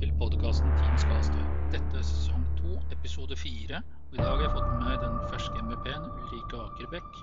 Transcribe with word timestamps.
til 0.00 0.12
podkasten 0.16 0.70
Teams 0.78 1.02
Caster. 1.04 1.40
Dette 1.68 1.98
er 1.98 2.04
sesong 2.06 2.44
to, 2.56 2.78
episode 2.94 3.36
fire. 3.36 3.82
I 4.14 4.16
dag 4.16 4.30
har 4.30 4.46
jeg 4.46 4.52
fått 4.54 4.70
med 4.70 4.86
meg 4.86 5.02
den 5.02 5.18
ferske 5.28 5.60
MVP-en 5.60 6.06
Ulrike 6.08 6.60
Akerbekk 6.62 7.18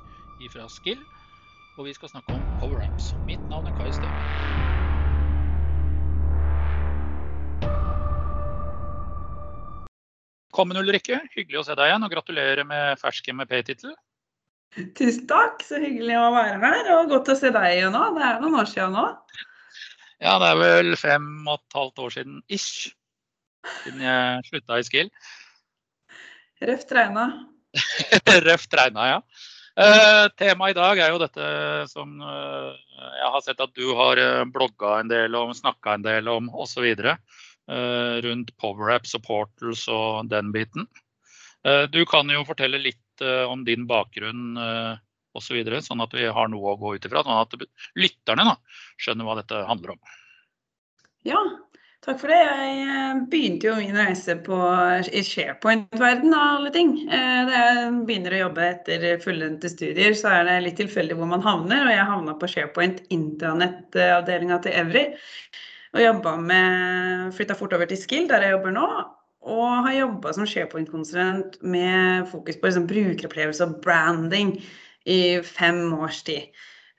fra 0.53 0.67
Skill. 0.69 1.01
Og 1.79 1.87
vi 1.87 1.95
skal 1.97 2.11
snakke 2.11 2.35
om 2.35 2.43
power-ups. 2.61 3.15
Mitt 3.25 3.41
navn 3.49 3.65
er 3.65 3.73
Kai 3.79 3.89
Støve. 3.97 4.21
Velkommen 10.45 10.81
Ulrikke, 10.83 11.23
hyggelig 11.33 11.63
å 11.63 11.65
se 11.65 11.73
deg 11.77 11.89
igjen, 11.89 12.05
og 12.05 12.13
gratulerer 12.13 12.65
med 12.75 13.01
fersk 13.01 13.33
MEP-tittel. 13.33 13.97
Tusen 14.93 15.25
takk, 15.29 15.65
så 15.65 15.81
hyggelig 15.81 16.21
å 16.21 16.29
være 16.37 16.61
her, 16.61 16.95
og 16.99 17.09
godt 17.09 17.33
å 17.33 17.41
se 17.41 17.49
deg 17.57 17.71
igjen 17.73 17.97
nå. 17.97 18.05
Det 18.13 18.25
er 18.29 18.41
noen 18.45 18.61
år 18.61 18.69
siden 18.69 18.99
nå. 19.01 19.11
Ja, 20.23 20.37
det 20.41 20.47
er 20.49 20.57
vel 20.57 20.95
fem 20.97 21.27
og 21.45 21.59
et 21.59 21.75
halvt 21.77 22.01
år 22.01 22.15
siden 22.15 22.39
ish. 22.49 22.89
Siden 23.83 24.01
jeg 24.01 24.47
slutta 24.47 24.79
i 24.79 24.85
Skill. 24.87 25.11
Røft 26.65 26.93
regna. 26.95 27.27
Røft 28.47 28.73
regna, 28.79 29.05
ja. 29.11 29.19
Uh, 29.77 30.25
Temaet 30.41 30.73
i 30.73 30.77
dag 30.79 30.99
er 31.05 31.11
jo 31.13 31.19
dette 31.21 31.47
som 31.91 32.15
uh, 32.17 32.73
jeg 32.97 33.29
har 33.29 33.43
sett 33.45 33.59
at 33.61 33.75
du 33.77 33.91
har 33.93 34.17
uh, 34.17 34.47
blogga 34.49 34.95
en 35.03 35.11
del 35.11 35.37
om, 35.37 35.53
snakka 35.53 35.99
en 35.99 36.05
del 36.07 36.31
om 36.33 36.49
osv. 36.49 36.87
Uh, 36.97 38.17
rundt 38.25 38.55
powerapps 38.57 39.13
og 39.19 39.25
portals 39.27 39.85
og 39.93 40.31
den 40.33 40.49
biten. 40.55 40.87
Uh, 41.61 41.85
du 41.93 42.01
kan 42.09 42.25
jo 42.33 42.41
fortelle 42.47 42.81
litt 42.81 43.03
om 43.17 43.63
din 43.65 43.87
bakgrunn 43.89 44.57
uh, 44.61 44.93
osv., 45.37 45.51
så 45.51 45.59
videre, 45.59 45.83
sånn 45.85 46.03
at 46.03 46.13
vi 46.17 46.25
har 46.27 46.49
noe 46.51 46.73
å 46.73 46.79
gå 46.81 46.95
ut 46.97 47.05
ifra. 47.07 47.23
Sånn 47.23 47.39
at 47.39 47.55
lytterne 47.99 48.49
da, 48.49 48.57
skjønner 48.99 49.27
hva 49.27 49.37
dette 49.39 49.63
handler 49.69 49.95
om. 49.95 50.01
Ja, 51.27 51.39
takk 52.05 52.21
for 52.21 52.31
det. 52.31 52.37
Jeg 52.39 53.17
begynte 53.31 53.69
jo 53.69 53.75
min 53.79 53.97
reise 53.97 54.37
på, 54.45 54.57
i 55.11 55.23
SharePoint-verden 55.27 56.35
av 56.35 56.57
alle 56.57 56.71
ting. 56.75 56.93
Da 57.09 57.63
jeg 57.65 57.93
begynner 58.07 58.35
å 58.35 58.41
jobbe 58.45 58.67
etter 58.69 59.07
fullendte 59.23 59.71
studier, 59.73 60.15
så 60.17 60.31
er 60.37 60.47
det 60.47 60.57
litt 60.65 60.79
tilfeldig 60.79 61.17
hvor 61.19 61.29
man 61.31 61.45
havner. 61.45 61.85
Og 61.85 61.93
jeg 61.95 62.09
havna 62.13 62.37
på 62.39 62.51
SharePoint 62.53 63.03
intranett-avdelinga 63.13 64.61
til 64.63 64.77
Evry. 64.79 65.05
Og 65.95 66.03
jobba 66.03 66.35
Flytta 67.35 67.55
fort 67.57 67.75
over 67.75 67.89
til 67.89 67.99
Skill, 67.99 68.27
der 68.31 68.45
jeg 68.45 68.57
jobber 68.57 68.75
nå. 68.75 68.87
Og 69.47 69.67
har 69.85 69.93
jobba 69.95 70.33
som 70.35 70.47
SharePoint-konsulent 70.47 71.61
med 71.63 72.27
fokus 72.31 72.57
på 72.59 72.67
liksom, 72.67 72.87
brukeropplevelse 72.89 73.67
og 73.67 73.77
branding 73.83 74.57
i 75.07 75.39
fem 75.45 75.81
års 75.97 76.21
tid. 76.27 76.51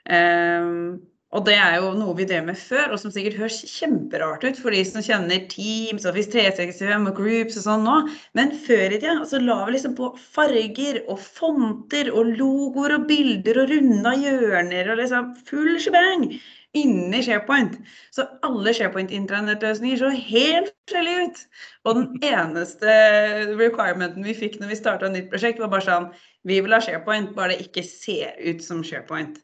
Um, 0.09 0.99
og 1.37 1.45
det 1.45 1.59
er 1.61 1.75
jo 1.77 1.91
noe 1.93 2.15
vi 2.17 2.25
drev 2.25 2.47
med 2.47 2.57
før, 2.57 2.95
og 2.95 3.01
som 3.03 3.13
sikkert 3.13 3.37
høres 3.37 3.59
kjemperart 3.69 4.47
ut 4.49 4.61
for 4.63 4.73
de 4.73 4.81
som 4.89 5.05
kjenner 5.05 5.43
Teams, 5.53 6.07
Office 6.09 6.33
365 6.33 7.11
og 7.11 7.19
Groups 7.19 7.59
og 7.61 7.67
sånn 7.67 7.85
nå. 7.85 7.97
Men 8.39 8.55
før 8.65 8.95
i 8.97 9.01
tida 9.03 9.27
så 9.29 9.41
la 9.43 9.59
vi 9.67 9.75
liksom 9.77 9.97
på 9.99 10.15
farger 10.33 11.03
og 11.05 11.21
fonter 11.21 12.09
og 12.15 12.33
logoer 12.39 12.97
og 12.97 13.05
bilder 13.11 13.61
og 13.61 13.75
runda 13.75 14.15
hjørner 14.25 14.89
og 14.95 15.03
liksom 15.03 15.35
full 15.51 15.77
shebang 15.77 16.31
inni 16.77 17.23
SharePoint. 17.25 17.79
Så 18.15 18.27
alle 18.47 18.75
SharePoint-intranettløsninger 18.77 20.01
så 20.01 20.13
helt 20.13 20.73
forskjellige 20.75 21.27
ut. 21.27 21.43
Og 21.89 22.01
den 22.01 22.31
eneste 22.31 22.97
requirementen 23.59 24.27
vi 24.27 24.37
fikk 24.37 24.59
når 24.61 24.73
vi 24.73 24.81
starta 24.81 25.11
nytt 25.13 25.31
prosjekt, 25.33 25.63
var 25.63 25.73
bare 25.73 25.87
sånn 25.87 26.11
Vi 26.49 26.61
vil 26.65 26.73
ha 26.73 26.81
SharePoint, 26.81 27.35
bare 27.37 27.55
det 27.55 27.69
ikke 27.69 27.85
ser 27.85 28.37
ut 28.41 28.65
som 28.65 28.83
SharePoint. 28.85 29.41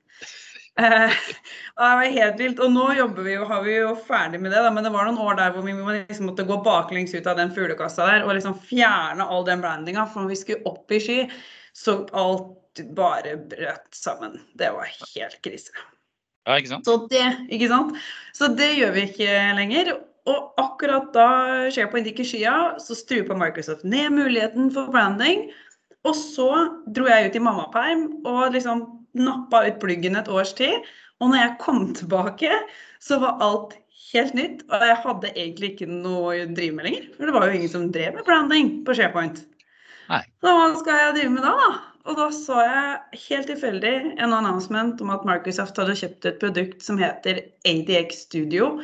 Uh, 0.74 1.12
og 1.78 1.82
det 1.84 1.90
var 2.00 2.12
helt 2.18 2.40
vilt. 2.40 2.62
Og 2.62 2.72
nå 2.74 2.86
jobber 2.98 3.26
vi 3.26 3.36
jo, 3.36 3.46
har 3.50 3.64
vi 3.66 3.78
jo 3.78 3.94
ferdig 4.08 4.40
med 4.42 4.54
det, 4.54 4.62
da, 4.64 4.72
men 4.74 4.86
det 4.86 4.92
var 4.94 5.08
noen 5.08 5.20
år 5.22 5.40
der 5.40 5.54
hvor 5.54 5.66
vi 5.66 5.74
liksom 5.74 6.30
måtte 6.30 6.46
gå 6.48 6.60
baklengs 6.66 7.14
ut 7.14 7.28
av 7.30 7.40
den 7.40 7.54
fuglekassa 7.54 8.08
der 8.10 8.26
og 8.26 8.36
liksom 8.36 8.58
fjerne 8.68 9.26
all 9.26 9.46
den 9.48 9.64
brandinga. 9.64 10.06
For 10.10 10.24
når 10.24 10.34
vi 10.34 10.40
skulle 10.42 10.70
opp 10.70 10.94
i 10.94 11.02
sky, 11.02 11.18
så 11.74 12.02
alt 12.12 12.84
bare 12.94 13.36
brøt 13.50 13.90
sammen. 13.94 14.40
Det 14.58 14.70
var 14.74 14.90
helt 15.14 15.40
krise. 15.44 15.74
Ja, 16.44 16.58
ikke 16.60 16.74
sant? 16.74 16.88
Så 16.88 16.96
det, 17.10 17.24
ikke 17.52 17.70
sant? 17.72 17.94
Så 18.36 18.50
det 18.56 18.74
gjør 18.78 18.92
vi 18.96 19.06
ikke 19.08 19.36
lenger. 19.58 19.94
Og 20.28 20.56
akkurat 20.60 21.10
da 21.12 21.28
SharePoint 21.72 22.08
gikk 22.08 22.22
i 22.24 22.28
skya, 22.28 22.56
så 22.80 22.96
strupa 22.96 23.36
Microsoft 23.36 23.84
ned 23.84 24.12
muligheten 24.16 24.70
for 24.72 24.92
branding. 24.92 25.48
Og 26.04 26.16
så 26.16 26.48
dro 26.96 27.08
jeg 27.08 27.30
ut 27.30 27.38
i 27.38 27.42
mammaperm 27.44 28.04
og 28.28 28.52
liksom 28.56 28.84
nappa 29.16 29.62
ut 29.68 29.80
pluggen 29.80 30.18
et 30.20 30.28
års 30.28 30.52
tid. 30.56 30.84
Og 31.22 31.32
når 31.32 31.40
jeg 31.40 31.56
kom 31.62 31.86
tilbake, 31.96 32.52
så 33.00 33.20
var 33.22 33.40
alt 33.44 33.76
helt 34.12 34.36
nytt. 34.36 34.64
Og 34.68 34.84
jeg 34.88 35.00
hadde 35.04 35.32
egentlig 35.32 35.72
ikke 35.74 35.88
noe 35.88 36.36
å 36.42 36.52
drive 36.56 36.76
med 36.76 36.88
lenger. 36.88 37.08
For 37.16 37.28
det 37.28 37.36
var 37.36 37.48
jo 37.48 37.58
ingen 37.58 37.72
som 37.72 37.90
drev 37.94 38.18
med 38.18 38.28
branding 38.28 38.72
på 38.84 38.96
SharePoint. 38.96 39.44
Nei. 40.10 40.20
Så 40.44 40.52
hva 40.52 40.70
skal 40.80 41.00
jeg 41.00 41.18
drive 41.20 41.34
med 41.36 41.46
da, 41.46 41.54
da? 41.60 41.93
Og 42.04 42.18
da 42.18 42.26
så 42.36 42.58
jeg 42.60 43.20
helt 43.28 43.48
tilfeldig 43.48 43.94
en 44.20 44.34
announcement 44.36 45.00
om 45.00 45.12
at 45.14 45.24
Microsoft 45.28 45.78
hadde 45.80 45.96
kjøpt 45.96 46.28
et 46.28 46.40
produkt 46.42 46.84
som 46.84 47.00
heter 47.00 47.40
ADX 47.64 48.26
Studio. 48.26 48.74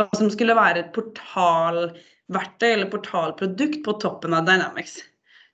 Og 0.00 0.16
som 0.16 0.30
skulle 0.32 0.56
være 0.56 0.84
et 0.84 0.94
portalverktøy 0.96 2.70
eller 2.70 2.88
portalprodukt 2.92 3.82
på 3.84 3.98
toppen 4.00 4.36
av 4.36 4.48
Dynamics 4.48 4.98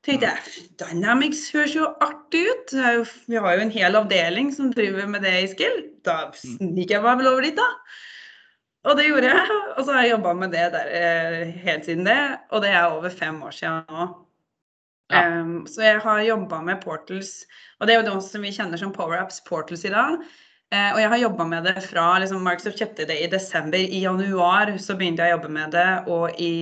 tenkte 0.07 0.31
jeg 0.31 0.65
Dynamics 0.83 1.45
høres 1.55 1.77
jo 1.77 1.91
artig 2.03 2.43
ut. 2.49 2.73
Vi 3.31 3.39
har 3.39 3.57
jo 3.57 3.67
en 3.67 3.75
hel 3.75 3.99
avdeling 3.99 4.51
som 4.55 4.73
driver 4.75 5.07
med 5.11 5.23
det 5.27 5.35
i 5.43 5.51
Skill. 5.53 5.79
Da 6.07 6.33
sniker 6.39 6.99
jeg 6.99 7.05
meg 7.05 7.21
vel 7.21 7.31
over 7.31 7.47
dit, 7.47 7.59
da. 7.59 7.69
Og 8.91 8.99
det 8.99 9.07
gjorde 9.07 9.31
jeg. 9.31 9.61
Og 9.77 9.85
så 9.85 9.95
har 9.95 10.03
jeg 10.03 10.15
jobba 10.17 10.35
med 10.41 10.55
det 10.57 10.67
der 10.75 10.93
eh, 10.99 11.55
helt 11.63 11.87
siden 11.87 12.09
det. 12.09 12.19
Og 12.51 12.65
det 12.65 12.73
er 12.75 12.91
over 12.91 13.15
fem 13.15 13.39
år 13.47 13.55
siden 13.55 13.87
nå. 13.87 14.09
Ja. 15.13 15.27
Um, 15.43 15.67
så 15.69 15.85
jeg 15.85 16.01
har 16.05 16.23
jobba 16.25 16.63
med 16.65 16.81
portals, 16.81 17.43
og 17.79 17.89
det 17.89 17.95
er 17.95 18.01
jo 18.01 18.07
det 18.09 18.23
som 18.25 18.47
vi 18.47 18.55
kjenner 18.55 18.81
som 18.81 18.95
PowerApps 18.95 19.43
portals 19.49 19.85
i 19.85 19.93
dag. 19.93 20.23
Uh, 20.73 20.95
og 20.95 21.01
jeg 21.03 21.11
har 21.13 21.21
jobba 21.21 21.47
med 21.51 21.67
det 21.69 21.83
fra 21.85 22.07
liksom, 22.23 22.41
Microsoft 22.47 22.81
kjøpte 22.81 23.05
det 23.11 23.19
i 23.21 23.29
desember. 23.29 23.77
I 23.77 24.01
januar 24.07 24.73
så 24.81 24.97
begynte 24.97 25.27
jeg 25.27 25.35
å 25.35 25.37
jobbe 25.37 25.53
med 25.53 25.77
det, 25.77 25.91
og 26.15 26.41
i 26.41 26.55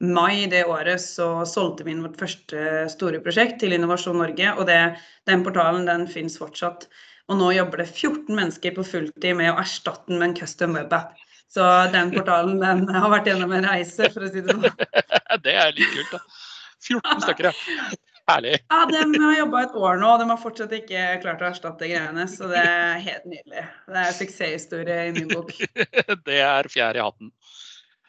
mai 0.00 0.48
det 0.48 0.64
året 0.70 1.04
så 1.04 1.28
solgte 1.48 1.84
vi 1.84 1.92
inn 1.92 2.02
vårt 2.06 2.16
første 2.22 2.88
store 2.94 3.20
prosjekt 3.24 3.60
til 3.60 3.76
Innovasjon 3.76 4.16
Norge. 4.22 4.56
Og 4.56 4.64
det, 4.70 4.80
den 5.28 5.44
portalen 5.44 5.84
den 5.90 6.08
finnes 6.08 6.40
fortsatt. 6.40 6.88
Og 7.28 7.36
nå 7.36 7.52
jobber 7.52 7.82
det 7.82 7.90
14 7.90 8.32
mennesker 8.32 8.72
på 8.72 8.86
fulltid 8.88 9.36
med 9.36 9.52
å 9.52 9.58
erstatte 9.60 10.08
den 10.08 10.22
med 10.22 10.30
en 10.30 10.38
custom 10.38 10.78
webapp. 10.78 11.12
Så 11.52 11.64
den 11.92 12.10
portalen 12.12 12.56
den 12.60 12.88
har 12.92 13.08
vært 13.12 13.28
gjennom 13.28 13.52
en 13.56 13.68
reise, 13.68 14.08
for 14.12 14.24
å 14.24 14.32
si 14.32 14.40
det 14.44 14.52
sånn. 14.52 14.64
det 15.44 15.54
er 15.60 15.76
litt 15.76 15.92
kult, 15.92 16.16
da. 16.16 16.47
14 16.86 17.24
stykker, 17.24 17.50
ja. 17.50 17.96
Herlig. 18.28 18.58
Ja, 18.68 18.82
De 18.86 19.20
har 19.22 19.36
jobba 19.38 19.60
et 19.64 19.76
år 19.80 20.00
nå, 20.02 20.08
og 20.12 20.20
de 20.20 20.26
har 20.28 20.40
fortsatt 20.40 20.72
ikke 20.76 21.04
klart 21.22 21.40
å 21.40 21.48
erstatte 21.48 21.88
greiene. 21.88 22.26
Så 22.28 22.50
det 22.50 22.60
er 22.60 22.98
helt 23.06 23.28
nydelig. 23.28 23.62
Det 23.88 24.02
er 24.02 24.16
suksesshistorie 24.18 24.98
i 25.08 25.14
min 25.16 25.30
bok. 25.32 25.54
det 26.28 26.42
er 26.44 26.68
fjær 26.68 26.98
i 26.98 27.04
hatten. 27.04 27.32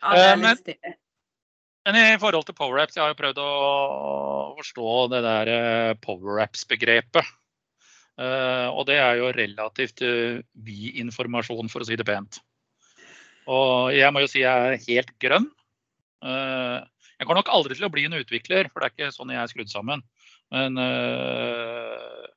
Ja, 0.01 0.11
det 0.15 0.25
er 0.25 0.35
litt 0.35 0.43
men, 0.43 0.59
stilig. 0.59 0.93
men 1.87 1.99
i 2.01 2.19
forhold 2.19 2.49
til 2.49 2.57
powerapps, 2.59 2.99
jeg 2.99 3.05
har 3.05 3.13
jo 3.13 3.19
prøvd 3.21 3.41
å 3.43 3.49
forstå 4.59 4.97
det 5.15 5.23
der 5.23 5.53
powerapps-begrepet. 6.03 7.35
Uh, 8.19 8.67
og 8.75 8.83
det 8.89 8.97
er 8.99 9.21
jo 9.21 9.31
relativt 9.31 10.03
vid 10.03 10.99
informasjon, 10.99 11.71
for 11.71 11.85
å 11.85 11.87
si 11.87 11.95
det 11.95 12.07
pent. 12.07 12.41
Og 13.47 13.95
jeg 13.95 14.11
må 14.11 14.25
jo 14.25 14.31
si 14.31 14.43
jeg 14.43 14.73
er 14.75 14.83
helt 14.83 15.15
grønn. 15.23 15.47
Jeg 17.19 17.27
kommer 17.27 17.41
nok 17.41 17.51
aldri 17.51 17.75
til 17.75 17.83
å 17.83 17.91
bli 17.91 18.05
en 18.07 18.15
utvikler, 18.15 18.69
for 18.71 18.79
det 18.79 18.87
er 18.87 18.93
ikke 18.95 19.15
sånn 19.15 19.31
jeg 19.33 19.41
er 19.41 19.49
skrudd 19.51 19.71
sammen. 19.71 20.03
Men 20.55 20.79
uh, 20.79 22.27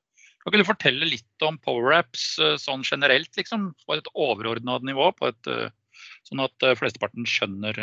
kan 0.43 0.59
du 0.59 0.67
fortelle 0.67 1.07
litt 1.07 1.45
om 1.47 1.59
powerapps 1.63 2.25
uh, 2.43 2.57
sånn 2.59 2.83
generelt, 2.87 3.31
liksom? 3.39 3.71
På 3.87 3.95
et 3.95 4.11
overordna 4.13 4.81
nivå, 4.83 5.13
et, 5.29 5.53
uh, 5.53 6.03
sånn 6.27 6.43
at 6.43 6.67
flesteparten 6.81 7.29
skjønner 7.29 7.79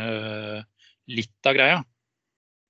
litt 1.10 1.48
av 1.48 1.56
greia? 1.56 1.78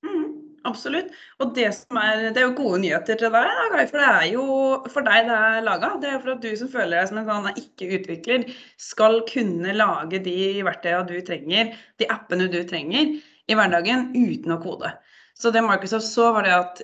Mm, 0.06 0.27
absolutt. 0.69 1.09
Og 1.42 1.56
det, 1.57 1.65
er, 1.71 2.21
det, 2.30 2.36
er, 2.36 2.45
jo 2.45 2.53
gode 2.59 2.83
nyheter 2.83 3.18
til 3.18 3.33
deg, 3.33 3.50
da, 3.50 3.81
for 3.89 3.98
det 3.98 4.12
er 4.12 4.27
jo 4.30 4.45
for 4.94 5.09
deg 5.09 5.25
det 5.31 5.39
er 5.50 5.65
laga. 5.65 5.92
Det 6.03 6.13
er 6.13 6.21
for 6.21 6.36
at 6.36 6.45
du 6.45 6.53
som 6.59 6.69
føler 6.69 7.00
deg 7.00 7.09
som 7.09 7.21
en 7.24 7.31
sånn 7.31 7.63
ikke-utvikler, 7.63 8.45
skal 8.77 9.24
kunne 9.31 9.74
lage 9.74 10.21
de 10.30 10.38
verktøyene 10.69 11.09
du 11.09 11.18
trenger, 11.25 11.74
de 11.98 12.12
appene 12.13 12.50
du 12.53 12.62
trenger 12.69 13.18
i 13.50 13.57
hverdagen 13.57 14.12
uten 14.13 14.56
å 14.56 14.62
kode. 14.62 14.94
Så 15.40 15.51
det 15.56 15.63
Microsoft 15.66 16.07
så, 16.10 16.30
var 16.36 16.46
det 16.46 16.56
at 16.56 16.81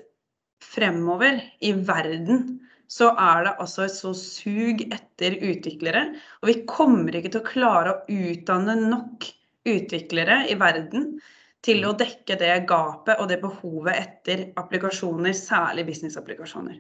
fremover 0.63 1.41
i 1.63 1.73
verden 1.75 2.59
så 2.91 3.11
er 3.17 3.47
det 3.47 3.55
altså 3.61 3.85
et 3.85 3.95
så 3.95 4.11
sug 4.17 4.83
etter 4.93 5.37
utviklere. 5.41 6.05
Og 6.41 6.51
vi 6.51 6.59
kommer 6.69 7.17
ikke 7.17 7.33
til 7.33 7.41
å 7.41 7.47
klare 7.47 7.95
å 7.95 8.03
utdanne 8.11 8.77
nok 8.85 9.25
utviklere 9.65 10.43
i 10.51 10.57
verden 10.61 11.15
til 11.65 11.81
å 11.87 11.95
dekke 11.97 12.37
det 12.37 12.53
gapet 12.69 13.17
og 13.17 13.29
det 13.31 13.39
behovet 13.41 13.97
etter 13.97 14.43
applikasjoner, 14.61 15.33
særlig 15.33 15.87
businessapplikasjoner. 15.87 16.77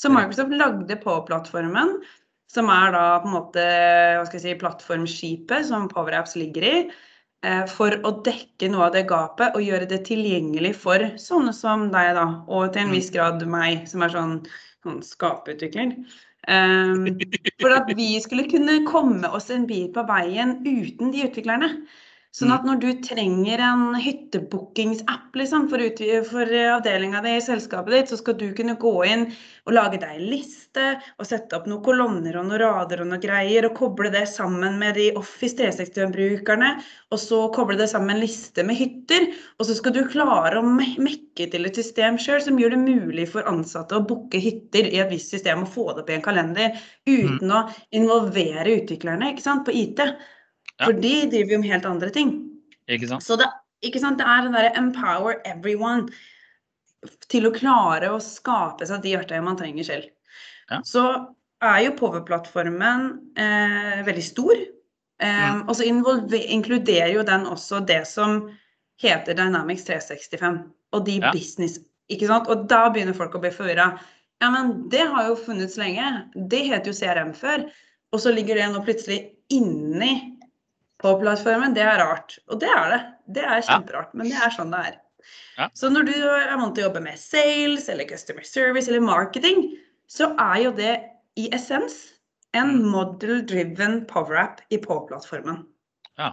Så 0.00 0.08
Microsoft 0.12 0.56
lagde 0.56 0.96
på 1.02 1.18
plattformen, 1.28 1.98
som 2.52 2.70
er 2.72 2.94
da 2.96 3.04
på 3.20 3.28
en 3.28 3.36
måte 3.36 3.64
hva 3.64 4.24
skal 4.24 4.38
jeg 4.38 4.46
si, 4.46 4.60
plattformskipet 4.60 5.68
som 5.68 5.88
PowerApps 5.92 6.38
ligger 6.40 6.68
i, 6.68 6.76
for 7.66 7.96
å 8.06 8.12
dekke 8.22 8.68
noe 8.70 8.86
av 8.86 8.92
det 8.94 9.06
gapet 9.10 9.56
og 9.58 9.64
gjøre 9.66 9.88
det 9.90 10.04
tilgjengelig 10.06 10.76
for 10.78 11.02
sånne 11.18 11.52
som 11.56 11.88
deg, 11.90 12.12
da, 12.14 12.26
og 12.46 12.72
til 12.72 12.82
en 12.84 12.92
Mm. 12.92 12.94
viss 12.94 13.10
grad 13.10 13.46
meg, 13.46 13.88
som 13.88 14.02
er 14.02 14.08
sånn, 14.14 14.46
sånn 14.84 15.02
skaperutvikler. 15.02 15.96
Um, 16.48 17.06
for 17.60 17.70
at 17.70 17.86
vi 17.94 18.18
skulle 18.20 18.48
kunne 18.50 18.84
komme 18.86 19.28
oss 19.30 19.50
en 19.50 19.66
bit 19.66 19.92
på 19.94 20.02
veien 20.08 20.56
uten 20.66 21.12
de 21.12 21.22
utviklerne. 21.28 21.86
Sånn 22.32 22.48
Mm. 22.48 22.54
at 22.54 22.64
når 22.64 22.78
du 22.80 22.90
trenger 23.04 23.60
en 23.60 23.80
hyttebookingsapp 24.00 25.34
liksom, 25.36 25.66
for, 25.68 25.82
for 26.30 26.52
avdelinga 26.78 27.20
di 27.26 27.34
i 27.36 27.42
selskapet 27.44 27.92
ditt, 27.92 28.08
så 28.08 28.16
skal 28.16 28.38
du 28.40 28.46
kunne 28.56 28.76
gå 28.80 28.92
inn 29.04 29.26
og 29.68 29.74
lage 29.76 29.98
deg 30.00 30.14
en 30.16 30.30
liste 30.30 30.86
og 31.20 31.28
sette 31.28 31.58
opp 31.58 31.66
noen 31.68 31.82
kolonner 31.84 32.38
og 32.40 32.48
noen 32.48 32.62
rader 32.64 33.02
og 33.04 33.10
noen 33.10 33.20
greier, 33.20 33.68
og 33.68 33.76
koble 33.76 34.08
det 34.14 34.24
sammen 34.32 34.78
med 34.80 34.96
de 34.96 35.10
Office 35.20 35.58
365-brukerne, 35.60 36.72
og 37.12 37.20
så 37.20 37.42
koble 37.52 37.76
det 37.76 37.90
sammen 37.92 38.08
med 38.14 38.16
en 38.22 38.24
liste 38.24 38.64
med 38.64 38.80
hytter. 38.80 39.28
Og 39.60 39.68
så 39.68 39.76
skal 39.76 39.92
du 39.92 40.02
klare 40.08 40.56
å 40.56 40.64
me- 40.66 40.96
mekke 41.04 41.50
til 41.52 41.68
et 41.68 41.76
system 41.76 42.16
sjøl 42.16 42.40
som 42.48 42.56
gjør 42.60 42.78
det 42.78 42.82
mulig 42.86 43.28
for 43.28 43.44
ansatte 43.50 44.00
å 44.00 44.06
booke 44.08 44.40
hytter 44.40 44.88
i 44.88 45.04
et 45.04 45.12
visst 45.12 45.36
system 45.36 45.66
og 45.66 45.72
få 45.76 45.90
det 45.92 46.06
opp 46.06 46.10
i 46.16 46.16
en 46.16 46.24
kalender 46.32 46.80
uten 47.08 47.52
å 47.60 47.66
involvere 47.92 48.78
utviklerne 48.80 49.34
sant, 49.40 49.66
på 49.68 49.76
IT. 49.76 50.00
Ja. 50.82 50.88
For 50.90 50.98
de 50.98 51.14
driver 51.30 51.54
jo 51.56 51.60
med 51.62 51.70
helt 51.70 51.86
andre 51.86 52.10
ting. 52.14 52.32
Ikke 52.90 53.08
sant? 53.08 53.22
Så 53.22 53.36
det, 53.38 53.46
ikke 53.86 54.00
sant, 54.02 54.18
det 54.18 54.26
er 54.26 54.42
den 54.48 54.56
derre 54.56 54.72
empower 54.78 55.38
everyone 55.46 56.08
til 57.32 57.46
å 57.48 57.54
klare 57.54 58.10
å 58.14 58.18
skape 58.22 58.86
seg 58.86 59.02
de 59.04 59.14
verktøyene 59.18 59.46
man 59.46 59.58
trenger 59.58 59.86
selv. 59.86 60.10
Ja. 60.70 60.80
Så 60.86 61.04
er 61.62 61.78
jo 61.86 61.94
Power-plattformen 61.98 63.08
eh, 63.38 64.02
veldig 64.06 64.24
stor. 64.26 64.58
Eh, 65.22 65.60
Og 65.66 65.74
så 65.78 65.86
inkluderer 65.86 67.12
jo 67.14 67.22
den 67.26 67.46
også 67.46 67.82
det 67.86 68.02
som 68.10 68.48
heter 69.02 69.34
Dynamics 69.38 69.84
365 69.86 70.60
og 70.92 71.04
de 71.06 71.20
Ja. 71.20 71.32
business. 71.32 71.78
ikke 72.10 72.26
sant? 72.26 72.48
Og 72.50 72.66
da 72.68 72.88
begynner 72.90 73.14
folk 73.16 73.34
å 73.34 73.40
bli 73.40 73.50
forvirra. 73.54 73.98
Ja, 74.42 74.50
men 74.50 74.88
det 74.90 75.06
har 75.06 75.28
jo 75.28 75.36
funnes 75.38 75.76
lenge. 75.78 76.28
Det 76.34 76.66
heter 76.66 76.90
jo 76.90 76.98
CRM 76.98 77.32
før. 77.34 77.70
Og 78.12 78.20
så 78.20 78.34
ligger 78.34 78.58
det 78.58 78.66
nå 78.74 78.82
plutselig 78.84 79.30
inni 79.50 80.36
på 81.02 81.14
plattformen. 81.20 81.74
Det 81.74 81.82
er 81.84 81.98
rart. 82.00 82.38
Og 82.48 82.60
det 82.62 82.70
er 82.70 82.88
det. 82.94 83.00
Det 83.38 83.44
er 83.44 83.62
kjemperart, 83.66 84.12
men 84.14 84.28
det 84.30 84.38
er 84.38 84.54
sånn 84.54 84.70
det 84.74 84.80
er. 84.88 84.98
Ja. 85.58 85.68
Så 85.78 85.90
når 85.92 86.06
du 86.08 86.14
er 86.16 86.56
vant 86.58 86.74
til 86.74 86.84
å 86.84 86.88
jobbe 86.88 87.02
med 87.04 87.18
sales 87.20 87.88
eller 87.92 88.08
customer 88.08 88.42
service 88.46 88.88
eller 88.88 89.04
marketing, 89.04 89.76
så 90.10 90.32
er 90.40 90.62
jo 90.64 90.72
det 90.76 90.94
i 91.38 91.48
essens 91.54 92.12
en 92.54 92.74
Mm. 92.82 92.90
model-driven 92.92 94.04
power-app 94.06 94.60
i 94.70 94.76
på-plattformen. 94.78 95.64
Ja. 96.18 96.32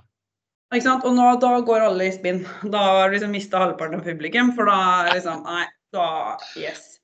Ikke 0.74 0.84
sant? 0.84 1.06
Og 1.06 1.16
nå, 1.16 1.40
da 1.40 1.60
går 1.62 1.86
alle 1.86 2.10
i 2.10 2.12
spinn. 2.12 2.44
Da 2.70 2.78
har 2.78 3.10
du 3.10 3.16
liksom 3.16 3.32
mista 3.32 3.58
halvparten 3.62 3.96
av 4.02 4.04
publikum, 4.06 4.54
for 4.56 4.66
da 4.66 5.06
er 5.06 5.14
liksom 5.16 5.44
Nei, 5.46 5.66
da 5.94 6.38
Yes. 6.58 6.99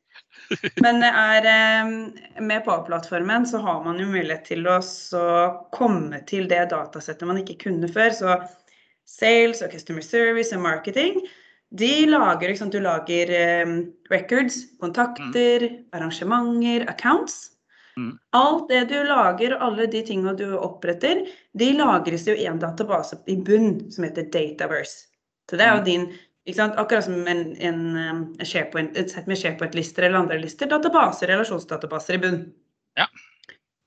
Men 0.83 0.99
det 1.03 1.09
er 1.09 1.47
eh, 1.49 1.93
med 2.41 2.65
Power-plattformen 2.65 3.47
så 3.49 3.61
har 3.63 3.83
man 3.85 3.99
jo 4.01 4.07
mulighet 4.09 4.45
til 4.51 4.67
å 4.69 4.79
så 4.83 5.25
komme 5.75 6.21
til 6.29 6.49
det 6.51 6.69
datasettet 6.73 7.27
man 7.27 7.41
ikke 7.41 7.57
kunne 7.67 7.89
før. 7.91 8.13
Så 8.13 8.37
sales 9.05 9.61
og 9.65 9.73
customer 9.73 10.05
service 10.05 10.55
og 10.55 10.63
marketing, 10.65 11.21
de 11.75 12.05
lager 12.07 12.49
liksom, 12.51 12.69
Du 12.71 12.79
lager 12.79 13.31
eh, 13.33 13.73
records, 14.13 14.61
kontakter, 14.81 15.67
arrangementer, 15.97 16.85
accounts. 16.89 17.51
Mm. 17.97 18.13
Alt 18.35 18.69
det 18.69 18.83
du 18.91 18.97
lager, 19.07 19.55
og 19.55 19.61
alle 19.69 19.85
de 19.87 20.01
tingene 20.03 20.35
du 20.35 20.49
oppretter, 20.57 21.25
de 21.55 21.71
lagres 21.77 22.27
jo 22.27 22.35
i 22.35 22.47
en 22.49 22.59
database 22.59 23.17
i 23.31 23.37
bunn 23.39 23.85
som 23.91 24.03
heter 24.03 24.27
Dataverse. 24.33 25.07
Så 25.49 25.57
det 25.59 25.63
er 25.65 25.75
jo 25.75 25.81
Mm. 25.81 25.85
din? 25.85 26.05
Akkurat 26.45 27.07
som 27.07 27.27
en, 27.27 27.45
en, 27.57 27.79
en 27.97 28.45
SharePoint, 28.45 28.97
et 28.97 29.09
sett 29.09 29.25
med 29.27 29.39
SharePoint-lister 29.39 30.05
eller 30.05 30.19
andre 30.19 30.37
lister. 30.41 30.69
Databaser, 30.69 31.31
relasjonsdatabaser 31.33 32.19
i 32.19 32.21
bunn. 32.21 32.43
Ja. 32.99 33.07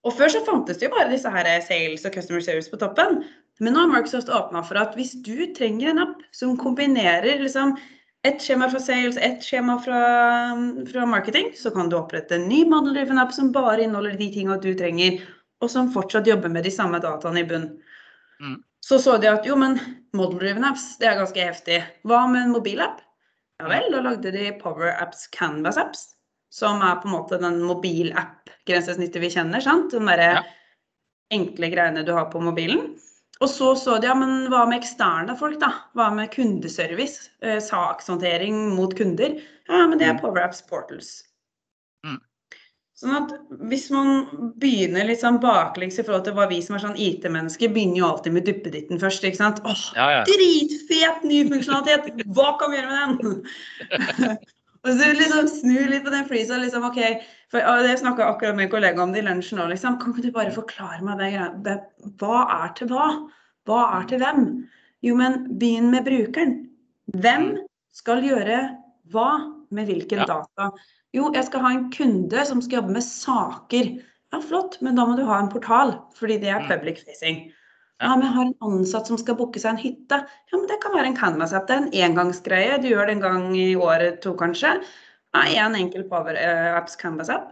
Og 0.06 0.14
før 0.18 0.32
så 0.32 0.40
fantes 0.46 0.80
det 0.80 0.88
jo 0.88 0.94
bare 0.96 1.10
disse 1.12 1.30
her 1.30 1.46
sales 1.66 2.06
og 2.06 2.14
customer 2.14 2.42
service 2.42 2.70
på 2.70 2.80
toppen. 2.80 3.22
Men 3.62 3.74
nå 3.74 3.84
har 3.84 3.92
Microsoft 3.92 4.30
åpna 4.30 4.62
for 4.66 4.78
at 4.80 4.98
hvis 4.98 5.16
du 5.26 5.48
trenger 5.54 5.92
en 5.92 6.02
app 6.02 6.20
som 6.34 6.58
kombinerer 6.58 7.42
liksom 7.42 7.76
ett 8.26 8.42
skjema 8.42 8.68
fra 8.70 8.80
sales, 8.82 9.16
ett 9.16 9.44
skjema 9.44 9.78
fra, 9.82 10.02
fra 10.92 11.06
marketing, 11.06 11.52
så 11.56 11.70
kan 11.74 11.90
du 11.90 11.96
opprette 11.98 12.34
en 12.34 12.48
ny 12.50 12.64
model-driven 12.66 13.18
app 13.22 13.34
som 13.34 13.52
bare 13.54 13.84
inneholder 13.84 14.18
de 14.18 14.30
tingene 14.34 14.58
du 14.62 14.72
trenger, 14.78 15.20
og 15.62 15.70
som 15.70 15.90
fortsatt 15.94 16.26
jobber 16.26 16.50
med 16.52 16.66
de 16.66 16.72
samme 16.74 16.98
dataene 17.02 17.42
i 17.42 17.46
bunn. 17.46 17.68
Mm. 18.42 18.58
Så 18.84 18.98
så 19.02 19.16
de 19.20 19.28
at 19.28 19.46
jo, 19.46 19.56
men 19.58 19.78
model-driven 20.16 20.64
apps, 20.64 20.96
det 21.00 21.08
er 21.10 21.18
ganske 21.20 21.44
heftig. 21.44 21.80
Hva 22.08 22.26
med 22.30 22.46
en 22.46 22.52
mobilapp? 22.54 23.00
Ja 23.60 23.68
vel, 23.68 23.90
da 23.92 24.00
lagde 24.04 24.30
de 24.32 24.52
Power 24.60 24.92
Apps 25.02 25.26
Canvas 25.34 25.76
Apps, 25.76 26.04
som 26.54 26.80
er 26.82 27.00
på 27.02 27.08
en 27.10 27.16
måte 27.16 27.40
den 27.42 27.58
mobilapp-grensesnittet 27.66 29.20
vi 29.20 29.30
kjenner, 29.34 29.60
sant? 29.60 29.90
Den 29.92 30.06
derre 30.06 30.30
Ja. 30.38 30.42
enkle 31.34 31.68
greiene 31.74 32.04
du 32.06 32.12
har 32.14 32.30
på 32.30 32.40
mobilen. 32.40 32.96
Og 33.40 33.48
så 33.48 33.74
så 33.76 34.00
de, 34.00 34.06
ja, 34.06 34.14
men 34.14 34.48
hva 34.50 34.64
med 34.68 34.80
eksterne 34.80 35.36
folk, 35.38 35.58
da? 35.60 35.72
Hva 35.94 36.08
med 36.14 36.30
kundeservice? 36.32 37.28
Eh, 37.42 37.58
sakshåndtering 37.60 38.74
mot 38.74 38.96
kunder? 38.96 39.40
Ja, 39.68 39.86
men 39.86 39.98
det 39.98 40.06
er 40.08 40.14
Mm. 40.14 40.20
Power 40.20 40.40
Apps 40.42 40.62
Portals. 40.62 41.24
Mm. 42.98 43.10
Sånn 43.12 43.14
at 43.14 43.32
hvis 43.70 43.84
man 43.94 44.08
begynner 44.58 45.06
litt 45.06 45.20
sånn 45.22 45.38
baklengs 45.42 46.00
i 46.00 46.02
forhold 46.02 46.24
til 46.26 46.34
hva 46.34 46.48
vi 46.50 46.58
som 46.64 46.74
er 46.74 46.82
sånn 46.82 46.96
IT-mennesker, 46.98 47.70
begynner 47.70 48.00
jo 48.00 48.08
alltid 48.08 48.34
med 48.34 48.46
duppeditten 48.48 48.98
først, 48.98 49.22
ikke 49.22 49.38
sant? 49.38 49.60
Åh, 49.62 49.82
Ja, 49.94 50.06
ja. 50.16 50.22
dritfet 50.26 51.22
ny 51.22 51.44
funksjonalitet! 51.46 52.24
Hva 52.34 52.56
kan 52.58 52.72
vi 52.72 52.80
gjøre 52.80 52.90
med 52.90 53.22
den? 53.22 53.44
og 54.82 54.90
så 54.98 55.12
liksom 55.14 55.50
snur 55.52 55.86
litt 55.92 56.04
på 56.08 56.10
den 56.10 56.26
flisa. 56.26 56.58
liksom, 56.58 56.88
ok, 56.90 56.98
for 57.54 57.62
snakka 57.62 58.24
Jeg 58.24 58.34
akkurat 58.34 58.56
med 58.58 58.66
en 58.66 58.74
kollega 58.74 59.02
om 59.02 59.12
det 59.14 59.22
i 59.22 59.28
lunsjen 59.28 59.58
nå. 59.62 59.68
Liksom. 59.70 60.00
Kan 60.02 60.12
ikke 60.16 60.26
du 60.26 60.32
bare 60.34 60.54
forklare 60.58 61.02
meg 61.06 61.22
det 61.22 61.30
greia? 61.36 61.78
Hva 62.18 62.42
er 62.64 62.74
til 62.74 62.90
hva? 62.90 63.06
Hva 63.68 64.00
er 64.00 64.10
til 64.10 64.18
hvem? 64.18 64.44
Jo, 65.06 65.14
men 65.14 65.44
begynn 65.58 65.92
med 65.94 66.04
brukeren. 66.04 66.56
Hvem 67.14 67.52
skal 67.94 68.26
gjøre 68.26 68.58
hva 69.12 69.30
med 69.70 69.86
hvilken 69.86 70.24
Ja. 70.24 70.26
data? 70.26 70.72
Jo, 71.16 71.30
jeg 71.34 71.46
skal 71.48 71.64
ha 71.64 71.70
en 71.72 71.86
kunde 71.94 72.44
som 72.46 72.60
skal 72.64 72.82
jobbe 72.82 72.96
med 72.98 73.04
saker. 73.06 73.94
Ja, 74.32 74.40
flott, 74.44 74.76
men 74.84 74.98
da 74.98 75.06
må 75.08 75.16
du 75.16 75.24
ha 75.24 75.38
en 75.40 75.48
portal, 75.48 75.94
fordi 76.18 76.36
det 76.42 76.50
er 76.52 76.60
Mm. 76.60 76.68
public 76.68 77.04
facing. 77.06 77.46
Ja. 77.46 77.54
Ja, 78.00 78.14
men 78.14 78.26
jeg 78.26 78.34
har 78.34 78.44
en 78.44 78.54
ansatt 78.62 79.08
som 79.08 79.18
skal 79.18 79.34
booke 79.34 79.58
seg 79.58 79.70
en 79.70 79.82
hytte. 79.82 80.20
Ja, 80.52 80.58
men 80.58 80.68
det 80.68 80.80
kan 80.80 80.92
være 80.92 81.06
en 81.06 81.16
Canvas-app. 81.16 81.66
Det 81.66 81.74
er 81.74 81.82
en 81.82 82.14
engangsgreie. 82.14 82.80
Du 82.80 82.88
gjør 82.88 83.06
det 83.06 83.16
en 83.16 83.20
gang 83.24 83.56
i 83.56 83.74
året 83.74 84.20
to, 84.22 84.34
kanskje. 84.34 84.80
Ja, 85.34 85.66
en 85.66 85.74
enkel 85.74 86.04
Power 86.08 86.36
eh, 86.36 86.76
Apps 86.76 86.94
Canvas-app 86.96 87.50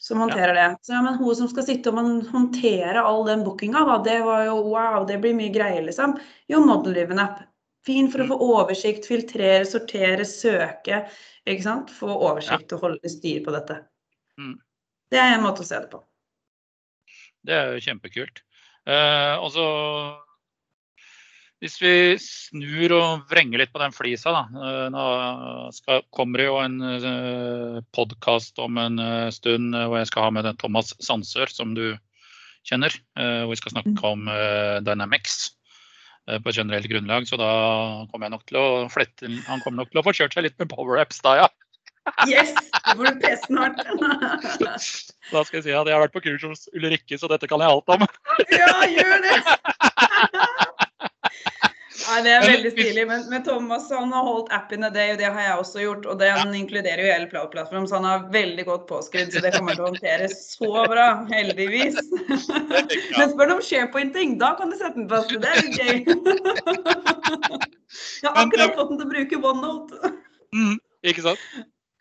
som 0.00 0.18
håndterer 0.22 0.54
det. 0.54 0.78
Så 0.82 0.94
ja, 0.94 1.02
men 1.02 1.14
hun 1.18 1.34
som 1.36 1.48
skal 1.48 1.64
sitte 1.66 1.90
og 1.90 1.98
håndtere 2.30 3.02
all 3.02 3.26
den 3.26 3.42
bookinga, 3.44 3.82
det 4.04 4.20
var 4.24 4.46
jo 4.46 4.62
wow, 4.70 5.04
det 5.06 5.20
blir 5.20 5.34
mye 5.36 5.52
greier, 5.52 5.82
liksom. 5.84 6.18
Jo, 6.48 6.62
model-driven 6.64 7.18
app. 7.20 7.42
Fin 7.86 8.10
for 8.12 8.24
å 8.24 8.28
få 8.28 8.38
oversikt, 8.44 9.08
filtrere, 9.08 9.64
sortere, 9.68 10.26
søke. 10.28 11.04
Ikke 11.48 11.64
sant? 11.64 11.92
Få 11.96 12.12
oversikt 12.12 12.74
og 12.76 12.84
holde 12.84 13.12
styr 13.12 13.40
på 13.46 13.54
dette. 13.54 13.78
Mm. 14.40 14.58
Det 15.10 15.20
er 15.20 15.36
en 15.36 15.44
måte 15.46 15.64
å 15.64 15.68
se 15.68 15.80
det 15.80 15.88
på. 15.92 16.02
Det 17.46 17.56
er 17.56 17.72
jo 17.72 17.84
kjempekult. 17.86 18.42
Eh, 18.88 19.36
og 19.40 19.48
så 19.54 19.64
hvis 21.60 21.76
vi 21.82 21.94
snur 22.24 22.94
og 22.96 23.24
vrenger 23.28 23.60
litt 23.60 23.72
på 23.72 23.80
den 23.82 23.92
flisa, 23.92 24.32
da. 24.32 24.42
eh, 24.48 24.86
Nå 24.92 25.06
skal, 25.76 26.04
kommer 26.16 26.40
det 26.40 26.46
jo 26.48 26.56
en 26.62 26.78
uh, 26.80 27.80
podkast 27.92 28.60
om 28.64 28.78
en 28.80 28.96
eh, 28.96 29.28
stund 29.34 29.76
eh, 29.76 29.84
hvor 29.84 30.00
jeg 30.00 30.08
skal 30.08 30.24
ha 30.24 30.30
med 30.36 30.48
den 30.48 30.60
Thomas 30.60 30.94
Sandsør, 31.04 31.52
som 31.52 31.74
du 31.76 31.98
kjenner. 32.64 32.96
eh, 33.16 33.42
hvor 33.44 33.52
vi 33.52 33.60
skal 33.60 33.74
snakke 33.76 34.08
om 34.08 34.28
eh, 34.32 34.80
Dynamics 34.86 35.36
eh, 35.48 35.59
på 36.38 36.52
et 36.52 36.60
generelt 36.60 36.90
grunnlag. 36.90 37.26
Så 37.28 37.38
da 37.40 37.50
kommer 38.12 38.28
jeg 38.28 38.36
nok 38.36 38.46
til 38.48 38.60
å 38.60 38.68
flette 38.92 39.32
Han 39.48 39.64
kommer 39.64 39.82
nok 39.82 39.90
til 39.90 40.02
å 40.02 40.06
få 40.06 40.14
kjørt 40.16 40.36
seg 40.36 40.46
litt 40.46 40.58
med 40.62 40.70
powerapps 40.72 41.20
da, 41.26 41.36
ja. 41.42 41.50
Yes! 42.28 42.54
Det 42.54 42.96
får 42.96 43.06
du 43.06 43.20
presse 43.20 43.58
hardt. 43.58 43.82
Da 45.30 45.44
skal 45.46 45.60
jeg 45.60 45.66
si 45.68 45.74
at 45.76 45.86
jeg 45.86 45.94
har 45.94 46.02
vært 46.02 46.14
på 46.16 46.24
kurs 46.24 46.42
hos 46.42 46.66
Ulrikke, 46.74 47.18
så 47.20 47.28
dette 47.30 47.46
kan 47.50 47.62
jeg 47.62 47.70
alt 47.70 47.92
om. 47.94 48.06
Ja, 48.50 48.72
gjør 48.90 49.20
det! 49.26 49.36
Nei, 52.10 52.18
det 52.26 52.30
er 52.34 52.44
veldig 52.44 52.70
stilig. 52.74 53.04
Men, 53.06 53.22
men 53.30 53.42
Thomas 53.46 53.86
han 53.94 54.10
har 54.14 54.24
holdt 54.26 54.50
appen 54.54 54.86
a 54.86 54.90
day, 54.90 55.12
og 55.14 55.20
det 55.20 55.28
har 55.30 55.44
jeg 55.44 55.62
også 55.62 55.82
gjort. 55.84 56.08
Og 56.10 56.18
den 56.20 56.54
inkluderer 56.58 57.02
jo 57.04 57.12
hele 57.12 57.28
Plow-plattform, 57.30 57.86
så 57.86 58.00
han 58.00 58.08
har 58.08 58.24
veldig 58.34 58.64
godt 58.66 58.86
påskrudd. 58.90 59.30
Så 59.34 59.42
det 59.44 59.52
kommer 59.54 59.78
til 59.78 59.84
å 59.84 59.90
håndtere 59.92 60.30
så 60.34 60.70
bra, 60.90 61.08
heldigvis. 61.30 61.98
Men 63.18 63.34
spør 63.34 63.54
om 63.56 63.62
SharePoint-ting, 63.64 64.38
da 64.42 64.54
kan 64.58 64.72
du 64.72 64.78
sette 64.80 64.98
den 64.98 65.10
fast. 65.10 65.30
Det 65.30 65.50
er 65.50 65.62
litt 65.62 65.78
gøy. 65.78 65.96
Jeg 68.20 68.28
har 68.28 68.42
akkurat 68.42 68.74
fått 68.76 68.90
den 68.92 69.00
til 69.00 69.06
å 69.06 69.12
bruke 69.14 69.42
OneNote. 69.52 70.14
Mm, 70.56 70.76
ikke 71.06 71.24
sant? 71.24 71.46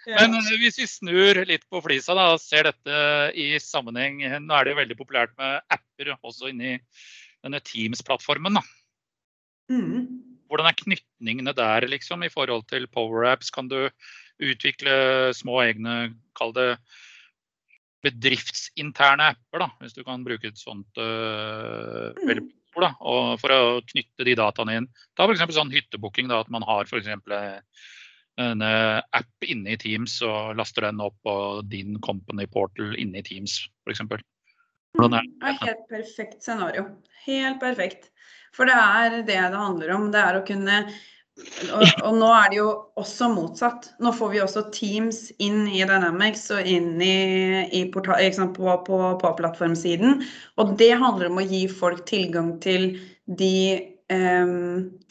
Men 0.10 0.36
eh, 0.39 0.51
hvis 0.63 0.80
vi 0.80 0.88
snur 0.89 1.44
litt 1.46 1.66
på 1.70 1.82
flisa 1.86 2.16
da, 2.18 2.32
og 2.34 2.42
ser 2.42 2.70
dette 2.70 3.00
i 3.38 3.51
sammenheng 3.62 4.22
Nå 4.42 4.56
er 4.56 4.66
det 4.66 4.74
jo 4.74 4.80
veldig 4.80 4.98
populært 4.98 5.36
med 5.38 5.60
apper 5.75 6.16
også 6.16 6.50
inni 6.50 6.78
denne 7.44 7.62
Teams-plattformen. 7.63 8.58
da. 8.58 8.63
Mm. 9.69 10.07
Hvordan 10.49 10.69
er 10.69 10.79
knytningene 10.79 11.53
der 11.53 11.85
liksom, 11.89 12.23
i 12.25 12.31
forhold 12.33 12.65
til 12.69 12.88
powerapps? 12.89 13.51
Kan 13.53 13.69
du 13.69 13.83
utvikle 14.39 14.93
små 15.35 15.59
egne, 15.65 16.15
kall 16.38 16.53
det 16.55 16.71
bedriftsinterne 18.05 19.33
apper, 19.33 19.65
da, 19.65 19.67
hvis 19.83 19.95
du 19.97 20.05
kan 20.07 20.23
bruke 20.23 20.47
et 20.49 20.59
sånt 20.59 21.01
uh, 21.01 22.15
Mm. 22.19 22.47
da, 22.79 22.93
for 23.41 23.51
å 23.51 23.81
knytte 23.83 24.23
de 24.23 24.38
dataene 24.39 24.77
inn. 24.79 24.88
Ta 25.17 25.25
f.eks. 25.27 25.41
sånn 25.51 25.73
hyttebooking, 25.73 26.29
da, 26.31 26.39
at 26.39 26.51
man 26.53 26.63
har 26.63 26.88
f.eks. 26.88 27.09
en 28.39 28.63
uh, 28.63 29.01
app 29.11 29.43
inne 29.43 29.73
i 29.73 29.79
Teams 29.81 30.21
og 30.23 30.55
laster 30.55 30.88
den 30.88 31.01
opp 31.03 31.17
på 31.27 31.33
din 31.67 31.97
company 31.99 32.47
portal 32.47 32.95
inne 32.95 33.19
i 33.19 33.25
Teams 33.25 33.57
f.eks. 33.83 34.05
Hvordan 34.95 35.19
er 35.19 35.27
Det 35.27 35.49
er 35.51 35.59
helt 35.65 35.83
perfekt 35.91 36.45
scenario. 36.45 36.85
Helt 37.25 37.59
perfekt. 37.59 38.07
For 38.56 38.70
det 38.70 38.75
er 38.75 39.22
det 39.22 39.27
det 39.29 39.39
handler 39.56 39.96
om. 39.96 40.10
Det 40.13 40.22
er 40.24 40.39
å 40.39 40.46
kunne 40.48 40.84
og, 41.72 41.84
og 42.03 42.15
nå 42.20 42.29
er 42.36 42.50
det 42.51 42.58
jo 42.60 42.70
også 43.00 43.29
motsatt. 43.32 43.89
Nå 44.03 44.12
får 44.15 44.34
vi 44.34 44.41
også 44.44 44.65
Teams 44.75 45.22
inn 45.41 45.62
i 45.72 45.84
Dynamics 45.88 46.50
og 46.56 46.68
inn 46.68 46.98
i, 47.03 47.13
i 47.79 47.86
portal, 47.94 48.20
på, 48.56 48.74
på, 48.88 49.00
på 49.22 49.32
plattformsiden. 49.38 50.24
Og 50.60 50.75
det 50.79 50.91
handler 51.00 51.29
om 51.32 51.39
å 51.39 51.48
gi 51.48 51.63
folk 51.72 52.03
tilgang 52.10 52.58
til 52.63 52.91
de 53.39 53.56
eh, 54.12 54.53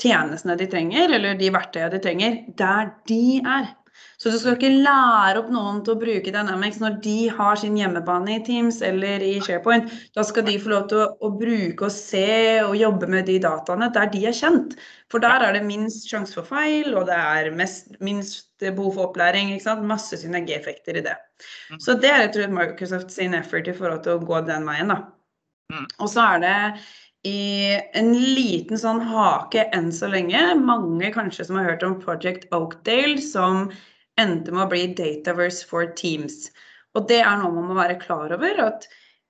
tjenestene 0.02 0.58
de 0.60 0.68
trenger, 0.70 1.16
eller 1.16 1.38
de 1.40 1.52
verktøyene 1.54 1.92
de 1.96 2.02
trenger, 2.04 2.40
der 2.60 2.92
de 3.08 3.22
er. 3.40 3.72
Så 4.18 4.32
du 4.34 4.38
skal 4.40 4.56
ikke 4.56 4.72
lære 4.82 5.38
opp 5.38 5.50
noen 5.54 5.76
til 5.86 5.94
å 5.94 6.00
bruke 6.00 6.32
Dynamics 6.34 6.80
når 6.82 6.96
de 7.04 7.28
har 7.30 7.58
sin 7.60 7.76
hjemmebane 7.78 8.32
i 8.34 8.40
Teams 8.42 8.80
eller 8.82 9.22
i 9.22 9.36
SharePoint. 9.38 9.92
Da 10.16 10.24
skal 10.26 10.46
de 10.48 10.56
få 10.58 10.72
lov 10.72 10.88
til 10.90 11.04
å, 11.04 11.06
å 11.22 11.30
bruke 11.38 11.86
og 11.86 11.94
se 11.94 12.58
og 12.64 12.74
jobbe 12.80 13.06
med 13.14 13.28
de 13.30 13.36
dataene 13.44 13.90
der 13.94 14.10
de 14.10 14.24
er 14.26 14.34
kjent. 14.34 14.74
For 15.12 15.22
der 15.22 15.44
er 15.46 15.54
det 15.54 15.62
minst 15.68 16.10
sjanse 16.10 16.34
for 16.34 16.48
feil, 16.50 16.96
og 16.98 17.06
det 17.06 17.14
er 17.14 17.52
mest, 17.56 17.94
minst 18.02 18.48
behov 18.58 18.96
for 18.96 19.06
opplæring. 19.06 19.52
ikke 19.54 19.68
sant? 19.68 19.86
Masse 19.86 20.18
synergieffekter 20.18 20.98
i 20.98 21.04
det. 21.06 21.14
Så 21.78 21.94
det 21.94 22.10
er 22.10 22.24
rett 22.24 22.34
og 22.34 22.42
slett 22.42 22.56
Microsoft 22.56 23.14
sin 23.14 23.36
effort 23.38 23.70
i 23.70 23.76
forhold 23.76 24.02
til 24.02 24.18
å 24.18 24.24
gå 24.26 24.40
den 24.48 24.66
veien. 24.66 24.90
da. 24.90 24.98
Mm. 25.70 25.84
Og 26.00 26.10
så 26.10 26.24
er 26.24 26.42
det 26.42 26.56
i 27.28 27.38
en 27.98 28.10
liten 28.14 28.78
sånn 28.80 28.98
hake 29.14 29.68
enn 29.76 29.92
så 29.94 30.10
lenge. 30.10 30.42
Mange 30.58 31.12
kanskje 31.14 31.46
som 31.46 31.60
har 31.60 31.70
hørt 31.70 31.86
om 31.86 31.96
Project 32.02 32.50
Oakdale, 32.50 33.22
som 33.22 33.68
endte 34.20 34.54
med 34.54 34.66
å 34.66 34.70
bli 34.70 34.86
Dataverse 34.98 35.66
for 35.68 35.90
Teams. 35.98 36.48
Og 36.96 37.08
det 37.10 37.20
er 37.22 37.38
noe 37.40 37.54
man 37.54 37.68
må 37.70 37.78
være 37.78 37.98
klar 38.02 38.32
over. 38.34 38.62
at 38.64 38.88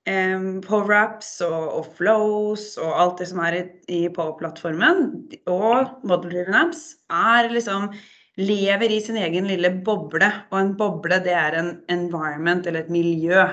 um, 0.09 0.61
PowerApps 0.65 1.39
og, 1.45 1.65
og 1.79 1.89
Flows 1.97 2.71
og 2.81 2.93
alt 2.93 3.19
det 3.21 3.29
som 3.31 3.41
er 3.45 3.59
i, 3.59 3.63
i 3.91 3.99
Power-plattformen, 4.13 5.03
og 5.51 5.91
model-driven 6.07 6.57
apps, 6.57 6.93
er 7.13 7.51
liksom 7.53 7.91
lever 8.39 8.93
i 8.95 9.01
sin 9.03 9.19
egen 9.19 9.49
lille 9.49 9.71
boble. 9.85 10.31
Og 10.51 10.59
en 10.61 10.73
boble, 10.79 11.19
det 11.25 11.35
er 11.35 11.57
en 11.59 11.73
environment 11.91 12.67
eller 12.67 12.85
et 12.85 12.93
miljø. 12.93 13.45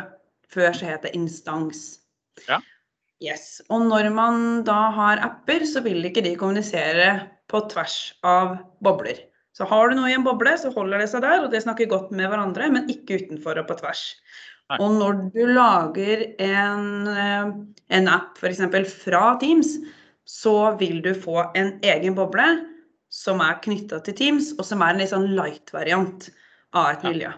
Før 0.53 0.73
så 0.77 0.93
het 0.93 1.07
det 1.07 1.17
instans. 1.19 1.99
Ja. 2.47 2.61
Yes. 3.25 3.63
Og 3.73 3.87
når 3.89 4.11
man 4.15 4.63
da 4.67 4.91
har 4.95 5.23
apper, 5.25 5.65
så 5.67 5.83
vil 5.83 6.05
ikke 6.07 6.23
de 6.25 6.37
kommunisere 6.39 7.09
på 7.51 7.63
tvers 7.73 8.13
av 8.27 8.59
bobler. 8.85 9.25
Så 9.57 9.65
har 9.71 9.89
du 9.89 9.97
noe 9.97 10.11
i 10.11 10.17
en 10.17 10.25
boble, 10.27 10.53
så 10.61 10.69
holder 10.75 11.01
det 11.01 11.09
seg 11.13 11.23
der, 11.25 11.47
og 11.47 11.53
det 11.53 11.63
snakker 11.65 11.89
godt 11.89 12.11
med 12.13 12.29
hverandre, 12.29 12.69
men 12.75 12.91
ikke 12.93 13.23
utenfor 13.23 13.63
og 13.63 13.71
på 13.71 13.79
tvers. 13.81 14.03
Nei. 14.69 14.79
Og 14.83 14.97
når 14.99 15.21
du 15.33 15.43
lager 15.55 16.27
en, 16.43 17.07
eh, 17.09 17.53
en 17.97 18.09
app 18.13 18.37
f.eks. 18.43 18.61
fra 19.07 19.23
Teams, 19.41 19.79
så 20.27 20.77
vil 20.81 21.01
du 21.05 21.13
få 21.15 21.47
en 21.57 21.77
egen 21.87 22.17
boble 22.19 22.45
som 23.15 23.41
er 23.41 23.61
knytta 23.65 24.03
til 24.05 24.15
Teams, 24.19 24.53
og 24.59 24.67
som 24.67 24.83
er 24.83 24.93
en 24.93 25.01
litt 25.01 25.15
sånn 25.15 25.31
light-variant 25.39 26.29
av 26.75 26.91
et 26.91 27.05
Ja. 27.05 27.11
miljø. 27.11 27.33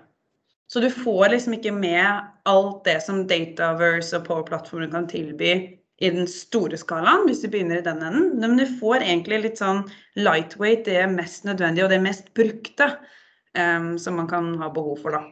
Så 0.68 0.80
du 0.82 0.90
får 0.90 1.30
liksom 1.30 1.54
ikke 1.54 1.72
med 1.72 2.24
alt 2.46 2.84
det 2.84 3.02
som 3.02 3.26
Dataverse 3.28 4.16
og 4.16 4.26
Power-plattformen 4.26 4.90
kan 4.90 5.06
tilby 5.06 5.77
i 5.98 6.10
den 6.14 6.28
store 6.30 6.78
skalaen, 6.78 7.26
hvis 7.26 7.42
du 7.42 7.48
begynner 7.50 7.80
i 7.80 7.86
den 7.86 8.02
enden. 8.06 8.32
Men 8.38 8.58
du 8.60 8.66
får 8.78 9.02
egentlig 9.02 9.42
litt 9.44 9.62
sånn 9.62 9.84
lightweight, 10.18 10.84
det 10.86 10.98
er 11.02 11.10
mest 11.10 11.48
nødvendige 11.48 11.88
og 11.88 11.94
det 11.94 12.02
mest 12.04 12.30
brukte 12.38 12.92
Um, 13.58 13.98
som 13.98 14.16
man 14.16 14.28
kan 14.28 14.58
ha 14.58 14.68
behov 14.70 14.96
for, 15.02 15.10
da. 15.10 15.24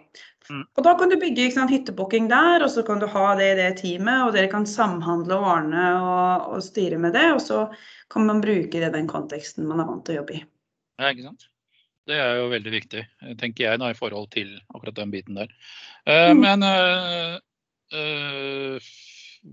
Mm. 0.51 0.63
Og 0.79 0.85
da 0.87 0.95
kan 0.99 1.11
du 1.13 1.19
bygge 1.21 1.51
sant, 1.53 1.71
hyttebooking 1.71 2.31
der, 2.31 2.65
og 2.65 2.71
så 2.73 2.83
kan 2.87 2.99
du 3.03 3.07
ha 3.13 3.27
det 3.39 3.49
i 3.53 3.57
det 3.59 3.67
teamet, 3.83 4.23
og 4.25 4.33
dere 4.35 4.49
kan 4.51 4.67
samhandle 4.67 5.37
og 5.37 5.49
ordne 5.51 5.85
og, 6.01 6.47
og 6.57 6.65
styre 6.65 6.99
med 7.03 7.15
det, 7.15 7.27
og 7.35 7.43
så 7.45 7.67
kan 8.13 8.27
man 8.27 8.41
bruke 8.43 8.73
det 8.73 8.89
i 8.89 8.95
den 8.95 9.11
konteksten 9.11 9.69
man 9.69 9.83
er 9.83 9.91
vant 9.91 10.07
til 10.07 10.17
å 10.17 10.23
jobbe 10.23 10.39
i. 10.39 10.41
Ja, 10.97 11.13
ikke 11.13 11.27
sant? 11.29 11.47
Det 12.07 12.19
er 12.23 12.41
jo 12.41 12.49
veldig 12.55 12.73
viktig, 12.73 13.03
tenker 13.43 13.67
jeg, 13.67 13.83
da, 13.83 13.91
i 13.93 13.99
forhold 13.99 14.31
til 14.35 14.55
akkurat 14.73 14.99
den 15.03 15.13
biten 15.15 15.43
der. 15.43 15.53
Uh, 16.09 16.33
Mm. 16.33 16.43
Men 16.43 16.63
uh, 16.67 17.37
eh, 17.93 18.91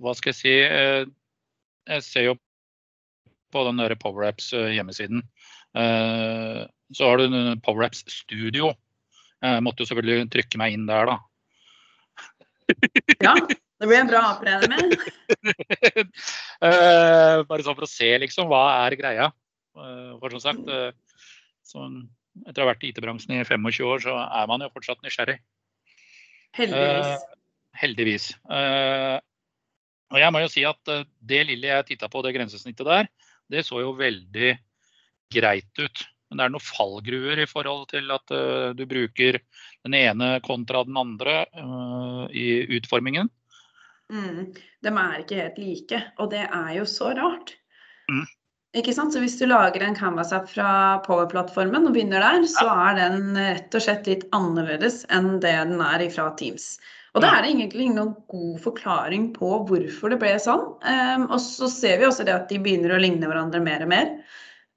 hva 0.01 0.13
skal 0.17 0.33
jeg 0.33 0.39
si 0.39 0.53
eh, 0.63 1.03
Jeg 1.89 2.05
ser 2.05 2.27
jo 2.31 2.37
på 3.53 3.65
den 3.67 3.81
der 3.81 3.93
PowerApps 3.99 4.53
eh. 4.57 4.73
Eh, 4.73 6.61
så 6.93 7.09
har 7.09 7.21
du 7.21 7.27
PowerApps 7.65 8.05
Studio. 8.09 8.71
Jeg 9.43 9.61
måtte 9.65 9.83
jo 9.83 9.89
selvfølgelig 9.89 10.31
trykke 10.33 10.61
meg 10.61 10.73
inn 10.73 10.87
der, 10.87 11.11
da. 11.11 11.17
Ja, 13.21 13.33
det 13.43 13.89
blir 13.89 13.99
en 13.99 14.09
bra 14.09 14.21
app, 14.31 14.43
regner 14.45 14.71
med. 14.71 16.11
Bare 17.49 17.65
sånn 17.65 17.75
for 17.75 17.85
å 17.85 17.91
se 17.91 18.09
liksom 18.23 18.47
hva 18.49 18.63
er 18.85 18.95
greia. 18.97 19.29
For 19.73 20.37
som 20.37 20.43
sagt, 20.45 20.71
sånn, 21.67 22.05
etter 22.47 22.63
å 22.63 22.65
ha 22.65 22.71
vært 22.71 22.85
i 22.87 22.93
IT-bransjen 22.93 23.35
i 23.35 23.43
25 23.43 23.89
år, 23.89 24.05
så 24.05 24.17
er 24.23 24.49
man 24.49 24.63
jo 24.63 24.71
fortsatt 24.73 25.03
nysgjerrig. 25.05 25.37
Heldigvis. 26.57 27.27
Heldigvis. 27.73 28.25
Eh, 28.53 29.17
og 30.13 30.21
jeg 30.21 30.33
må 30.33 30.43
jo 30.43 30.51
si 30.51 30.63
at 30.67 30.93
eh, 30.93 31.05
det 31.19 31.43
lille 31.49 31.71
jeg 31.71 31.87
titta 31.89 32.09
på, 32.11 32.21
det 32.21 32.35
grensesnittet 32.35 32.85
der, 32.85 33.09
det 33.51 33.65
så 33.65 33.81
jo 33.81 33.95
veldig 33.97 34.53
greit 35.33 35.81
ut. 35.81 36.03
Men 36.29 36.39
det 36.39 36.45
er 36.45 36.53
noen 36.53 36.65
fallgruer 36.65 37.41
i 37.43 37.49
forhold 37.49 37.87
til 37.91 38.13
at 38.13 38.33
eh, 38.33 38.69
du 38.77 38.85
bruker 38.89 39.39
den 39.85 39.97
ene 39.97 40.35
kontra 40.45 40.83
den 40.85 40.99
andre 41.01 41.43
eh, 41.49 42.23
i 42.29 42.47
utformingen. 42.77 43.31
Mm. 44.13 44.53
De 44.85 44.93
er 44.93 45.19
ikke 45.21 45.41
helt 45.41 45.59
like, 45.61 45.99
og 46.21 46.31
det 46.33 46.45
er 46.45 46.71
jo 46.77 46.87
så 46.89 47.11
rart. 47.17 47.55
Mm. 48.11 48.25
Ikke 48.77 48.93
sant? 48.93 49.13
Så 49.13 49.21
hvis 49.21 49.37
du 49.37 49.45
lager 49.45 49.85
en 49.85 49.97
Canvas-app 49.97 50.47
fra 50.49 50.69
Power-plattformen 51.05 51.85
og 51.85 51.93
begynner 51.93 52.21
der, 52.25 52.45
så 52.49 52.65
er 52.87 52.97
den 52.97 53.37
rett 53.37 53.77
og 53.77 53.85
slett 53.85 54.09
litt 54.09 54.25
annerledes 54.33 55.03
enn 55.13 55.35
det 55.43 55.53
den 55.69 55.81
er 55.85 56.05
fra 56.13 56.31
Teams. 56.39 56.75
Og 57.13 57.21
da 57.21 57.29
er 57.29 57.43
det 57.43 57.51
egentlig 57.51 57.87
ingen 57.87 58.13
god 58.31 58.55
forklaring 58.61 59.27
på 59.35 59.49
hvorfor 59.69 60.13
det 60.13 60.17
ble 60.21 60.31
sånn. 60.41 60.63
Um, 60.81 61.27
og 61.27 61.37
så 61.43 61.69
ser 61.69 61.99
vi 62.01 62.07
også 62.07 62.25
det 62.25 62.33
at 62.33 62.47
de 62.49 62.57
begynner 62.61 62.95
å 62.95 63.01
ligne 63.01 63.29
hverandre 63.29 63.61
mer 63.61 63.85
og 63.85 63.91
mer. 63.91 64.09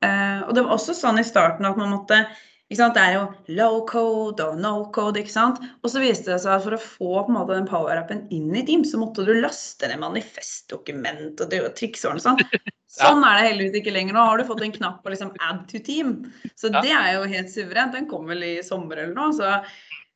Uh, 0.04 0.44
og 0.44 0.52
det 0.52 0.66
var 0.66 0.76
også 0.76 0.96
sånn 0.98 1.22
i 1.22 1.24
starten 1.24 1.68
at 1.68 1.80
man 1.80 1.94
måtte? 1.94 2.26
Det 2.66 2.98
er 2.98 3.12
jo 3.14 3.26
low 3.54 3.76
code 3.86 4.42
og 4.42 4.60
no 4.60 4.74
code. 4.92 5.22
ikke 5.22 5.32
sant? 5.32 5.60
Og 5.80 5.92
så 5.92 6.02
viste 6.02 6.32
det 6.32 6.40
seg 6.42 6.58
at 6.58 6.64
for 6.66 6.76
å 6.76 6.82
få 6.82 7.12
på 7.22 7.30
en 7.30 7.36
måte, 7.38 7.54
den 7.54 7.68
power-appen 7.70 8.24
inn 8.34 8.50
i 8.58 8.64
Teams, 8.66 8.90
så 8.92 9.00
måtte 9.00 9.24
du 9.24 9.32
laste 9.38 9.88
ned 9.88 10.02
manifestdokument 10.02 11.40
og 11.40 11.52
det 11.52 11.62
og 11.62 11.84
sånn. 12.20 12.42
Sånn 12.96 13.24
er 13.28 13.36
det 13.36 13.48
heldigvis 13.50 13.80
ikke 13.82 13.92
lenger. 13.92 14.16
Nå 14.16 14.22
har 14.24 14.38
du 14.40 14.46
fått 14.48 14.62
en 14.64 14.72
knapp 14.72 15.02
på 15.04 15.12
liksom 15.12 15.34
add 15.44 15.66
to 15.68 15.80
team. 15.84 16.14
Så 16.56 16.70
det 16.72 16.94
er 16.96 17.10
jo 17.18 17.26
helt 17.28 17.50
suverent. 17.52 17.92
Den 17.92 18.06
kommer 18.08 18.32
vel 18.32 18.46
i 18.46 18.52
sommer 18.64 19.02
eller 19.02 19.12
noe. 19.16 19.34
Så, 19.36 19.50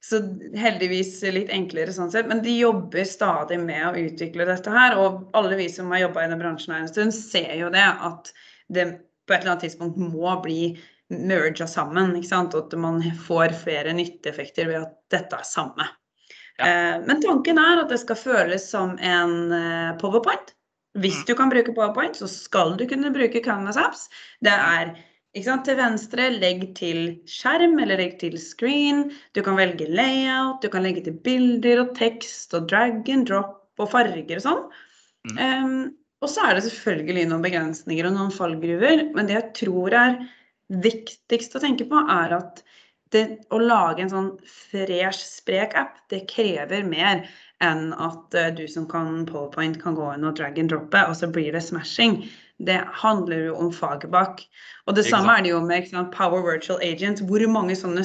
så 0.05 0.21
heldigvis 0.57 1.19
litt 1.35 1.51
enklere 1.53 1.93
sånn 1.93 2.11
sett. 2.13 2.29
Men 2.31 2.41
de 2.45 2.55
jobber 2.59 3.05
stadig 3.05 3.59
med 3.61 3.85
å 3.91 3.99
utvikle 4.01 4.47
dette 4.49 4.73
her. 4.73 4.97
Og 4.97 5.27
alle 5.37 5.59
vi 5.61 5.69
som 5.73 5.91
har 5.93 6.07
jobba 6.07 6.23
i 6.23 6.29
denne 6.29 6.41
bransjen 6.41 6.75
her 6.75 6.87
en 6.87 6.89
stund, 6.93 7.15
ser 7.17 7.53
jo 7.61 7.69
det 7.75 7.85
at 7.85 8.33
det 8.73 8.87
på 9.29 9.35
et 9.35 9.43
eller 9.43 9.53
annet 9.53 9.67
tidspunkt 9.69 10.01
må 10.01 10.33
bli 10.43 10.79
merga 11.11 11.67
sammen. 11.69 12.15
ikke 12.17 12.31
sant? 12.31 12.55
Og 12.55 12.71
at 12.71 12.79
man 12.81 13.03
får 13.27 13.53
flere 13.65 13.93
nytteeffekter 13.93 14.71
ved 14.71 14.81
at 14.87 14.95
dette 15.13 15.37
er 15.37 15.45
samme. 15.47 15.87
Ja. 16.61 16.67
Eh, 16.67 16.97
men 17.07 17.21
tanken 17.23 17.59
er 17.61 17.83
at 17.83 17.93
det 17.93 18.01
skal 18.03 18.17
føles 18.17 18.71
som 18.71 18.97
en 18.99 19.53
eh, 19.53 19.93
powerpoint. 20.01 20.55
Hvis 20.99 21.21
Mm. 21.23 21.27
du 21.27 21.35
kan 21.39 21.51
bruke 21.51 21.75
powerpoint, 21.75 22.17
så 22.17 22.27
skal 22.29 22.77
du 22.77 22.87
kunne 22.87 23.13
bruke 23.15 23.45
Canvas 23.45 23.77
apps. 23.77 24.09
Det 24.43 24.51
er 24.51 24.97
til 25.35 25.77
venstre, 25.79 26.31
legg 26.41 26.75
til 26.75 27.21
skjerm 27.31 27.79
eller 27.79 28.01
legg 28.01 28.19
til 28.19 28.37
screen. 28.39 29.11
Du 29.35 29.43
kan 29.43 29.57
velge 29.57 29.87
layout, 29.87 30.63
du 30.63 30.69
kan 30.69 30.83
legge 30.83 31.05
til 31.07 31.15
bilder 31.23 31.85
og 31.85 31.95
tekst 31.95 32.55
og 32.55 32.69
drag 32.69 33.09
and 33.09 33.27
drop 33.27 33.79
og 33.79 33.91
farger 33.91 34.37
og 34.37 34.43
sånn. 34.43 34.65
Mm. 35.31 35.39
Um, 35.39 35.95
og 36.21 36.29
så 36.29 36.45
er 36.45 36.57
det 36.57 36.67
selvfølgelig 36.67 37.29
noen 37.31 37.45
begrensninger 37.45 38.09
og 38.09 38.17
noen 38.17 38.35
fallgruver, 38.35 39.07
men 39.15 39.29
det 39.29 39.39
jeg 39.39 39.53
tror 39.63 39.95
er 39.97 40.19
viktigst 40.69 41.57
å 41.57 41.63
tenke 41.63 41.87
på, 41.89 42.03
er 42.11 42.35
at 42.37 42.61
det, 43.15 43.25
å 43.51 43.59
lage 43.59 44.05
en 44.05 44.13
sånn 44.13 44.29
fresh, 44.47 45.25
sprek 45.27 45.75
app, 45.79 45.97
det 46.13 46.27
krever 46.31 46.85
mer 46.87 47.25
enn 47.65 47.91
at 47.99 48.37
eh, 48.39 48.53
du 48.55 48.67
som 48.71 48.87
kan 48.89 49.25
PowerPoint 49.29 49.81
kan 49.83 49.97
gå 49.99 50.13
inn 50.15 50.29
og 50.29 50.37
drag 50.39 50.61
and 50.63 50.71
droppe, 50.71 51.03
og 51.09 51.17
så 51.19 51.29
blir 51.33 51.51
det 51.57 51.65
smashing. 51.67 52.21
Det 52.61 52.77
handler 53.03 53.47
jo 53.47 53.55
om 53.57 53.71
faget 53.73 54.11
bak. 54.13 54.43
Og 54.85 54.97
det 54.97 55.07
samme 55.07 55.33
er 55.33 55.45
det 55.45 55.53
jo 55.53 55.61
med 55.65 55.87
sant, 55.89 56.11
Power 56.13 56.43
Virtual 56.45 56.83
Agent. 56.85 57.23
Hvor 57.25 57.45
mange 57.49 57.77
sånne 57.79 58.05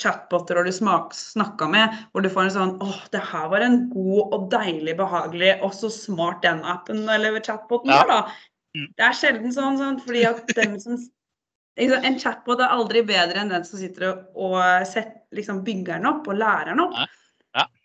chatboter 0.00 0.56
har 0.56 0.68
du 0.68 0.72
snakka 0.72 1.68
med 1.68 1.98
hvor 2.12 2.24
du 2.24 2.30
får 2.32 2.46
en 2.46 2.54
sånn 2.56 2.74
åh, 2.84 3.00
det 3.12 3.20
her 3.32 3.50
var 3.52 3.64
en 3.66 3.82
god 3.92 4.36
og 4.36 4.46
deilig, 4.54 4.96
behagelig 5.00 5.56
og 5.60 5.74
så 5.76 5.92
smart 5.92 6.40
den 6.46 6.62
appen 6.64 7.04
eller 7.04 7.36
chatboten 7.44 7.92
ja. 7.92 8.04
da. 8.08 8.20
Mm. 8.72 8.86
Det 8.96 9.08
er 9.08 9.18
sjelden 9.18 9.52
sånn, 9.52 9.76
sånn 9.80 10.00
fordi 10.04 10.24
at 10.30 10.54
dem 10.56 10.78
som 10.80 11.02
En 11.80 12.18
chatbot 12.20 12.60
er 12.60 12.68
aldri 12.68 13.00
bedre 13.08 13.40
enn 13.40 13.48
den 13.48 13.62
som 13.64 13.80
sitter 13.80 14.10
og, 14.36 14.58
set, 14.84 15.22
liksom 15.32 15.62
bygger 15.64 16.02
den 16.02 16.08
opp 16.10 16.26
og 16.28 16.36
lærer 16.36 16.68
den 16.68 16.82
opp. 16.84 16.98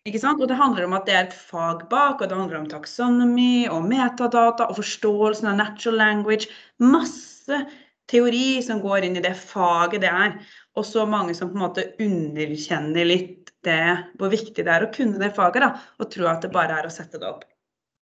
Ikke 0.07 0.21
sant? 0.21 0.39
Og 0.39 0.47
det 0.47 0.59
handler 0.59 0.87
om 0.87 0.95
at 0.95 1.07
det 1.07 1.15
er 1.15 1.25
et 1.25 1.35
fag 1.35 1.83
bak, 1.91 2.21
og 2.21 2.29
det 2.29 2.37
handler 2.37 2.61
om 2.61 2.69
taksonomi 2.71 3.67
og 3.71 3.87
metadata 3.89 4.69
og 4.69 4.79
forståelsen 4.79 5.49
av 5.51 5.59
natural 5.59 5.99
language. 5.99 6.47
Masse 6.79 7.59
teori 8.07 8.61
som 8.63 8.79
går 8.83 9.07
inn 9.07 9.19
i 9.19 9.25
det 9.25 9.35
faget 9.39 10.05
det 10.05 10.11
er. 10.11 10.37
Og 10.79 10.85
så 10.87 11.03
mange 11.09 11.35
som 11.35 11.51
på 11.51 11.59
en 11.59 11.65
måte 11.65 11.89
underkjenner 12.03 13.07
litt 13.09 13.51
det, 13.67 13.97
hvor 14.19 14.31
viktig 14.31 14.63
det 14.63 14.73
er 14.73 14.85
å 14.85 14.91
kunne 14.93 15.19
det 15.19 15.33
faget, 15.35 15.65
da, 15.65 15.71
og 15.99 16.11
tror 16.13 16.31
at 16.35 16.45
det 16.45 16.53
bare 16.53 16.77
er 16.79 16.87
å 16.87 16.93
sette 16.93 17.19
det 17.19 17.27
opp. 17.27 17.43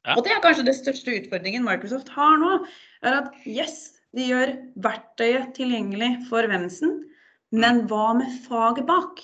Ja. 0.07 0.17
Og 0.17 0.25
det 0.27 0.33
er 0.35 0.43
kanskje 0.43 0.67
det 0.67 0.79
største 0.79 1.15
utfordringen 1.15 1.67
Microsoft 1.67 2.09
har 2.15 2.39
nå. 2.41 2.63
er 3.07 3.19
at 3.21 3.35
yes, 3.47 3.99
de 4.17 4.31
gjør 4.31 4.55
verktøyet 4.83 5.53
tilgjengelig 5.59 6.15
for 6.31 6.47
Vensen, 6.51 7.03
men 7.53 7.85
hva 7.91 8.13
med 8.19 8.33
faget 8.49 8.89
bak? 8.89 9.21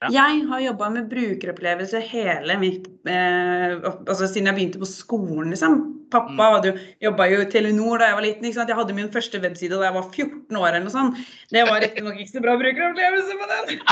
Ja. 0.00 0.08
Jeg 0.14 0.46
har 0.48 0.60
jobba 0.64 0.86
med 0.94 1.08
brukeropplevelse 1.10 2.00
hele 2.08 2.54
mitt 2.56 2.86
eh, 3.04 3.74
altså 3.84 4.24
siden 4.24 4.48
jeg 4.48 4.56
begynte 4.56 4.80
på 4.80 4.88
skolen, 4.88 5.50
liksom. 5.52 5.74
Pappa 6.10 6.46
mm. 6.64 6.78
jobba 7.04 7.26
jo 7.28 7.42
i 7.42 7.48
Telenor 7.52 8.00
da 8.00 8.08
jeg 8.08 8.16
var 8.16 8.24
liten. 8.24 8.46
ikke 8.48 8.56
sant? 8.56 8.72
Jeg 8.72 8.78
hadde 8.78 8.96
min 8.96 9.10
første 9.12 9.40
webside 9.44 9.76
da 9.76 9.84
jeg 9.90 9.96
var 9.98 10.08
14 10.08 10.56
år 10.56 10.68
eller 10.70 10.86
noe 10.86 10.94
sånt. 10.94 11.20
Det 11.52 11.66
var 11.68 11.84
riktignok 11.84 12.16
ikke 12.16 12.32
så 12.32 12.44
bra 12.46 12.56
brukeropplevelse 12.62 13.36
på 13.42 13.50
den. 13.52 13.84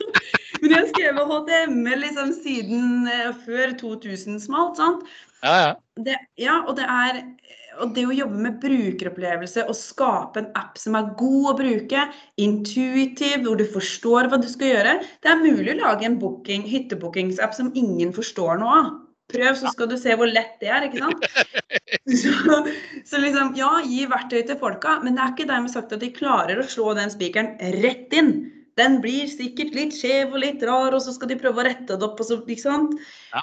Men 0.60 0.70
jeg 0.70 0.78
har 0.78 0.88
skrevet 0.92 1.32
HTML 1.32 2.04
liksom 2.04 2.30
siden 2.38 3.10
eh, 3.10 3.34
før 3.42 3.74
2000 3.82 4.38
smalt, 4.46 4.78
sant. 4.78 5.02
Ja, 5.42 5.56
ja. 5.64 5.74
Det, 6.06 6.16
ja, 6.38 6.60
og 6.62 6.78
det 6.78 6.86
er 6.86 7.20
og 7.82 7.94
det 7.96 8.04
å 8.08 8.14
jobbe 8.14 8.42
med 8.46 8.58
brukeropplevelse 8.62 9.66
og 9.68 9.76
skape 9.78 10.42
en 10.42 10.52
app 10.58 10.78
som 10.80 10.96
er 10.98 11.12
god 11.18 11.50
å 11.52 11.56
bruke, 11.58 12.04
intuitiv, 12.40 13.42
hvor 13.44 13.58
du 13.60 13.66
forstår 13.72 14.30
hva 14.30 14.40
du 14.40 14.48
skal 14.50 14.72
gjøre 14.72 14.94
Det 15.22 15.32
er 15.32 15.42
mulig 15.42 15.74
å 15.74 15.80
lage 15.80 16.08
en 16.08 16.18
booking, 16.20 16.64
hyttebookingsapp 16.68 17.56
som 17.56 17.72
ingen 17.74 18.14
forstår 18.16 18.62
noe 18.62 18.78
av. 18.80 18.94
Prøv, 19.32 19.56
så 19.58 19.72
skal 19.72 19.88
du 19.90 19.96
se 19.98 20.14
hvor 20.14 20.30
lett 20.30 20.54
det 20.62 20.70
er, 20.70 20.86
ikke 20.86 21.02
sant? 21.02 21.24
Så, 22.06 22.30
så 23.06 23.18
liksom, 23.18 23.48
ja, 23.58 23.68
gi 23.82 24.04
verktøy 24.06 24.44
til 24.46 24.58
folka, 24.60 25.00
men 25.02 25.16
det 25.16 25.22
er 25.24 25.32
ikke 25.32 25.46
dermed 25.48 25.72
sagt 25.72 25.90
at 25.94 26.02
de 26.02 26.12
klarer 26.14 26.60
å 26.62 26.66
slå 26.66 26.92
den 26.94 27.10
spikeren 27.10 27.56
rett 27.82 28.14
inn. 28.14 28.30
Den 28.78 29.00
blir 29.02 29.26
sikkert 29.30 29.74
litt 29.74 29.96
skjev 29.96 30.36
og 30.36 30.42
litt 30.44 30.62
rar, 30.66 30.94
og 30.94 31.02
så 31.02 31.14
skal 31.16 31.32
de 31.32 31.38
prøve 31.40 31.62
å 31.62 31.66
rette 31.66 31.98
det 31.98 32.06
opp, 32.06 32.22
så, 32.22 32.38
ikke 32.44 32.62
sant? 32.62 32.94
Ja. 33.34 33.42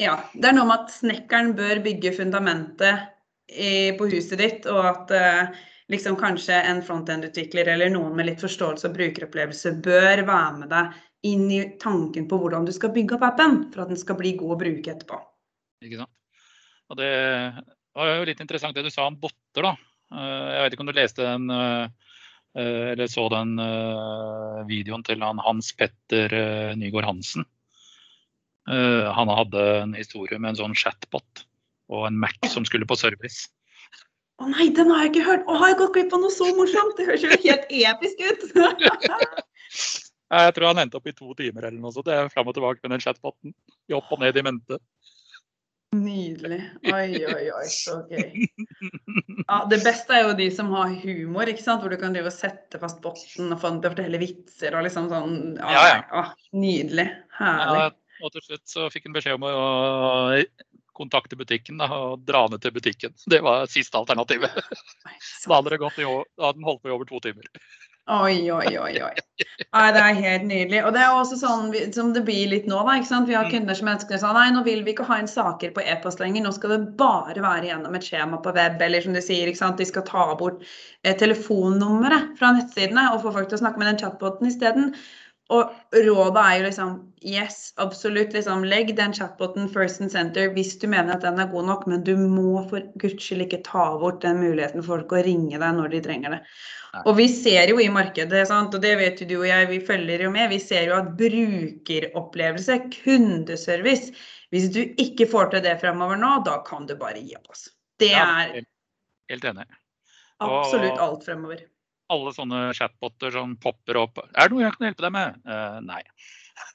ja. 0.00 0.14
Det 0.32 0.48
er 0.48 0.56
noe 0.56 0.70
med 0.70 0.86
at 0.86 0.94
snekkeren 0.96 1.52
bør 1.58 1.82
bygge 1.84 2.14
fundamentet 2.16 3.13
i, 3.48 3.92
på 3.98 4.08
huset 4.08 4.38
ditt, 4.40 4.66
og 4.70 4.80
at 4.88 5.12
eh, 5.14 5.64
liksom 5.92 6.16
kanskje 6.20 6.56
en 6.64 6.82
frontend-utvikler 6.84 7.74
eller 7.74 7.92
noen 7.92 8.14
med 8.16 8.30
litt 8.30 8.42
forståelse 8.42 8.88
og 8.88 8.96
brukeropplevelse 8.96 9.76
bør 9.84 10.24
være 10.24 10.56
med 10.62 10.72
deg 10.72 11.00
inn 11.28 11.46
i 11.52 11.62
tanken 11.80 12.28
på 12.28 12.38
hvordan 12.40 12.66
du 12.68 12.72
skal 12.76 12.92
bygge 12.94 13.16
opp 13.16 13.26
appen 13.30 13.62
for 13.72 13.84
at 13.84 13.92
den 13.92 14.00
skal 14.00 14.18
bli 14.20 14.34
god 14.40 14.56
å 14.56 14.60
bruke 14.60 14.92
etterpå. 14.92 15.20
Ikke 15.84 16.02
sant. 16.02 16.12
Og 16.92 17.00
det 17.00 17.12
var 17.96 18.10
jo 18.10 18.26
litt 18.28 18.42
interessant 18.44 18.76
det 18.76 18.84
du 18.84 18.92
sa 18.92 19.06
om 19.08 19.16
botter, 19.20 19.64
da. 19.64 19.72
Eh, 20.14 20.48
jeg 20.54 20.64
vet 20.64 20.76
ikke 20.76 20.84
om 20.84 20.92
du 20.92 20.96
leste 20.96 21.24
den 21.24 21.54
eh, 21.54 22.10
eller 22.54 23.08
så 23.10 23.24
den 23.32 23.56
videoen 24.68 25.02
til 25.02 25.24
han 25.26 25.40
Hans 25.42 25.72
Petter 25.74 26.30
Nygaard 26.78 27.08
Hansen. 27.08 27.42
Han 28.70 29.32
hadde 29.34 29.64
en 29.80 29.96
historie 29.98 30.38
med 30.38 30.52
en 30.52 30.60
sånn 30.60 30.76
chatbot 30.78 31.42
og 31.92 32.08
en 32.08 32.18
Mac 32.20 32.36
som 32.52 32.66
skulle 32.68 32.88
på 32.88 32.98
service. 32.98 33.48
Å 34.42 34.48
nei, 34.50 34.70
den 34.74 34.90
har 34.90 35.04
jeg 35.04 35.12
ikke 35.12 35.26
hørt! 35.28 35.44
Å, 35.46 35.58
har 35.60 35.72
jeg 35.72 35.80
gått 35.80 35.94
glipp 35.94 36.14
av 36.16 36.24
noe 36.24 36.34
så 36.34 36.48
morsomt? 36.56 36.96
Det 36.98 37.06
høres 37.06 37.22
jo 37.22 37.30
helt 37.30 37.68
episk 37.70 38.22
ut! 38.24 38.46
jeg 40.34 40.54
tror 40.56 40.70
han 40.72 40.82
endte 40.82 40.98
opp 40.98 41.06
i 41.06 41.14
to 41.14 41.36
timer 41.38 41.68
eller 41.68 41.78
noe 41.78 41.94
sånt. 41.94 42.08
Det 42.08 42.16
er 42.16 42.32
fram 42.32 42.50
og 42.50 42.56
tilbake 42.56 42.82
med 42.82 42.96
den 42.96 43.04
chatboten. 43.04 43.54
Opp 43.94 44.10
og 44.10 44.24
ned 44.24 44.40
i 44.40 44.44
mente. 44.46 44.80
Nydelig. 45.94 46.58
Oi, 46.90 47.22
oi, 47.30 47.44
oi, 47.54 47.66
så 47.70 48.00
gøy. 48.10 48.48
Ja, 49.44 49.60
det 49.70 49.78
beste 49.84 50.16
er 50.16 50.24
jo 50.24 50.34
de 50.40 50.48
som 50.50 50.72
har 50.74 50.90
humor, 51.04 51.46
ikke 51.46 51.62
sant? 51.62 51.84
hvor 51.84 51.92
du 51.92 51.98
kan 52.00 52.16
drive 52.16 52.32
og 52.32 52.34
sette 52.34 52.80
fast 52.82 52.98
botten 53.04 53.52
og 53.54 53.60
å 53.60 53.60
fortelle 53.62 54.18
vitser. 54.18 54.74
og 54.74 54.82
liksom 54.88 55.06
sånn, 55.12 55.36
ja, 55.60 55.84
ja. 55.92 56.00
ja 56.10 56.24
Nydelig. 56.58 57.06
Herlig. 57.38 57.92
Og 58.24 58.34
til 58.34 58.46
slutt 58.48 58.66
så 58.70 58.88
fikk 58.90 59.06
han 59.06 59.14
beskjed 59.14 59.38
om 59.38 59.46
å 59.46 59.54
kontakte 60.96 61.38
butikken 61.38 61.80
da, 61.82 61.88
og 61.92 62.24
dra 62.26 62.46
ned 62.50 62.62
til 62.64 62.74
butikken. 62.74 63.14
Det 63.32 63.42
var 63.44 63.66
siste 63.70 63.98
alternativet. 64.00 64.54
Da 64.54 65.56
hadde 65.56 65.74
det 65.74 65.82
gått 65.86 65.98
i, 65.98 66.06
da 66.06 66.48
hadde 66.50 66.60
den 66.60 66.68
holdt 66.70 66.84
på 66.84 66.92
i 66.92 66.96
over 66.96 67.10
to 67.10 67.20
timer. 67.24 67.50
Oi, 68.04 68.50
oi, 68.52 68.66
oi. 68.76 68.98
oi. 69.00 69.12
Nei, 69.72 69.84
det 69.96 70.00
er 70.02 70.18
helt 70.18 70.42
nydelig. 70.44 70.80
Og 70.84 70.90
det 70.92 71.00
er 71.00 71.14
også 71.16 71.38
sånn 71.40 71.70
som 71.96 72.10
det 72.12 72.20
blir 72.26 72.50
litt 72.50 72.66
nå. 72.68 72.82
da, 72.84 72.98
ikke 72.98 73.08
sant? 73.08 73.30
Vi 73.30 73.36
har 73.36 73.46
mm. 73.48 73.52
kunder 73.54 73.78
som 73.78 73.88
ønsker 73.94 74.20
sånn, 74.20 74.36
nei, 74.36 74.50
nå 74.52 74.60
vil 74.66 74.82
vi 74.84 74.92
ikke 74.92 75.06
ha 75.08 75.16
inn 75.22 75.30
saker 75.30 75.72
på 75.72 75.84
e-post 75.88 76.20
lenger. 76.20 76.44
Nå 76.44 76.52
skal 76.52 76.74
det 76.74 76.80
bare 77.00 77.40
være 77.40 77.70
gjennom 77.70 77.96
et 77.96 78.04
skjema 78.04 78.42
på 78.44 78.52
web. 78.58 78.76
Eller 78.84 79.00
som 79.00 79.16
du 79.16 79.22
sier, 79.24 79.48
ikke 79.48 79.62
sant? 79.62 79.80
de 79.80 79.88
skal 79.88 80.04
ta 80.04 80.26
bort 80.36 80.60
eh, 81.00 81.16
telefonnummeret 81.16 82.34
fra 82.36 82.52
nettsidene 82.58 83.08
og 83.14 83.24
få 83.24 83.32
folk 83.38 83.48
til 83.48 83.56
å 83.56 83.64
snakke 83.64 83.80
med 83.80 83.94
den 83.94 84.02
chatboten 84.04 84.52
isteden. 84.52 84.92
Og 85.52 85.72
rådet 85.92 86.40
er 86.40 86.54
jo 86.56 86.64
liksom 86.64 86.92
yes, 87.20 87.74
absolutt. 87.82 88.32
liksom 88.32 88.62
Legg 88.64 88.94
den 88.96 89.12
chatboten 89.12 89.68
first 89.68 90.00
and 90.00 90.12
center 90.12 90.48
hvis 90.54 90.72
du 90.80 90.86
mener 90.88 91.12
at 91.14 91.26
den 91.26 91.40
er 91.40 91.50
god 91.52 91.68
nok, 91.68 91.84
men 91.90 92.04
du 92.06 92.14
må 92.16 92.62
for 92.70 92.86
guds 93.00 93.18
skyld 93.20 93.44
ikke 93.44 93.60
ta 93.66 93.90
bort 94.00 94.22
den 94.24 94.40
muligheten 94.40 94.80
for 94.80 94.94
folk 94.94 95.12
å 95.12 95.24
ringe 95.26 95.60
deg 95.60 95.76
når 95.76 95.92
de 95.92 96.00
trenger 96.06 96.36
det. 96.36 96.40
Og 97.04 97.18
vi 97.18 97.26
ser 97.28 97.68
jo 97.68 97.80
i 97.82 97.90
markedet, 97.92 98.46
sant? 98.48 98.72
og 98.72 98.80
det 98.80 98.94
vet 99.00 99.20
du 99.20 99.36
og 99.36 99.48
jeg, 99.50 99.68
vi 99.68 99.82
følger 99.84 100.24
jo 100.24 100.32
med, 100.32 100.48
vi 100.54 100.60
ser 100.62 100.88
jo 100.88 100.96
at 100.96 101.12
brukeropplevelse, 101.18 102.78
kundeservice 103.02 104.14
Hvis 104.54 104.70
du 104.72 104.80
ikke 105.02 105.26
får 105.28 105.52
til 105.52 105.64
det 105.66 105.76
fremover 105.82 106.16
nå, 106.20 106.38
da 106.46 106.60
kan 106.64 106.88
du 106.88 106.94
bare 106.96 107.20
gi 107.20 107.36
opp. 107.36 107.50
Altså. 107.50 107.74
Det 108.00 108.14
er 108.16 108.62
Helt 109.28 109.44
enig. 109.48 109.64
Absolutt 110.44 111.00
alt 111.00 111.24
fremover 111.26 111.62
alle 112.12 112.32
sånne 112.36 112.70
chatboter 112.76 113.32
som 113.34 113.54
popper 113.60 113.98
opp. 114.00 114.22
Er 114.34 114.48
det 114.48 114.54
noe 114.54 114.64
jeg 114.64 114.74
kan 114.76 114.88
hjelpe 114.88 115.06
deg 115.06 115.14
med? 115.14 115.38
Uh, 115.48 115.78
nei. 115.84 116.02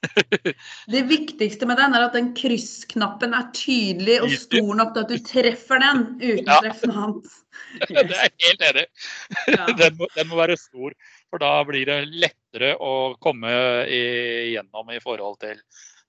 det 0.94 1.02
viktigste 1.08 1.68
med 1.70 1.80
den 1.80 1.94
er 1.96 2.08
at 2.10 2.16
den 2.18 2.34
kryssknappen 2.36 3.36
er 3.36 3.46
tydelig 3.56 4.18
og 4.26 4.34
stor 4.42 4.72
nok 4.76 4.92
til 4.96 5.06
at 5.06 5.14
du 5.14 5.30
treffer 5.30 5.84
den 5.84 6.02
uten 6.20 6.50
ja. 6.50 6.58
å 6.58 6.64
treffe 6.66 6.90
noe 6.90 7.06
annet. 7.06 7.38
Det 7.90 8.00
er 8.02 8.12
jeg 8.16 8.34
helt 8.48 8.62
enig 8.70 8.84
i. 8.86 8.92
den, 9.82 9.98
den, 10.16 10.28
må, 10.30 10.38
være 10.40 10.56
stor, 10.58 10.94
for 11.30 11.44
da 11.44 11.52
blir 11.68 11.86
det 11.90 12.00
lettere 12.10 12.72
å 12.82 13.14
komme 13.22 13.52
igjennom 13.92 14.90
i 14.96 15.02
forhold 15.04 15.38
til 15.44 15.60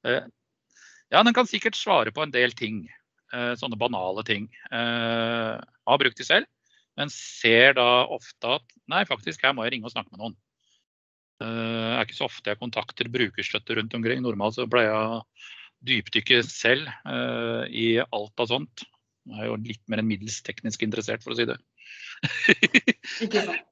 uh, 0.06 0.22
Ja, 1.10 1.20
den 1.20 1.34
kan 1.36 1.50
sikkert 1.50 1.78
svare 1.78 2.14
på 2.14 2.22
en 2.24 2.32
del 2.34 2.54
ting. 2.56 2.86
Uh, 3.34 3.52
sånne 3.58 3.78
banale 3.78 4.24
ting. 4.26 4.48
har 4.70 6.00
brukt 6.00 6.18
de 6.18 6.26
selv 6.26 6.48
men 7.00 7.12
ser 7.12 7.78
da 7.78 8.04
ofte 8.12 8.56
at 8.58 8.78
nei, 8.92 9.06
faktisk 9.08 9.46
her 9.46 9.54
må 9.56 9.64
jeg 9.64 9.76
ringe 9.76 9.88
og 9.88 9.94
snakke 9.94 10.12
med 10.12 10.20
noen. 10.20 10.36
Det 11.40 11.48
uh, 11.48 11.96
er 11.96 12.04
ikke 12.04 12.18
så 12.18 12.28
ofte 12.28 12.52
jeg 12.52 12.60
kontakter 12.60 13.08
brukerstøtte 13.08 13.78
rundt 13.78 13.96
omkring. 13.96 14.20
Normalt 14.20 14.58
så 14.58 14.68
pleier 14.68 14.92
jeg 14.92 15.16
å 15.16 15.22
dypdykke 15.88 16.42
selv 16.44 16.90
uh, 17.08 17.64
i 17.72 17.94
alt 18.02 18.44
av 18.44 18.50
sånt. 18.52 18.84
Jeg 19.30 19.40
er 19.40 19.48
jo 19.48 19.56
litt 19.64 19.82
mer 19.88 20.02
enn 20.02 20.10
middels 20.10 20.42
teknisk 20.44 20.84
interessert, 20.84 21.24
for 21.24 21.32
å 21.32 21.40
si 21.40 21.48
det. 21.48 21.56
ikke 23.24 23.46
sant. 23.48 23.66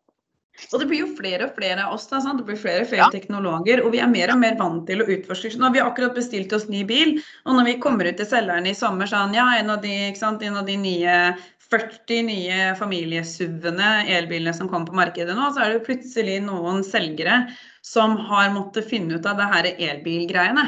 Og 0.72 0.80
det 0.82 0.88
blir 0.90 1.04
jo 1.04 1.10
flere 1.14 1.46
og 1.46 1.52
flere 1.54 1.84
av 1.84 1.92
oss. 1.94 2.08
Da, 2.10 2.18
sant? 2.22 2.40
Det 2.40 2.48
blir 2.48 2.58
flere 2.58 2.82
og 2.82 2.88
flere 2.90 3.04
ja. 3.04 3.12
teknologer, 3.14 3.82
og 3.84 3.92
vi 3.94 4.00
er 4.02 4.10
mer 4.10 4.32
og 4.34 4.40
mer 4.40 4.56
vant 4.58 4.82
til 4.88 5.04
å 5.04 5.06
utforske. 5.06 5.52
Nå 5.54 5.68
har 5.68 5.76
vi 5.76 5.84
akkurat 5.84 6.16
bestilt 6.16 6.52
oss 6.56 6.66
ny 6.72 6.82
bil, 6.88 7.14
og 7.44 7.60
når 7.60 7.68
vi 7.68 7.76
kommer 7.84 8.08
ut 8.08 8.18
til 8.18 8.26
selgeren 8.28 8.66
i 8.66 8.74
sommer, 8.76 9.10
sånn 9.10 9.36
ja, 9.36 9.46
en 9.60 9.70
av 9.76 9.84
de, 9.84 9.94
en 10.10 10.58
av 10.58 10.66
de 10.66 10.76
nye 10.82 11.14
40 11.68 12.22
nye 12.24 12.60
familiesuvende 12.78 13.88
elbilene 14.08 14.54
som 14.56 14.70
kommer 14.70 14.88
på 14.88 14.96
markedet 14.96 15.34
nå, 15.36 15.50
så 15.52 15.64
er 15.64 15.74
det 15.74 15.84
plutselig 15.88 16.38
noen 16.46 16.80
selgere 16.86 17.42
som 17.84 18.16
har 18.28 18.48
måttet 18.54 18.88
finne 18.88 19.18
ut 19.18 19.26
av 19.28 19.36
det 19.36 19.48
her 19.52 19.68
elbilgreiene. 19.74 20.64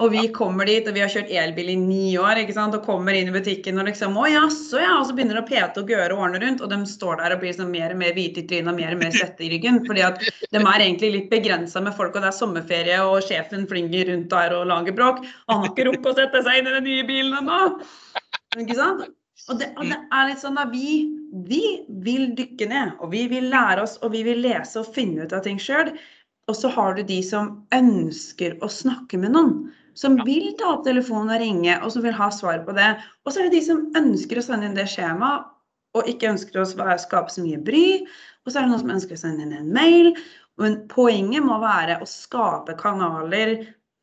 Og 0.00 0.14
vi 0.14 0.22
kommer 0.32 0.64
dit, 0.64 0.86
og 0.88 0.96
vi 0.96 1.02
har 1.02 1.10
kjørt 1.12 1.32
elbil 1.42 1.74
i 1.74 1.76
ni 1.76 2.04
år 2.18 2.40
ikke 2.40 2.54
sant? 2.56 2.74
og 2.76 2.86
kommer 2.86 3.16
inn 3.16 3.28
i 3.28 3.34
butikken 3.34 3.78
og 3.82 3.88
liksom 3.90 4.16
Å 4.16 4.24
jaså, 4.30 4.80
ja. 4.80 4.94
Og 4.96 5.06
så 5.06 5.16
begynner 5.16 5.36
de 5.36 5.42
å 5.42 5.48
pete 5.50 5.82
og 5.82 5.92
gøre 5.92 6.16
og 6.16 6.24
ordne 6.24 6.40
rundt, 6.40 6.64
og 6.64 6.72
de 6.72 6.78
står 6.88 7.20
der 7.20 7.36
og 7.36 7.42
blir 7.42 7.52
liksom 7.52 7.70
mer 7.74 7.92
og 7.92 8.00
mer 8.00 8.16
hvite 8.16 8.42
i 8.42 8.46
trynet 8.48 8.72
og 8.72 8.80
mer 8.80 8.96
og 8.96 9.04
mer 9.04 9.14
svette 9.14 9.44
i 9.44 9.52
ryggen. 9.52 9.82
fordi 9.86 10.06
at 10.08 10.24
de 10.24 10.62
er 10.62 10.86
egentlig 10.86 11.12
litt 11.18 11.30
begrensa 11.32 11.84
med 11.84 11.96
folk, 11.98 12.16
og 12.16 12.24
det 12.24 12.32
er 12.32 12.38
sommerferie, 12.40 12.98
og 13.04 13.20
sjefen 13.28 13.68
flynger 13.70 14.08
rundt 14.14 14.32
der 14.32 14.56
og 14.56 14.66
lager 14.72 14.96
bråk. 14.96 15.22
Og 15.22 15.54
han 15.54 15.64
har 15.66 15.72
ikke 15.74 15.88
rukket 15.90 16.12
å 16.14 16.18
sette 16.22 16.44
seg 16.48 16.62
inn 16.62 16.72
i 16.72 16.76
den 16.78 16.88
nye 16.88 17.08
bilen 17.12 17.40
ennå. 17.42 17.62
Ikke 18.56 18.80
sant? 18.80 19.10
Og 19.48 19.58
det, 19.58 19.72
og 19.78 19.88
det 19.88 19.98
er 20.12 20.28
litt 20.28 20.42
sånn 20.42 20.58
at 20.60 20.70
vi, 20.72 21.08
vi 21.48 21.62
vil 22.04 22.30
dykke 22.38 22.68
ned, 22.70 22.96
og 23.00 23.12
vi 23.14 23.24
vil 23.30 23.48
lære 23.52 23.84
oss, 23.84 23.96
og 24.04 24.12
vi 24.14 24.22
vil 24.26 24.42
lese 24.44 24.82
og 24.82 24.90
finne 24.94 25.26
ut 25.26 25.34
av 25.36 25.44
ting 25.46 25.58
sjøl. 25.62 25.92
Og 26.50 26.56
så 26.58 26.70
har 26.74 26.96
du 26.96 27.04
de 27.06 27.20
som 27.22 27.52
ønsker 27.74 28.58
å 28.62 28.70
snakke 28.70 29.20
med 29.22 29.34
noen. 29.36 29.54
Som 29.98 30.20
vil 30.26 30.52
ta 30.58 30.76
opp 30.76 30.84
telefonen 30.86 31.32
og 31.34 31.42
ringe, 31.42 31.76
og 31.82 31.92
som 31.94 32.04
vil 32.06 32.14
ha 32.16 32.30
svar 32.34 32.62
på 32.66 32.74
det. 32.76 32.92
Og 33.24 33.32
så 33.32 33.40
er 33.40 33.48
det 33.48 33.58
de 33.58 33.64
som 33.66 33.88
ønsker 33.98 34.38
å 34.38 34.44
sende 34.44 34.68
inn 34.68 34.78
det 34.78 34.88
skjemaet, 34.90 35.48
og 35.98 36.06
ikke 36.06 36.30
ønsker 36.30 36.60
å 36.62 36.68
skape 36.70 37.34
så 37.34 37.42
mye 37.42 37.58
bry. 37.66 37.86
Og 38.44 38.52
så 38.52 38.60
er 38.60 38.66
det 38.66 38.70
noen 38.70 38.82
som 38.84 38.94
ønsker 38.94 39.18
å 39.18 39.22
sende 39.24 39.46
inn 39.46 39.56
en 39.56 39.72
mail. 39.74 40.12
Men 40.60 40.78
poenget 40.92 41.42
må 41.42 41.58
være 41.62 41.98
å 41.98 42.08
skape 42.08 42.76
kanaler 42.78 43.56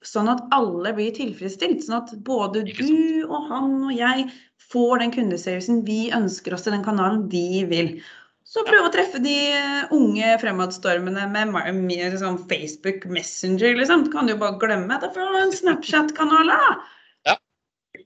sånn 0.06 0.30
at 0.32 0.44
alle 0.56 0.94
blir 0.98 1.16
tilfredsstilt. 1.16 1.86
Sånn 1.86 2.02
at 2.02 2.14
både 2.28 2.66
du 2.68 3.24
og 3.28 3.48
han 3.52 3.72
og 3.88 3.96
jeg 3.96 4.28
får 4.72 5.04
den 5.04 5.14
kundeservicen 5.16 5.84
vi 5.88 6.08
ønsker 6.16 6.56
oss 6.56 6.66
til 6.66 6.76
den 6.76 6.86
kanalen 6.86 7.28
de 7.32 7.64
vil. 7.70 7.92
Så 8.48 8.64
prøve 8.64 8.88
å 8.88 8.92
treffe 8.94 9.20
de 9.20 9.36
eh, 9.58 9.90
unge 9.96 10.36
fremadstormene 10.40 11.26
med 11.34 11.52
mer 11.52 12.14
sånn 12.20 12.40
Facebook 12.48 13.04
Messenger, 13.12 13.76
liksom. 13.76 14.06
Du 14.06 14.12
kan 14.14 14.30
jo 14.32 14.38
bare 14.40 14.60
glemme. 14.62 15.00
Da 15.02 15.10
får 15.12 15.34
du 15.34 15.40
en 15.42 15.56
Snapchat-kanal, 15.56 16.54
da. 16.54 16.78
Ja. 17.28 17.36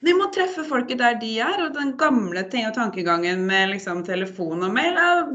Vi 0.02 0.16
må 0.18 0.32
treffe 0.34 0.66
folket 0.66 1.02
der 1.02 1.20
de 1.22 1.36
er, 1.46 1.62
og 1.68 1.76
den 1.78 1.94
gamle 2.02 2.42
ting 2.50 2.66
og 2.66 2.74
tankegangen 2.78 3.46
med 3.46 3.76
liksom 3.76 4.02
telefon 4.08 4.66
og 4.66 4.74
mail 4.78 4.98
er 4.98 5.30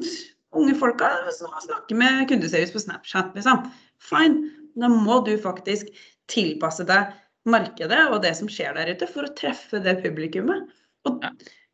Unge 0.57 0.73
folka 0.79 1.11
snakker 1.37 1.99
med 1.99 2.29
kundeservice 2.31 2.73
på 2.73 2.81
Snapchat, 2.81 3.35
liksom. 3.37 3.67
Fine. 4.01 4.51
Da 4.81 4.89
må 4.89 5.19
du 5.27 5.35
faktisk 5.41 5.91
tilpasse 6.33 6.87
deg 6.89 7.12
markedet 7.47 8.07
og 8.11 8.23
det 8.25 8.33
som 8.39 8.49
skjer 8.51 8.75
der 8.77 8.91
ute, 8.95 9.09
for 9.11 9.27
å 9.27 9.35
treffe 9.37 9.81
det 9.85 9.99
publikummet. 10.03 10.71
Og 11.07 11.25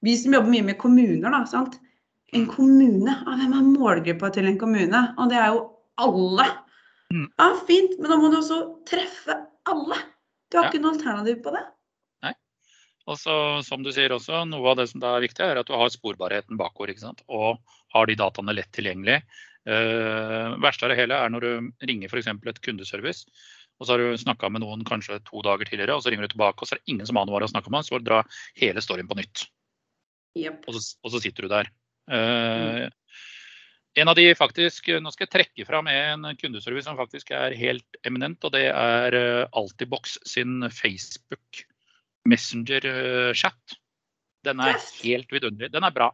vi 0.02 0.16
som 0.18 0.34
jobber 0.36 0.52
mye 0.52 0.66
med 0.70 0.78
kommuner, 0.80 1.30
da, 1.30 1.42
sant. 1.48 1.78
En 2.32 2.46
kommune, 2.48 3.12
ah, 3.26 3.36
hvem 3.36 3.52
er 3.58 3.66
målgruppa 3.74 4.30
til 4.32 4.46
en 4.48 4.58
kommune? 4.60 5.02
Og 5.20 5.28
det 5.32 5.36
er 5.40 5.52
jo 5.52 5.64
alle. 6.00 6.46
Ja, 7.12 7.26
Ja, 7.38 7.50
fint, 7.68 7.98
men 8.00 8.08
da 8.08 8.16
må 8.16 8.30
du 8.32 8.38
også 8.38 8.58
treffe 8.88 9.34
alle. 9.68 9.98
Du 10.48 10.56
har 10.56 10.64
Ja. 10.64 10.70
ikke 10.70 10.80
noe 10.80 10.94
alternativ 10.94 11.42
på 11.44 11.52
det. 11.52 11.60
Nei. 12.24 12.32
Og 13.06 13.18
så, 13.20 13.34
som 13.62 13.82
du 13.84 13.90
sier 13.92 14.08
også, 14.16 14.46
noe 14.48 14.70
av 14.70 14.78
det 14.78 14.88
som 14.88 15.02
er 15.04 15.20
viktig, 15.20 15.44
er 15.44 15.60
at 15.60 15.66
du 15.68 15.74
har 15.76 15.90
sporbarheten 15.92 16.56
bakover. 16.56 16.88
ikke 16.88 17.04
sant? 17.04 17.20
Og 17.28 17.58
har 17.92 18.06
de 18.06 18.16
dataene 18.16 18.54
lett 18.56 18.72
tilgjengelig. 18.72 19.22
Uh, 19.68 20.56
verste 20.58 20.84
av 20.84 20.90
det 20.90 20.98
hele 20.98 21.14
er 21.14 21.28
når 21.30 21.40
du 21.44 21.86
ringer 21.86 22.08
f.eks. 22.08 22.26
et 22.26 22.62
kundeservice, 22.64 23.26
og 23.82 23.88
så 23.88 23.96
har 23.96 24.02
du 24.02 24.20
snakka 24.20 24.46
med 24.54 24.62
noen 24.62 24.84
kanskje 24.86 25.18
to 25.26 25.42
dager 25.42 25.66
tidligere, 25.66 25.96
og 25.98 26.04
så 26.04 26.12
ringer 26.12 26.28
du 26.28 26.36
tilbake, 26.36 26.62
og 26.62 26.68
så 26.68 26.76
er 26.76 26.80
det 26.80 26.94
ingen 26.94 27.08
som 27.08 27.18
aner 27.18 27.34
hva 27.34 27.42
du 27.42 27.48
har 27.48 27.50
snakka 27.50 27.72
med, 27.74 27.82
så 27.82 27.96
får 27.96 28.04
du 28.04 28.10
dra 28.12 28.20
hele 28.60 28.84
storyen 28.84 29.10
på 29.10 29.18
nytt. 29.18 29.46
Yep. 30.38 30.68
Og 30.70 30.76
så, 30.76 30.84
og 31.02 31.12
så 31.12 31.20
sitter 31.24 31.44
du 31.44 31.50
der. 31.50 31.70
Eh, 32.14 32.86
en 34.02 34.08
av 34.08 34.16
de 34.16 34.28
faktisk, 34.38 34.88
Nå 35.02 35.10
skal 35.12 35.26
jeg 35.26 35.32
trekke 35.34 35.66
fram 35.68 35.90
en 35.90 36.30
kundeservice 36.38 36.86
som 36.86 36.96
faktisk 36.96 37.34
er 37.34 37.58
helt 37.58 38.00
eminent, 38.06 38.38
og 38.46 38.54
det 38.54 38.68
er 38.70 39.18
eh, 39.18 39.50
Altibox 39.50 40.16
sin 40.30 40.62
Facebook 40.70 41.66
Messenger-chat. 42.30 43.78
Den 44.46 44.62
er 44.62 44.78
helt 45.02 45.34
vidunderlig. 45.34 45.74
Den 45.74 45.86
er 45.86 45.94
bra. 45.94 46.12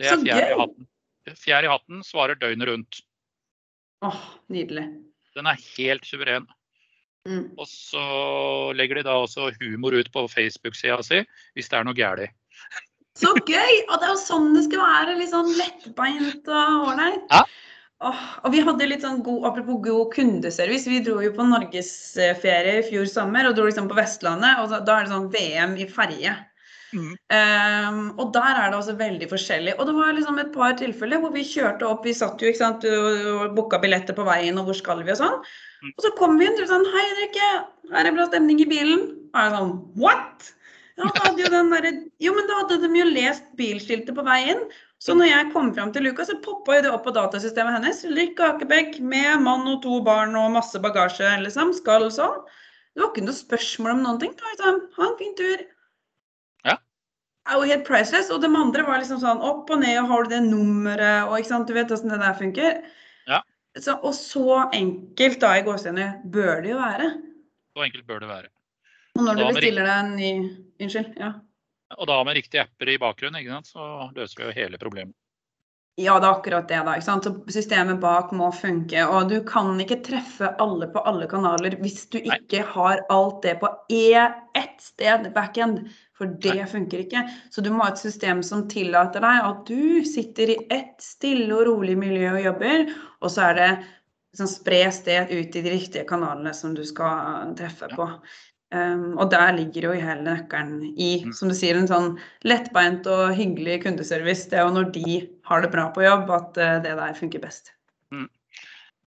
Det 0.00 0.08
er 0.08 0.24
fjær 0.24 0.48
i 0.48 0.60
hatten. 0.64 0.88
Fjær 1.44 1.66
i 1.68 1.72
hatten 1.72 2.04
svarer 2.04 2.40
døgnet 2.40 2.72
rundt. 2.72 3.04
Åh, 4.04 4.24
nydelig. 4.52 4.88
Den 5.34 5.50
er 5.50 5.60
helt 5.74 6.06
suveren. 6.06 6.46
Mm. 7.24 7.54
Og 7.56 7.66
så 7.68 8.04
legger 8.76 9.00
de 9.00 9.06
da 9.06 9.16
også 9.22 9.48
humor 9.62 9.96
ut 9.96 10.10
på 10.12 10.26
Facebook-sida 10.28 11.00
si 11.06 11.22
hvis 11.56 11.70
det 11.72 11.78
er 11.78 11.86
noe 11.88 11.96
galt. 11.96 12.34
Så 13.18 13.30
gøy! 13.46 13.74
Og 13.88 13.94
det 14.00 14.08
er 14.08 14.10
jo 14.10 14.18
sånn 14.20 14.50
det 14.56 14.64
skal 14.66 14.82
være. 14.82 15.18
Litt 15.20 15.32
sånn 15.32 15.52
lettbeint 15.56 16.50
og 16.50 16.88
ålreit. 16.90 17.28
Ja. 17.30 17.44
Og 18.04 18.50
vi 18.52 18.60
hadde 18.66 18.88
litt 18.90 19.04
sånn 19.04 19.22
god, 19.24 19.46
apropos 19.48 19.78
god 19.86 20.10
kundeservice, 20.12 20.90
vi 20.90 20.98
dro 21.04 21.22
jo 21.22 21.30
på 21.32 21.46
norgesferie 21.46 22.80
i 22.80 22.84
fjor 22.84 23.06
sommer 23.08 23.48
og 23.48 23.54
dro 23.56 23.68
liksom 23.68 23.86
på 23.88 23.96
Vestlandet. 23.96 24.58
Og 24.60 24.74
da 24.74 24.98
er 24.98 25.06
det 25.06 25.14
sånn 25.14 25.30
VM 25.32 25.78
i 25.80 25.86
ferje. 25.88 26.34
Mm. 26.94 27.12
Um, 27.34 28.00
og 28.22 28.32
der 28.36 28.60
er 28.60 28.70
det 28.70 28.78
også 28.78 28.94
veldig 28.98 29.28
forskjellig. 29.30 29.74
Og 29.78 29.88
det 29.88 29.94
var 29.96 30.14
liksom 30.14 30.40
et 30.40 30.52
par 30.54 30.76
tilfeller 30.78 31.22
hvor 31.22 31.34
vi 31.34 31.44
kjørte 31.46 31.88
opp, 31.88 32.06
vi 32.06 32.14
satt 32.16 32.42
jo 32.42 32.50
ikke 32.50 32.62
sant, 32.62 32.86
og 32.86 33.54
booka 33.56 33.80
billetter 33.82 34.16
på 34.16 34.26
veien, 34.28 34.58
og 34.60 34.70
hvor 34.70 34.78
skal 34.78 35.02
vi 35.02 35.14
og 35.14 35.20
sånn. 35.20 35.38
Mm. 35.82 35.92
Og 35.92 36.06
så 36.06 36.12
kom 36.18 36.38
vi 36.38 36.48
inn 36.48 36.60
og 36.62 36.70
sånn, 36.70 36.86
hei 36.94 37.04
Henrikke, 37.10 37.52
er 37.92 38.12
bra 38.14 38.28
stemning 38.30 38.62
i 38.62 38.70
bilen. 38.70 39.06
Og 39.34 39.40
jeg 39.42 39.56
sånn, 39.56 39.76
what? 40.00 40.50
Ja, 40.94 41.10
hadde 41.10 41.42
jo 41.42 41.50
den 41.50 41.72
der, 41.74 41.86
jo, 42.22 42.32
men 42.36 42.46
da 42.46 42.60
hadde 42.60 42.78
de 42.84 42.98
jo 43.00 43.06
lest 43.10 43.46
bilskiltet 43.58 44.14
på 44.14 44.26
veien. 44.26 44.60
Så 45.02 45.16
når 45.18 45.26
jeg 45.28 45.48
kom 45.52 45.72
fram 45.74 45.90
til 45.92 46.06
luka, 46.06 46.24
så 46.24 46.36
poppa 46.44 46.78
det 46.80 46.92
opp 46.94 47.02
på 47.04 47.12
datasystemet 47.16 47.74
hennes. 47.76 48.04
Lykke 48.08 48.52
Akebekk 48.54 49.00
med 49.02 49.42
mann 49.42 49.66
og 49.68 49.82
to 49.82 49.98
barn 50.06 50.38
og 50.38 50.54
masse 50.54 50.78
bagasje, 50.80 51.34
liksom. 51.42 51.74
Skal 51.76 52.06
sånn. 52.14 52.38
Det 52.94 53.02
var 53.02 53.10
ikke 53.10 53.26
noe 53.26 53.36
spørsmål 53.36 53.96
om 53.96 54.04
noen 54.06 54.20
ting. 54.22 54.36
Da. 54.38 54.52
liksom, 54.54 54.80
ha 54.96 55.08
en 55.10 55.18
fin 55.18 55.34
tur 55.40 55.64
er 57.48 57.58
jo 57.58 57.68
helt 57.68 57.86
priceless. 57.86 58.30
Og 58.34 58.42
de 58.42 58.50
andre 58.50 58.84
var 58.86 59.02
liksom 59.02 59.20
sånn 59.22 59.42
opp 59.44 59.70
og 59.72 59.82
ned, 59.82 59.98
og 60.02 60.10
har 60.10 60.24
du 60.24 60.34
det 60.34 60.42
nummeret, 60.46 61.28
og 61.28 61.38
ikke 61.38 61.52
sant, 61.52 61.68
du 61.68 61.76
vet 61.76 61.90
hvordan 61.92 62.14
det 62.14 62.20
der 62.24 62.38
funker. 62.40 62.82
Ja. 63.30 63.40
Så, 63.78 63.96
og 64.00 64.14
så 64.16 64.60
enkelt 64.76 65.40
da 65.42 65.56
i 65.58 65.64
gåsehudene, 65.66 66.10
bør 66.30 66.62
det 66.64 66.74
jo 66.74 66.82
være. 66.82 67.10
Så 67.74 67.88
enkelt 67.88 68.06
bør 68.06 68.22
det 68.22 68.30
være. 68.30 68.52
Og 69.14 69.26
når 69.26 69.38
du 69.38 69.44
bestiller 69.54 69.86
deg 69.86 69.98
en 70.04 70.14
ny 70.18 70.30
Unnskyld. 70.82 71.12
Ja. 71.20 71.34
Og 71.94 72.08
da 72.10 72.16
med 72.26 72.34
riktige 72.34 72.64
apper 72.64 72.88
i 72.90 72.96
bakgrunnen, 72.98 73.38
ikke 73.38 73.54
sant, 73.54 73.68
så 73.70 74.08
løser 74.16 74.40
vi 74.40 74.48
jo 74.48 74.56
hele 74.56 74.80
problemet. 74.80 75.14
Ja, 75.94 76.16
det 76.18 76.26
er 76.26 76.32
akkurat 76.32 76.66
det, 76.66 76.80
da. 76.82 76.96
ikke 76.98 77.06
sant? 77.06 77.26
Så 77.28 77.54
systemet 77.54 78.00
bak 78.02 78.32
må 78.34 78.48
funke. 78.54 79.04
Og 79.06 79.28
du 79.30 79.36
kan 79.46 79.70
ikke 79.78 80.00
treffe 80.02 80.50
alle 80.62 80.88
på 80.90 81.02
alle 81.06 81.28
kanaler 81.30 81.76
hvis 81.78 82.08
du 82.10 82.18
Nei. 82.18 82.40
ikke 82.40 82.64
har 82.72 83.04
alt 83.14 83.44
det 83.46 83.60
på 83.60 83.70
e 83.94 84.08
ett 84.58 84.82
sted, 84.82 85.28
backend. 85.36 85.84
For 86.14 86.30
det 86.44 86.68
funker 86.70 87.00
ikke. 87.02 87.24
Så 87.50 87.60
du 87.64 87.72
må 87.74 87.82
ha 87.82 87.90
et 87.90 87.98
system 87.98 88.42
som 88.46 88.68
tillater 88.70 89.20
deg 89.24 89.48
at 89.48 89.64
du 89.66 90.04
sitter 90.06 90.52
i 90.54 90.56
ett 90.70 91.02
stille 91.02 91.50
og 91.56 91.66
rolig 91.66 91.96
miljø 91.98 92.28
og 92.36 92.44
jobber, 92.44 92.84
og 93.20 93.30
så 93.34 93.48
er 93.50 93.54
det 93.58 93.68
liksom, 94.34 94.46
spres 94.52 95.00
det 95.08 95.20
ut 95.32 95.56
i 95.58 95.62
de 95.64 95.72
riktige 95.74 96.06
kanalene 96.06 96.54
som 96.54 96.74
du 96.74 96.84
skal 96.86 97.54
treffe 97.58 97.88
Ja. 97.90 97.96
på. 97.96 98.08
Um, 98.74 99.18
og 99.22 99.30
der 99.30 99.52
ligger 99.54 99.82
jo 99.82 99.92
hele 99.92 100.22
nøkkelen 100.26 100.80
i, 100.98 101.24
Mm. 101.24 101.32
som 101.32 101.48
du 101.48 101.54
sier, 101.54 101.76
en 101.78 101.86
sånn 101.86 102.18
lettbeint 102.42 103.06
og 103.06 103.34
hyggelig 103.36 103.82
kundeservice. 103.84 104.48
Det 104.50 104.58
er 104.58 104.64
jo 104.66 104.74
når 104.74 104.92
de 104.92 105.28
har 105.44 105.60
det 105.62 105.70
bra 105.70 105.92
på 105.94 106.02
jobb 106.02 106.30
at 106.30 106.58
eh, 106.58 106.80
det 106.82 106.96
der 106.98 107.14
funker 107.14 107.38
best. 107.40 107.70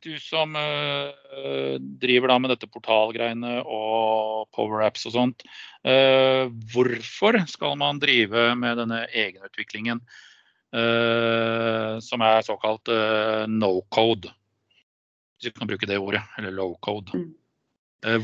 Du 0.06 0.14
som 0.22 0.54
eh, 0.56 1.78
driver 1.80 2.30
da 2.30 2.38
med 2.40 2.52
dette 2.54 2.70
portalgreiene 2.70 3.64
og 3.66 4.46
power-apps 4.54 5.08
og 5.10 5.16
sånt. 5.16 5.44
eh, 5.88 6.46
hvorfor 6.74 7.40
skal 7.50 7.78
man 7.82 8.00
drive 8.00 8.52
med 8.60 8.78
denne 8.78 9.08
egenutviklingen 9.10 10.04
eh, 10.78 11.98
som 12.04 12.22
er 12.22 12.46
såkalt 12.46 12.94
no 13.50 13.82
code? 13.90 14.30
Hvis 15.38 15.50
vi 15.50 15.56
kan 15.58 15.70
bruke 15.70 15.90
det 15.90 15.98
ordet, 16.02 16.22
eller 16.38 16.54
low 16.54 16.78
code. 16.82 17.14
Mm. 17.14 17.34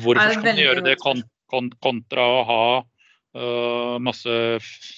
Hvorfor 0.01 0.31
skal 0.33 0.51
man 0.51 0.61
gjøre 0.61 0.85
det 0.85 0.97
kon 1.01 1.23
kon 1.49 1.67
kontra 1.81 2.23
å 2.25 2.43
ha 2.47 2.65
masse 4.01 4.33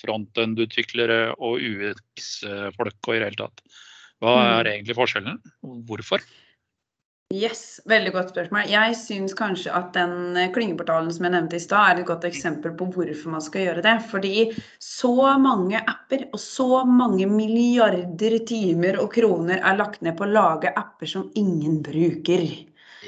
frontend-utviklere 0.03 1.33
og 1.35 1.59
UX-folk 1.59 3.07
og 3.07 3.15
i 3.15 3.19
det 3.19 3.27
hele 3.29 3.39
tatt? 3.39 3.63
Hva 4.23 4.31
Mm. 4.35 4.47
er 4.59 4.69
egentlig 4.71 4.95
forskjellen? 4.95 5.39
Hvorfor? 5.87 6.23
Yes, 7.33 7.81
veldig 7.89 8.11
godt 8.13 8.29
spørsmål. 8.29 8.67
Jeg 8.69 8.95
syns 8.99 9.33
kanskje 9.33 9.71
at 9.73 9.95
den 9.95 10.37
eh, 10.37 10.51
klyngeportalen 10.53 11.09
som 11.11 11.25
jeg 11.25 11.33
nevnte 11.33 11.57
i 11.57 11.63
stad, 11.63 11.87
er 11.89 12.01
et 12.03 12.07
godt 12.07 12.27
eksempel 12.27 12.75
på 12.77 12.85
hvorfor 12.93 13.33
man 13.33 13.41
skal 13.41 13.65
gjøre 13.65 13.81
det. 13.81 13.95
Fordi 14.11 14.33
så 14.83 15.33
mange 15.41 15.81
apper 15.81 16.27
og 16.29 16.39
så 16.39 16.83
mange 16.85 17.25
milliarder 17.25 18.37
timer 18.45 18.99
og 19.01 19.09
kroner 19.17 19.57
er 19.57 19.79
lagt 19.79 20.05
ned 20.05 20.15
på 20.19 20.27
å 20.27 20.31
lage 20.35 20.69
apper 20.77 21.09
som 21.09 21.31
ingen 21.35 21.81
bruker. 21.83 22.45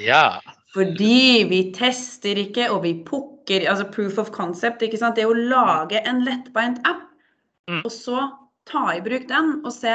Ja. 0.01 0.39
Fordi 0.73 1.45
vi 1.49 1.61
tester 1.77 2.41
ikke, 2.41 2.71
og 2.73 2.83
vi 2.83 2.97
pukker 3.05 3.63
Altså 3.69 3.85
proof 3.87 4.17
of 4.19 4.33
concept, 4.35 4.81
ikke 4.83 4.97
sant. 4.99 5.15
Det 5.15 5.23
å 5.23 5.31
lage 5.37 6.01
en 6.03 6.25
lettbeint 6.25 6.81
app, 6.89 7.05
Mm. 7.67 7.81
og 7.83 7.91
så 7.91 8.21
ta 8.65 8.93
i 8.95 9.01
bruk 9.03 9.27
den 9.27 9.57
og 9.65 9.73
se 9.75 9.91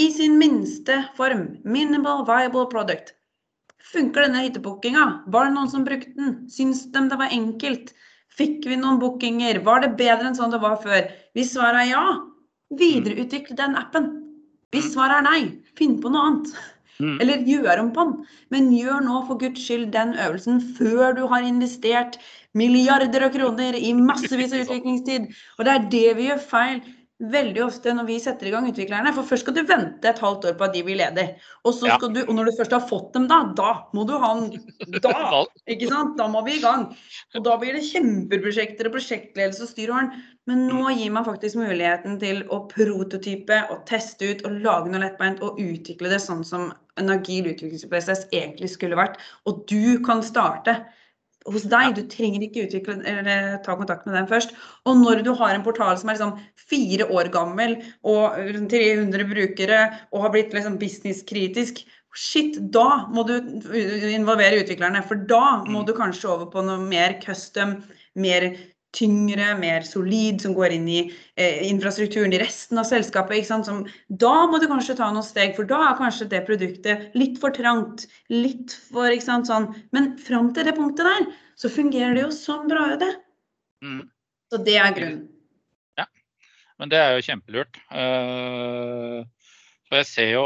i 0.00 0.06
sin 0.12 0.38
minste 0.40 1.02
form. 1.16 1.58
Minimal 1.64 2.24
viable 2.24 2.66
product. 2.72 3.12
Funker 3.90 4.26
denne 4.26 4.44
hyttebookinga? 4.44 5.06
Var 5.32 5.48
det 5.48 5.54
noen 5.56 5.70
som 5.72 5.84
brukte 5.86 6.12
den? 6.18 6.34
Syns 6.52 6.84
de 6.92 7.06
det 7.10 7.18
var 7.20 7.32
enkelt? 7.34 7.94
Fikk 8.36 8.66
vi 8.70 8.78
noen 8.78 9.00
bookinger? 9.02 9.62
Var 9.66 9.84
det 9.84 9.94
bedre 9.98 10.30
enn 10.30 10.36
sånn 10.38 10.52
det 10.54 10.60
var 10.62 10.76
før? 10.82 11.08
Hvis 11.36 11.54
svaret 11.56 11.86
er 11.86 11.90
ja, 11.90 12.04
videreutvikle 12.78 13.56
den 13.58 13.78
appen. 13.78 14.12
Hvis 14.70 14.92
svaret 14.92 15.18
er 15.18 15.26
nei, 15.26 15.40
finn 15.78 15.98
på 16.02 16.12
noe 16.12 16.28
annet. 16.28 16.52
Mm. 17.00 17.16
Eller 17.24 17.42
gjør 17.48 17.82
om 17.82 17.90
på 17.96 18.04
den. 18.06 18.28
Men 18.54 18.70
gjør 18.76 19.02
nå 19.06 19.24
for 19.26 19.40
guds 19.40 19.64
skyld 19.64 19.88
den 19.94 20.14
øvelsen 20.20 20.60
før 20.76 21.16
du 21.16 21.24
har 21.32 21.46
investert 21.46 22.20
milliarder 22.54 23.26
av 23.26 23.34
kroner 23.34 23.78
i 23.78 23.92
massevis 23.96 24.54
av 24.54 24.62
utviklingstid. 24.66 25.30
Og 25.58 25.66
det 25.66 25.74
er 25.74 25.90
det 25.96 26.08
vi 26.20 26.28
gjør 26.28 26.42
feil 26.52 26.82
veldig 27.20 27.62
ofte 27.66 27.92
når 27.94 28.06
vi 28.08 28.16
setter 28.22 28.48
i 28.48 28.52
gang 28.54 28.66
utviklerne. 28.70 29.12
For 29.16 29.28
først 29.28 29.44
skal 29.44 29.56
du 29.56 29.62
vente 29.68 30.08
et 30.08 30.22
halvt 30.22 30.46
år 30.48 30.56
på 30.58 30.66
at 30.66 30.74
de 30.76 30.82
blir 30.86 30.98
leder. 31.00 31.32
Og, 31.64 31.74
så 31.76 31.90
skal 31.92 32.12
du, 32.14 32.20
og 32.24 32.32
når 32.36 32.48
du 32.48 32.52
først 32.58 32.74
har 32.76 32.84
fått 32.88 33.12
dem, 33.16 33.26
da, 33.30 33.40
da 33.56 33.72
må 33.96 34.06
du 34.08 34.14
ha 34.20 34.32
en 34.36 34.48
Da! 35.04 35.14
ikke 35.72 35.90
sant? 35.90 36.16
Da 36.18 36.28
må 36.32 36.42
vi 36.46 36.56
i 36.56 36.62
gang. 36.64 36.88
Og 37.36 37.44
da 37.46 37.56
blir 37.60 37.76
det 37.76 37.86
kjempeprosjekter 37.90 38.88
og 38.88 38.96
prosjektledelse 38.96 39.66
og 39.66 39.72
styr 39.72 39.94
og 39.94 40.14
Men 40.48 40.64
nå 40.66 40.80
mm. 40.80 40.94
gir 40.98 41.10
man 41.14 41.26
faktisk 41.26 41.60
muligheten 41.60 42.16
til 42.22 42.40
å 42.48 42.62
prototype 42.70 43.58
og 43.70 43.84
teste 43.90 44.32
ut 44.32 44.46
og 44.48 44.56
lage 44.64 44.90
noe 44.90 45.02
lettbeint 45.04 45.42
og 45.44 45.60
utvikle 45.60 46.10
det 46.10 46.22
sånn 46.24 46.42
som 46.46 46.70
en 47.00 47.12
agil 47.12 47.50
utviklingsprosess 47.52 48.26
egentlig 48.32 48.72
skulle 48.72 48.98
vært. 48.98 49.20
Og 49.46 49.62
du 49.70 50.00
kan 50.06 50.24
starte 50.26 50.80
hos 51.48 51.66
deg. 51.70 51.94
Du 51.96 52.02
trenger 52.10 52.44
ikke 52.44 52.66
utvikle, 52.66 52.98
eller, 53.08 53.60
ta 53.64 53.76
kontakt 53.78 54.06
med 54.06 54.16
dem 54.18 54.28
først. 54.30 54.52
Og 54.88 54.98
når 55.00 55.24
du 55.26 55.32
har 55.38 55.54
en 55.54 55.64
portal 55.66 55.96
som 56.00 56.10
er 56.10 56.18
liksom 56.18 56.36
fire 56.70 57.08
år 57.10 57.30
gammel 57.34 57.78
og 58.06 58.36
300 58.70 59.26
brukere 59.30 59.80
og 60.10 60.26
har 60.26 60.34
blitt 60.34 60.54
liksom 60.56 60.78
businesskritisk, 60.80 61.82
shit, 62.16 62.58
da 62.74 63.06
må 63.14 63.24
du 63.28 63.36
involvere 64.10 64.60
utviklerne. 64.64 65.02
For 65.06 65.20
da 65.30 65.62
må 65.66 65.82
mm. 65.82 65.86
du 65.88 65.94
kanskje 65.96 66.32
over 66.32 66.50
på 66.52 66.64
noe 66.66 66.80
mer 66.82 67.18
custom, 67.22 67.78
mer 68.18 68.50
tyngre, 68.96 69.52
mer 69.60 69.84
solid, 69.86 70.40
som 70.42 70.54
går 70.56 70.74
inn 70.76 70.86
i 70.90 71.00
eh, 71.38 71.62
infrastrukturen 71.68 72.34
i 72.34 72.40
resten 72.42 72.80
av 72.80 72.88
selskapet. 72.88 73.46
Som, 73.46 73.84
da 74.08 74.34
må 74.50 74.60
du 74.60 74.66
kanskje 74.70 74.96
ta 74.98 75.10
noen 75.12 75.26
steg, 75.26 75.54
for 75.58 75.68
da 75.68 75.80
er 75.88 75.98
kanskje 76.00 76.30
det 76.32 76.44
produktet 76.48 77.10
litt 77.18 77.38
for 77.42 77.54
trangt. 77.56 78.08
Litt 78.32 78.74
for 78.90 79.10
ikke 79.12 79.28
sant, 79.28 79.50
sånn. 79.50 79.70
Men 79.96 80.14
fram 80.20 80.52
til 80.56 80.66
det 80.68 80.76
punktet 80.78 81.06
der, 81.06 81.28
så 81.60 81.72
fungerer 81.72 82.16
det 82.16 82.24
jo 82.26 82.32
sånn 82.34 82.70
bra, 82.70 82.88
det. 83.00 83.12
Mm. 83.84 84.06
Så 84.50 84.62
det 84.66 84.78
er 84.82 84.96
grunnen. 84.96 85.26
Ja, 86.00 86.08
men 86.80 86.92
det 86.92 86.98
er 86.98 87.14
jo 87.14 87.26
kjempelurt. 87.28 87.78
Uh, 87.92 89.22
for 89.86 90.00
jeg 90.00 90.08
ser 90.10 90.32
jo 90.34 90.44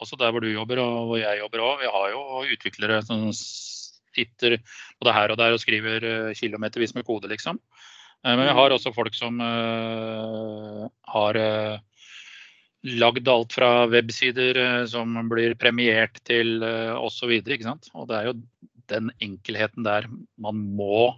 også 0.00 0.16
der 0.18 0.32
hvor 0.32 0.42
du 0.42 0.48
jobber 0.50 0.80
og 0.82 1.10
hvor 1.10 1.20
jeg 1.20 1.40
jobber 1.42 1.62
òg, 1.64 1.82
vi 1.82 1.90
har 1.92 2.12
jo 2.14 2.20
utviklere 2.56 3.00
som 3.04 3.28
sitter 4.16 4.56
det 4.58 5.14
her 5.16 5.32
og 5.32 5.38
der 5.40 5.54
og 5.54 5.62
skriver 5.62 6.04
uh, 6.04 6.34
kilometervis 6.36 6.94
med 6.96 7.06
kode, 7.06 7.30
liksom. 7.30 7.60
Uh, 8.24 8.34
men 8.34 8.46
vi 8.48 8.56
har 8.56 8.74
også 8.74 8.94
folk 8.94 9.16
som 9.16 9.40
uh, 9.40 10.88
har 11.14 11.40
lagd 12.80 13.28
alt 13.28 13.52
fra 13.52 13.70
websider 13.92 14.86
som 14.88 15.18
blir 15.28 15.56
premiert 15.60 16.16
til 16.24 16.62
uh, 16.64 16.96
osv. 17.00 17.32
Og 17.40 18.08
det 18.08 18.16
er 18.16 18.30
jo 18.30 18.38
den 18.90 19.10
enkelheten 19.22 19.86
der 19.86 20.08
man 20.40 20.62
må 20.76 21.10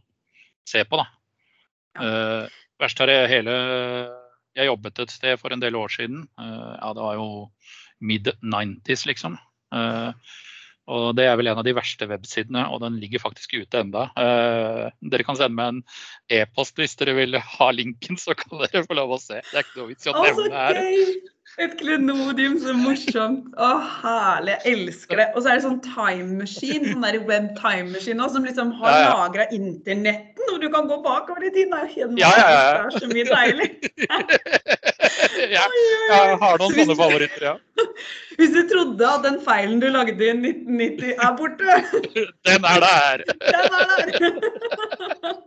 se 0.68 0.84
på, 0.84 1.00
da. 1.00 1.08
Ja. 1.92 2.48
verst 2.80 3.00
har 3.02 3.10
jeg 3.10 3.28
hele 3.28 3.54
Jeg 4.56 4.66
jobbet 4.66 5.00
et 5.02 5.10
sted 5.12 5.36
for 5.36 5.52
en 5.52 5.60
del 5.60 5.76
år 5.76 5.88
siden. 5.92 6.22
ja, 6.38 6.92
det 6.96 7.02
var 7.04 7.14
jo 7.14 7.50
mid 8.00 8.28
90s, 8.42 9.06
liksom. 9.06 9.36
Uh, 9.72 10.12
og 10.90 11.14
Det 11.16 11.26
er 11.28 11.36
vel 11.38 11.50
en 11.52 11.60
av 11.60 11.66
de 11.66 11.74
verste 11.76 12.08
websidene, 12.10 12.64
og 12.74 12.82
den 12.82 12.98
ligger 13.02 13.22
faktisk 13.22 13.54
ute 13.54 13.82
enda. 13.84 14.08
Eh, 14.18 14.88
dere 15.12 15.26
kan 15.26 15.38
sende 15.38 15.54
meg 15.58 15.68
en 15.70 15.82
e-post 16.40 16.80
hvis 16.80 16.96
dere 16.98 17.14
vil 17.20 17.38
ha 17.38 17.68
linken, 17.74 18.18
så 18.18 18.34
kan 18.38 18.64
dere 18.64 18.82
få 18.88 18.98
lov 18.98 19.14
å 19.14 19.20
se. 19.22 19.38
Det 19.52 19.60
er 19.60 19.68
ikke 19.68 19.78
noe 19.78 19.92
vits 19.92 20.08
i 20.08 20.12
å 20.12 20.24
nevne 20.26 20.50
her. 20.56 20.82
Et 21.60 21.72
klenodium, 21.76 22.54
så 22.62 22.72
morsomt. 22.74 23.50
Å, 23.60 23.70
herlig. 24.00 24.54
Jeg 24.64 24.78
elsker 24.78 25.20
det. 25.20 25.26
Og 25.36 25.44
så 25.44 25.52
er 25.52 25.58
det 25.58 25.64
sånn 25.66 25.82
timemaskin, 25.84 26.86
sånn 26.88 27.04
der 27.04 27.18
web 27.28 27.50
timemaskin 27.58 28.24
som 28.32 28.46
liksom 28.48 28.72
har 28.80 28.94
ja, 28.94 29.02
ja. 29.04 29.10
lagra 29.18 29.46
internetten, 29.52 30.46
og 30.48 30.62
du 30.64 30.70
kan 30.72 30.88
gå 30.88 30.98
bakover 31.04 31.44
i 31.44 31.52
tiden. 31.52 31.76
Det 31.76 32.24
er, 32.24 32.24
ja, 32.24 32.32
ja, 32.40 32.48
ja. 32.56 32.72
det 32.72 32.86
er 32.88 33.04
så 33.04 33.12
mye 33.12 33.28
deilig. 33.28 34.91
ja, 35.50 35.64
jeg 36.10 36.36
har 36.42 36.60
noen 36.60 36.74
sånne 36.76 36.96
favoritter, 36.98 37.46
ja. 37.50 37.54
Hvis 38.38 38.52
du 38.54 38.60
trodde 38.70 39.08
at 39.08 39.24
den 39.26 39.38
feilen 39.44 39.80
du 39.82 39.88
lagde 39.92 40.16
i 40.16 40.32
1990 40.32 41.14
er 41.16 41.32
borte 41.38 41.78
Den 42.48 42.68
er 42.68 42.84
der! 42.86 43.24
Den 43.52 43.80
er 43.80 43.96
der! 43.98 45.42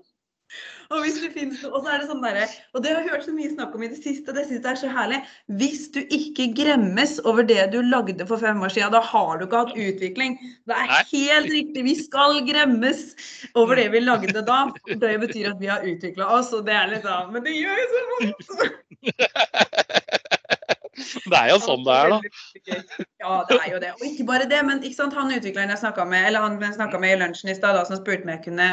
Og, 0.91 1.01
hvis 1.03 1.17
det 1.23 1.31
finnes, 1.33 1.63
og 1.65 1.79
så 1.81 1.93
er 1.93 2.01
det 2.01 2.09
sånn 2.09 2.23
der, 2.23 2.53
og 2.75 2.83
det 2.83 2.91
har 2.93 3.01
jeg 3.01 3.13
hørt 3.13 3.25
så 3.27 3.33
mye 3.35 3.51
snakk 3.53 3.75
om 3.77 3.85
i 3.85 3.89
det 3.91 3.99
siste, 4.01 4.29
og 4.29 4.37
det 4.37 4.45
syns 4.47 4.61
jeg 4.61 4.71
er 4.71 4.81
så 4.81 4.91
herlig. 4.93 5.19
Hvis 5.61 5.83
du 5.95 6.01
ikke 6.03 6.49
gremmes 6.57 7.17
over 7.25 7.47
det 7.47 7.69
du 7.73 7.79
lagde 7.85 8.27
for 8.29 8.41
fem 8.41 8.61
år 8.61 8.73
siden, 8.75 8.93
da 8.95 9.01
har 9.03 9.39
du 9.39 9.47
ikke 9.47 9.63
hatt 9.63 9.75
utvikling. 9.87 10.37
Det 10.69 10.77
er 10.77 11.09
helt 11.11 11.51
riktig. 11.53 11.85
Vi 11.89 11.95
skal 12.03 12.41
gremmes 12.47 13.07
over 13.57 13.79
det 13.79 13.89
vi 13.95 14.03
lagde 14.03 14.45
da. 14.45 14.61
Det 14.89 15.15
betyr 15.25 15.53
at 15.53 15.61
vi 15.61 15.71
har 15.71 15.85
utvikla 15.85 16.29
oss, 16.37 16.53
og 16.55 16.65
det 16.69 16.75
er 16.77 16.91
litt 16.93 17.05
sånn 17.05 17.33
Men 17.33 17.45
det 17.45 17.55
gjør 17.57 17.81
jo 17.81 17.87
så 17.93 18.05
vondt! 18.13 18.41
Det 20.95 21.35
er 21.37 21.49
jo 21.51 21.57
sånn 21.59 21.83
det 21.83 21.93
er, 21.95 22.11
da. 22.13 22.19
Ja, 23.19 23.31
det 23.49 23.57
er 23.57 23.71
jo 23.73 23.79
det. 23.83 23.91
Og 23.97 24.03
ikke 24.07 24.25
bare 24.29 24.47
det, 24.49 24.61
men 24.67 24.83
ikke 24.83 24.95
sant, 24.95 25.15
han 25.17 25.33
utvikleren 25.33 25.73
jeg 25.73 25.81
snakka 25.81 26.05
med, 26.07 26.29
eller 26.29 26.45
han 26.45 26.55
jeg 26.61 26.77
snakka 26.77 27.01
med 27.01 27.15
i 27.15 27.19
lunsjen 27.19 27.51
i 27.51 27.55
stad, 27.57 27.79
som 27.87 27.99
spurte 27.99 28.23
om 28.23 28.31
jeg 28.31 28.43
kunne 28.45 28.69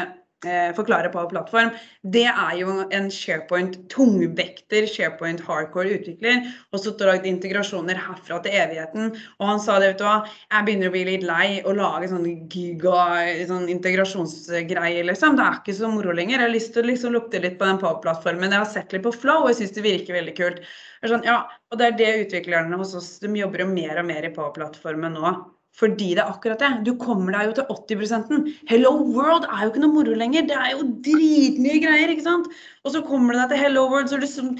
forklare 0.77 1.09
på 1.13 1.23
plattform, 1.31 1.71
det 2.13 2.25
er 2.29 2.53
jo 2.59 2.75
en 2.83 3.09
SharePoint 3.11 3.77
tungvekter, 3.91 4.87
SharePoint 4.89 5.41
hardcore 5.47 5.95
utvikler, 5.97 6.49
og 6.71 6.81
så 6.81 6.93
har 6.99 7.13
lagd 7.13 7.27
integrasjoner 7.29 7.99
herfra 7.99 8.39
til 8.43 8.57
evigheten. 8.59 9.13
Og 9.39 9.47
han 9.49 9.63
sa 9.63 9.79
det, 9.79 9.93
vet 9.93 10.01
du 10.01 10.05
hva, 10.07 10.15
jeg 10.51 10.67
begynner 10.67 10.91
å 10.91 10.95
bli 10.95 11.03
litt 11.07 11.25
lei 11.27 11.47
å 11.63 11.75
lage 11.77 12.11
sånne 12.11 12.35
giga 12.53 13.05
sånn 13.49 13.69
integrasjonsgreier, 13.71 15.03
liksom. 15.09 15.39
Det 15.39 15.47
er 15.47 15.59
ikke 15.61 15.77
så 15.79 15.91
moro 15.91 16.15
lenger. 16.15 16.37
Jeg 16.37 16.47
har 16.47 16.55
lyst 16.55 16.73
til 16.75 16.83
å 16.83 16.91
liksom 16.91 17.15
lukte 17.15 17.41
litt 17.43 17.59
på 17.59 17.69
den 17.69 17.81
plattformen. 17.81 18.51
Jeg 18.51 18.63
har 18.65 18.71
sett 18.75 18.95
litt 18.95 19.05
på 19.07 19.15
Flow, 19.15 19.45
og 19.45 19.53
jeg 19.53 19.63
syns 19.63 19.75
det 19.77 19.87
virker 19.87 20.19
veldig 20.19 20.37
kult. 20.37 20.63
Sånn, 21.03 21.25
ja, 21.27 21.41
og 21.71 21.79
det 21.79 21.89
er 21.89 21.97
det 21.99 22.11
utviklerne 22.27 22.77
hos 22.79 22.93
oss 22.95 23.17
de 23.19 23.31
jobber 23.35 23.65
jo 23.65 23.73
mer 23.73 23.99
og 23.99 24.07
mer 24.07 24.23
i 24.27 24.31
på-plattformen 24.35 25.17
nå. 25.19 25.33
Fordi 25.73 26.11
det 26.13 26.21
er 26.21 26.29
akkurat 26.29 26.61
det. 26.61 26.71
Du 26.85 26.93
kommer 27.01 27.33
deg 27.33 27.49
jo 27.49 27.53
til 27.57 27.97
80% 27.97 28.49
Hello 28.69 28.91
World 29.15 29.47
er 29.47 29.63
jo 29.63 29.71
ikke 29.71 29.81
noe 29.81 29.95
moro 29.95 30.17
lenger. 30.17 30.45
Det 30.49 30.57
er 30.57 30.75
jo 30.75 30.89
dritmye 31.05 31.79
greier, 31.81 32.11
ikke 32.13 32.27
sant. 32.27 32.51
Og 32.85 32.93
så 32.93 33.01
kommer 33.07 33.33
du 33.33 33.41
deg 33.41 33.55
til 33.55 33.63
Hello 33.63 33.87
World, 33.89 34.11
så 34.11 34.19
er 34.19 34.25
du 34.25 34.29
sånn 34.29 34.51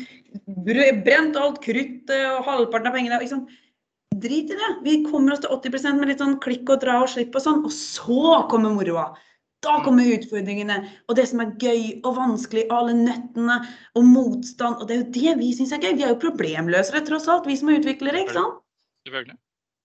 brent 0.65 1.37
alt 1.37 1.59
kruttet 1.61 2.15
og 2.31 2.47
halvparten 2.47 2.89
av 2.89 2.97
pengene. 2.97 3.19
ikke 3.21 3.35
sant? 3.35 3.53
Drit 4.23 4.49
i 4.53 4.57
det. 4.57 4.71
Vi 4.85 4.95
kommer 5.05 5.35
oss 5.35 5.43
til 5.45 5.53
80% 5.53 6.01
med 6.01 6.09
litt 6.09 6.23
sånn 6.23 6.39
klikk 6.41 6.73
og 6.73 6.81
dra 6.81 6.97
og 7.03 7.13
slipp 7.13 7.37
og 7.37 7.45
sånn. 7.45 7.61
Og 7.61 7.73
så 7.77 8.41
kommer 8.49 8.73
moroa. 8.73 9.11
Da 9.63 9.77
kommer 9.85 10.09
utfordringene 10.17 10.81
og 11.07 11.15
det 11.15 11.29
som 11.29 11.39
er 11.39 11.53
gøy 11.61 12.01
og 12.03 12.17
vanskelig, 12.17 12.65
og 12.67 12.75
alle 12.81 12.97
nøttene 13.05 13.61
og 13.95 14.09
motstand. 14.09 14.81
Og 14.81 14.89
det 14.89 14.97
er 14.97 15.03
jo 15.03 15.13
det 15.21 15.39
vi 15.45 15.53
syns 15.55 15.77
er 15.77 15.85
gøy. 15.85 15.93
Vi 15.93 16.09
er 16.09 16.17
jo 16.17 16.21
problemløsere 16.25 17.05
tross 17.07 17.29
alt, 17.31 17.47
vi 17.47 17.55
som 17.59 17.71
er 17.71 17.79
utviklere, 17.79 18.25
ikke 18.25 18.39
sant? 18.41 18.61
Selvfølgelig. 19.07 19.37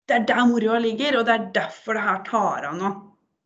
Det 0.05 0.15
er 0.19 0.25
der 0.29 0.45
moroa 0.49 0.79
ligger, 0.81 1.19
og 1.19 1.27
det 1.27 1.35
er 1.35 1.51
derfor 1.55 1.97
det 1.97 2.05
her 2.05 2.23
tar 2.27 2.69
av 2.69 2.77
nå. 2.77 2.93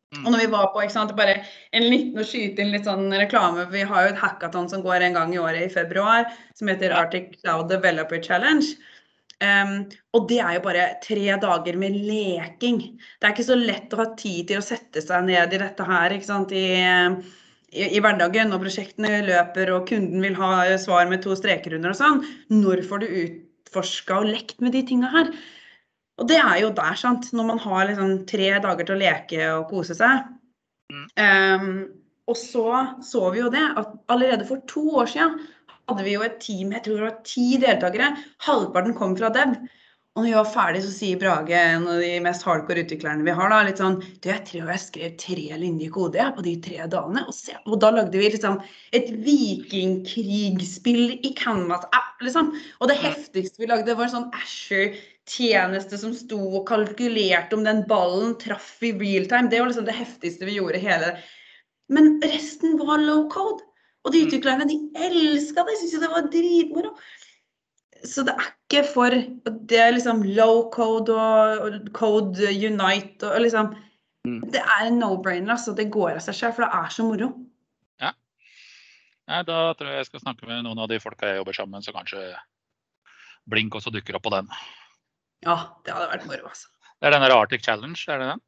Mm. 0.10 0.24
Og 0.24 0.32
når 0.34 0.40
vi 0.42 0.46
var 0.50 0.70
på 0.74 0.82
ikke 0.82 0.96
sant, 0.96 1.12
bare 1.18 1.36
en 1.78 1.84
liten 1.86 2.18
å 2.18 2.26
skyte 2.26 2.64
inn 2.64 2.72
litt 2.74 2.88
sånn 2.90 3.12
reklame 3.14 3.68
Vi 3.70 3.84
har 3.86 4.08
jo 4.08 4.14
et 4.16 4.22
hackathon 4.24 4.66
som 4.72 4.82
går 4.82 5.06
en 5.06 5.20
gang 5.20 5.36
i 5.36 5.42
året 5.42 5.68
i 5.68 5.74
februar, 5.74 6.32
som 6.58 6.72
heter 6.72 6.96
Arctic 6.98 7.36
Cloud 7.44 7.70
Developer 7.70 8.22
Challenge. 8.26 8.74
Um, 9.40 9.86
og 10.18 10.26
det 10.28 10.42
er 10.44 10.58
jo 10.58 10.64
bare 10.66 10.88
tre 11.04 11.36
dager 11.40 11.78
med 11.80 11.94
leking. 11.96 12.82
Det 13.00 13.28
er 13.28 13.36
ikke 13.36 13.46
så 13.52 13.56
lett 13.60 13.94
å 13.94 14.02
ha 14.02 14.08
tid 14.20 14.50
til 14.50 14.60
å 14.60 14.66
sette 14.66 15.04
seg 15.06 15.30
ned 15.30 15.54
i 15.56 15.62
dette 15.62 15.86
her 15.88 16.16
ikke 16.16 16.28
sant? 16.28 16.52
I, 16.52 16.66
i, 17.70 17.86
i 17.86 18.02
hverdagen 18.04 18.50
når 18.52 18.66
prosjektene 18.66 19.22
løper 19.30 19.72
og 19.78 19.86
kunden 19.94 20.26
vil 20.26 20.36
ha 20.42 20.66
svar 20.82 21.08
med 21.12 21.24
to 21.24 21.38
streker 21.40 21.78
under 21.78 21.94
og 21.94 22.02
sånn. 22.02 22.20
Når 22.52 22.84
får 22.90 23.06
du 23.06 23.16
utforska 23.22 24.20
og 24.24 24.34
lekt 24.34 24.58
med 24.66 24.74
de 24.76 24.84
tinga 24.90 25.14
her? 25.14 25.32
Og 26.20 26.28
det 26.28 26.40
er 26.42 26.58
jo 26.64 26.74
der, 26.76 26.98
sant. 27.00 27.32
Når 27.36 27.48
man 27.48 27.62
har 27.64 27.88
liksom 27.90 28.14
tre 28.30 28.52
dager 28.60 28.86
til 28.86 28.98
å 28.98 29.00
leke 29.00 29.40
og 29.56 29.70
kose 29.72 29.96
seg. 29.98 30.28
Um, 31.20 31.88
og 32.30 32.38
så 32.38 32.66
så 33.06 33.30
vi 33.34 33.42
jo 33.44 33.50
det 33.54 33.64
at 33.78 33.94
allerede 34.10 34.48
for 34.48 34.62
to 34.70 34.84
år 35.02 35.10
siden 35.10 35.40
hadde 35.90 36.06
vi 36.06 36.14
jo 36.14 36.24
et 36.26 36.38
team, 36.42 36.74
jeg 36.76 36.84
tror 36.86 37.00
det 37.00 37.08
var 37.08 37.20
ti 37.26 37.46
deltakere. 37.62 38.10
Halvparten 38.46 38.96
kom 38.98 39.16
fra 39.18 39.32
Dev. 39.34 39.56
Og 40.18 40.24
når 40.24 40.30
vi 40.32 40.36
var 40.36 40.48
ferdig, 40.52 40.82
så 40.84 40.92
sier 40.92 41.20
Brage, 41.22 41.56
en 41.56 41.86
av 41.88 42.02
de 42.04 42.10
mest 42.26 42.44
hardcore 42.44 42.82
utviklerne 42.84 43.24
vi 43.24 43.34
har, 43.38 43.48
da, 43.54 43.60
litt 43.64 43.80
sånn 43.80 44.00
Du, 44.02 44.28
jeg 44.28 44.42
tror 44.48 44.72
jeg 44.74 44.82
skrev 44.84 45.14
tre 45.22 45.46
linjer 45.62 45.94
kode 45.96 46.26
på 46.36 46.46
de 46.46 46.54
tre 46.66 46.80
dagene. 46.92 47.24
Og, 47.30 47.34
se, 47.38 47.54
og 47.64 47.76
da 47.82 47.90
lagde 47.96 48.18
vi 48.20 48.32
liksom 48.34 48.58
et 48.98 49.10
vikingkrigsspill 49.26 51.06
i 51.24 51.32
Canvas-app, 51.40 52.18
liksom. 52.26 52.52
Og 52.82 52.86
det 52.92 52.98
heftigste 53.00 53.64
vi 53.64 53.70
lagde, 53.70 53.96
var 53.96 54.10
en 54.10 54.16
sånn 54.18 54.32
Asher-tjeneste 55.30 55.98
som 55.98 56.14
sto 56.14 56.40
og 56.58 56.68
kalkulerte 56.68 57.56
om 57.56 57.64
den 57.64 57.84
ballen 57.88 58.38
traff 58.40 58.82
i 58.82 58.92
real 58.92 59.28
time. 59.28 59.50
Det 59.50 59.60
var 59.60 59.70
liksom 59.70 59.86
det 59.86 59.94
heftigste 59.94 60.46
vi 60.46 60.58
gjorde 60.58 60.80
hele 60.80 61.20
Men 61.90 62.22
resten 62.22 62.78
var 62.78 62.98
low 63.00 63.30
code. 63.30 63.64
Og 64.06 64.14
de 64.14 64.22
mm. 64.22 64.28
utviklerne 64.28 64.68
de 64.68 64.80
elska 64.96 65.64
det, 65.66 65.78
syntes 65.78 66.00
det 66.00 66.10
var 66.10 66.30
dritmoro. 66.32 66.96
så 68.06 68.24
det 68.24 68.34
er 68.34 68.48
ikke 68.48 68.84
for 68.88 69.10
Det 69.10 69.78
er 69.78 69.92
liksom 69.92 70.24
low 70.24 70.70
code 70.72 71.12
og 71.12 71.90
code 71.94 72.48
unite 72.48 73.28
og 73.28 73.42
liksom 73.42 73.76
mm. 74.26 74.50
Det 74.52 74.62
er 74.62 74.88
en 74.88 75.00
no-brainer. 75.00 75.52
altså 75.52 75.74
Det 75.74 75.92
går 75.92 76.16
av 76.16 76.20
seg 76.22 76.36
selv, 76.36 76.54
for 76.56 76.64
det 76.64 76.72
er 76.74 76.90
så 76.90 77.04
moro. 77.04 77.34
Ja. 78.00 78.14
Nei, 79.28 79.44
da 79.44 79.74
tror 79.74 79.90
jeg 79.90 79.98
jeg 79.98 80.06
skal 80.06 80.20
snakke 80.20 80.48
med 80.48 80.64
noen 80.64 80.80
av 80.80 80.90
de 80.90 81.00
folka 81.00 81.28
jeg 81.28 81.38
jobber 81.38 81.54
sammen 81.54 81.78
med, 81.78 81.84
så 81.84 81.94
kanskje 81.94 82.36
Blink 83.50 83.74
også 83.74 83.90
dukker 83.90 84.16
opp 84.16 84.24
på 84.24 84.30
den. 84.30 84.48
Ja, 85.46 85.60
det 85.86 85.96
hadde 85.96 86.10
vært 86.14 86.26
moro, 86.30 86.50
altså. 86.52 86.72
Det 87.00 87.08
er 87.08 87.16
den 87.16 87.24
der 87.24 87.36
Arctic 87.36 87.64
Challenge, 87.64 88.00
er 88.08 88.20
det 88.20 88.32
den? 88.34 88.42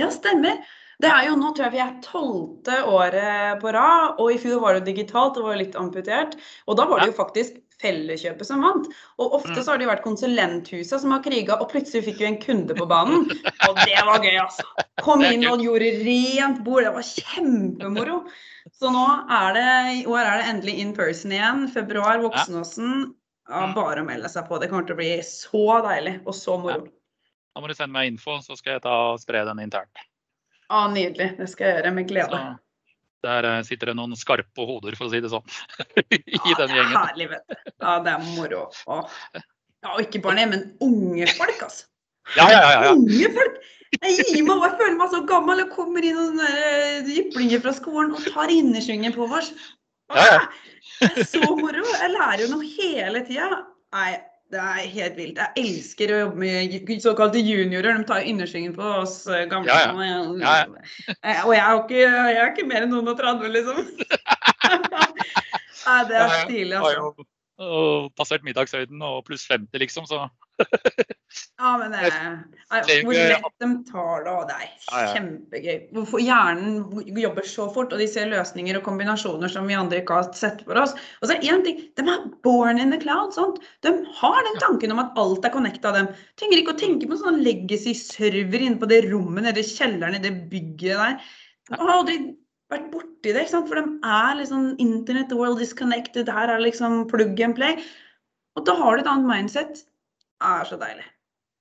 Ja, 0.00 0.08
stemmer. 0.10 0.64
Det 1.02 1.10
er 1.10 1.26
jo 1.26 1.34
nå 1.38 1.50
tror 1.54 1.66
jeg 1.66 1.74
vi 1.74 1.82
er 1.82 1.94
tolvte 2.02 2.80
året 2.86 3.60
på 3.62 3.70
rad, 3.74 4.18
og 4.22 4.30
i 4.30 4.38
fjor 4.38 4.60
var 4.62 4.78
det 4.78 4.86
digitalt, 4.88 5.34
det 5.38 5.44
var 5.46 5.58
litt 5.58 5.78
amputert. 5.78 6.36
Og 6.70 6.78
da 6.78 6.86
var 6.90 7.02
det 7.02 7.12
jo 7.12 7.18
faktisk 7.18 7.60
Felleskjøpet 7.82 8.46
som 8.46 8.62
vant. 8.62 8.86
Og 9.18 9.34
ofte 9.40 9.56
så 9.58 9.72
har 9.72 9.80
det 9.80 9.86
jo 9.86 9.90
vært 9.90 10.04
konsulenthusa 10.04 11.00
som 11.02 11.12
har 11.14 11.24
kriga, 11.24 11.56
og 11.58 11.72
plutselig 11.72 12.04
fikk 12.06 12.20
vi 12.22 12.28
en 12.28 12.38
kunde 12.42 12.76
på 12.78 12.86
banen. 12.88 13.26
Og 13.68 13.80
det 13.82 13.98
var 14.06 14.22
gøy, 14.22 14.36
altså. 14.40 14.64
Kom 15.02 15.24
inn 15.26 15.42
og 15.50 15.64
gjorde 15.64 15.90
rent 16.04 16.62
bord. 16.64 16.86
Det 16.86 16.94
var 16.94 17.08
kjempemoro. 17.08 18.20
Så 18.78 18.92
nå 18.94 19.04
er 19.26 19.58
det, 19.58 19.66
i 19.98 20.06
år 20.06 20.22
er 20.22 20.38
det 20.38 20.48
endelig 20.52 20.76
in 20.84 20.94
person 20.96 21.34
igjen. 21.34 21.66
Februar, 21.74 22.22
Voksenåsen. 22.22 23.10
Ja, 23.48 23.66
bare 23.76 24.00
å 24.00 24.06
melde 24.06 24.28
seg 24.32 24.46
på. 24.48 24.58
Det 24.60 24.70
kommer 24.70 24.86
til 24.88 24.96
å 24.96 25.00
bli 25.00 25.14
så 25.26 25.64
deilig 25.84 26.16
og 26.24 26.36
så 26.36 26.56
moro. 26.60 26.86
Da 27.54 27.62
må 27.62 27.70
du 27.70 27.76
sende 27.76 27.94
meg 27.94 28.10
info, 28.10 28.40
så 28.42 28.56
skal 28.58 28.78
jeg 28.78 28.84
ta 28.86 28.94
og 29.12 29.20
spre 29.22 29.44
den 29.46 29.60
internt. 29.62 30.04
Ja, 30.70 30.86
Nydelig. 30.90 31.34
Det 31.38 31.48
skal 31.52 31.68
jeg 31.68 31.78
gjøre 31.78 31.92
med 31.94 32.08
glede. 32.10 32.40
Så 33.20 33.28
der 33.28 33.48
eh, 33.48 33.60
sitter 33.68 33.92
det 33.92 33.96
noen 33.98 34.16
skarpe 34.18 34.66
hoder, 34.68 34.96
for 34.98 35.08
å 35.08 35.12
si 35.12 35.20
det 35.24 35.30
sånn, 35.32 35.44
i 36.16 36.20
ja, 36.34 36.56
den 36.60 36.74
gjengen. 36.74 36.96
Herlig, 36.96 37.28
vet 37.30 37.44
du. 37.52 37.72
Ja, 37.76 37.98
det 38.04 38.14
er 38.16 38.26
moro. 38.32 38.64
Ja, 38.84 39.92
og 39.92 40.02
ikke 40.02 40.22
bare 40.24 40.40
det, 40.40 40.48
men 40.54 40.66
unge 40.84 41.28
folk, 41.36 41.66
altså. 41.68 41.88
Ja, 42.38 42.48
ja, 42.48 42.60
ja, 42.64 42.76
ja. 42.88 42.92
Unge 42.96 43.30
folk! 43.36 43.62
Jeg 43.94 44.24
gir 44.26 44.42
meg, 44.48 44.62
jeg 44.64 44.76
føler 44.80 44.94
meg 44.98 45.10
så 45.12 45.20
gammel. 45.28 45.60
Jeg 45.60 45.70
kommer 45.76 46.04
inn 46.08 46.16
og 46.18 47.10
jyplinger 47.12 47.60
fra 47.62 47.74
skolen 47.76 48.14
og 48.16 48.24
tar 48.26 48.50
innersvingen 48.50 49.14
på 49.14 49.28
oss. 49.28 49.52
Ja, 50.12 50.26
ja. 50.32 50.44
Så 51.32 51.40
moro. 51.56 51.82
Jeg 52.00 52.12
lærer 52.12 52.44
jo 52.44 52.52
noe 52.52 52.68
hele 52.68 53.24
tida. 53.26 53.64
Nei, 53.94 54.12
det 54.52 54.60
er 54.60 54.88
helt 54.94 55.18
vilt. 55.18 55.40
Jeg 55.40 55.64
elsker 55.64 56.12
å 56.12 56.20
jobbe 56.24 56.42
med 56.44 56.90
såkalte 57.02 57.42
juniorer. 57.42 57.98
De 57.98 58.08
tar 58.08 58.26
innersvingen 58.28 58.74
på 58.76 58.90
oss 59.02 59.16
eh, 59.26 59.46
gamle. 59.50 59.72
Ja, 59.72 59.92
ja. 60.04 60.20
Ja, 60.40 61.14
eh, 61.16 61.40
og 61.44 61.54
jeg 61.56 61.62
er 61.64 61.70
jo 61.72 61.82
ikke, 61.84 62.02
jeg 62.04 62.40
er 62.42 62.52
ikke 62.52 62.68
mer 62.70 62.86
enn 62.86 62.92
noen 62.94 63.12
og 63.14 63.20
30, 63.20 63.50
liksom. 63.54 63.80
Nei, 65.84 66.00
det 66.08 66.20
er 66.20 66.36
stilig, 66.44 66.76
altså. 66.80 67.28
Og 67.62 68.10
passert 68.18 68.42
middagshøyden 68.46 69.02
og 69.06 69.20
pluss 69.28 69.44
50, 69.50 69.78
liksom, 69.78 70.08
så 70.10 70.24
ja, 71.58 71.70
men 71.80 71.90
det 71.90 72.00
er, 72.06 72.34
Hvor 73.02 73.16
lett 73.16 73.46
de 73.62 73.68
tar 73.88 74.24
det, 74.26 74.32
og 74.32 74.44
det 74.50 74.56
er 74.58 75.08
kjempegøy. 75.14 75.78
Hvorfor 75.96 76.22
hjernen 76.22 77.16
jobber 77.18 77.48
så 77.48 77.66
fort, 77.74 77.94
og 77.94 78.02
de 78.02 78.06
ser 78.10 78.30
løsninger 78.30 78.78
og 78.78 78.84
kombinasjoner 78.86 79.50
som 79.50 79.66
vi 79.70 79.78
andre 79.78 80.02
ikke 80.02 80.20
har 80.20 80.28
sett 80.36 80.62
for 80.66 80.78
oss. 80.78 80.94
Og 81.20 81.28
så 81.28 81.36
er 81.36 81.48
én 81.50 81.64
ting, 81.66 81.80
De 81.98 82.06
er 82.06 82.28
born 82.46 82.78
in 82.82 82.94
the 82.94 83.00
cloud. 83.02 83.34
Sant? 83.34 83.58
De 83.86 83.94
har 84.20 84.38
den 84.50 84.60
tanken 84.62 84.94
om 84.94 85.02
at 85.02 85.18
alt 85.18 85.46
er 85.46 85.54
connecta 85.54 85.94
dem. 85.96 86.10
Trenger 86.38 86.62
ikke 86.62 86.76
å 86.76 86.82
tenke 86.84 87.10
på 87.10 87.18
sånn 87.18 87.42
legacy-server 87.42 88.68
inne 88.68 88.82
på 88.82 88.90
det 88.90 89.04
rommet 89.10 89.48
nede 89.48 89.62
i 89.62 89.74
kjelleren 89.74 90.18
i 90.18 90.22
det 90.22 90.34
bygget 90.52 91.02
der. 91.02 91.18
Jeg 91.70 91.80
har 91.80 91.94
aldri 91.96 92.18
vært 92.72 92.90
borti 92.92 93.34
det, 93.36 93.48
for 93.52 93.78
de 93.78 93.84
er 94.08 94.38
liksom 94.40 94.70
Internet, 94.82 95.28
the 95.30 95.38
world 95.38 95.62
is 95.62 95.74
connected, 95.76 96.30
her 96.30 96.52
er 96.52 96.62
liksom 96.62 97.04
plug 97.10 97.40
and 97.44 97.56
play. 97.58 97.82
Og 98.54 98.66
da 98.68 98.76
har 98.78 98.96
du 98.96 99.02
et 99.02 99.10
annet 99.10 99.26
mindset 99.26 99.82
Det 99.82 100.48
er 100.48 100.66
så 100.68 100.78
deilig. 100.78 101.04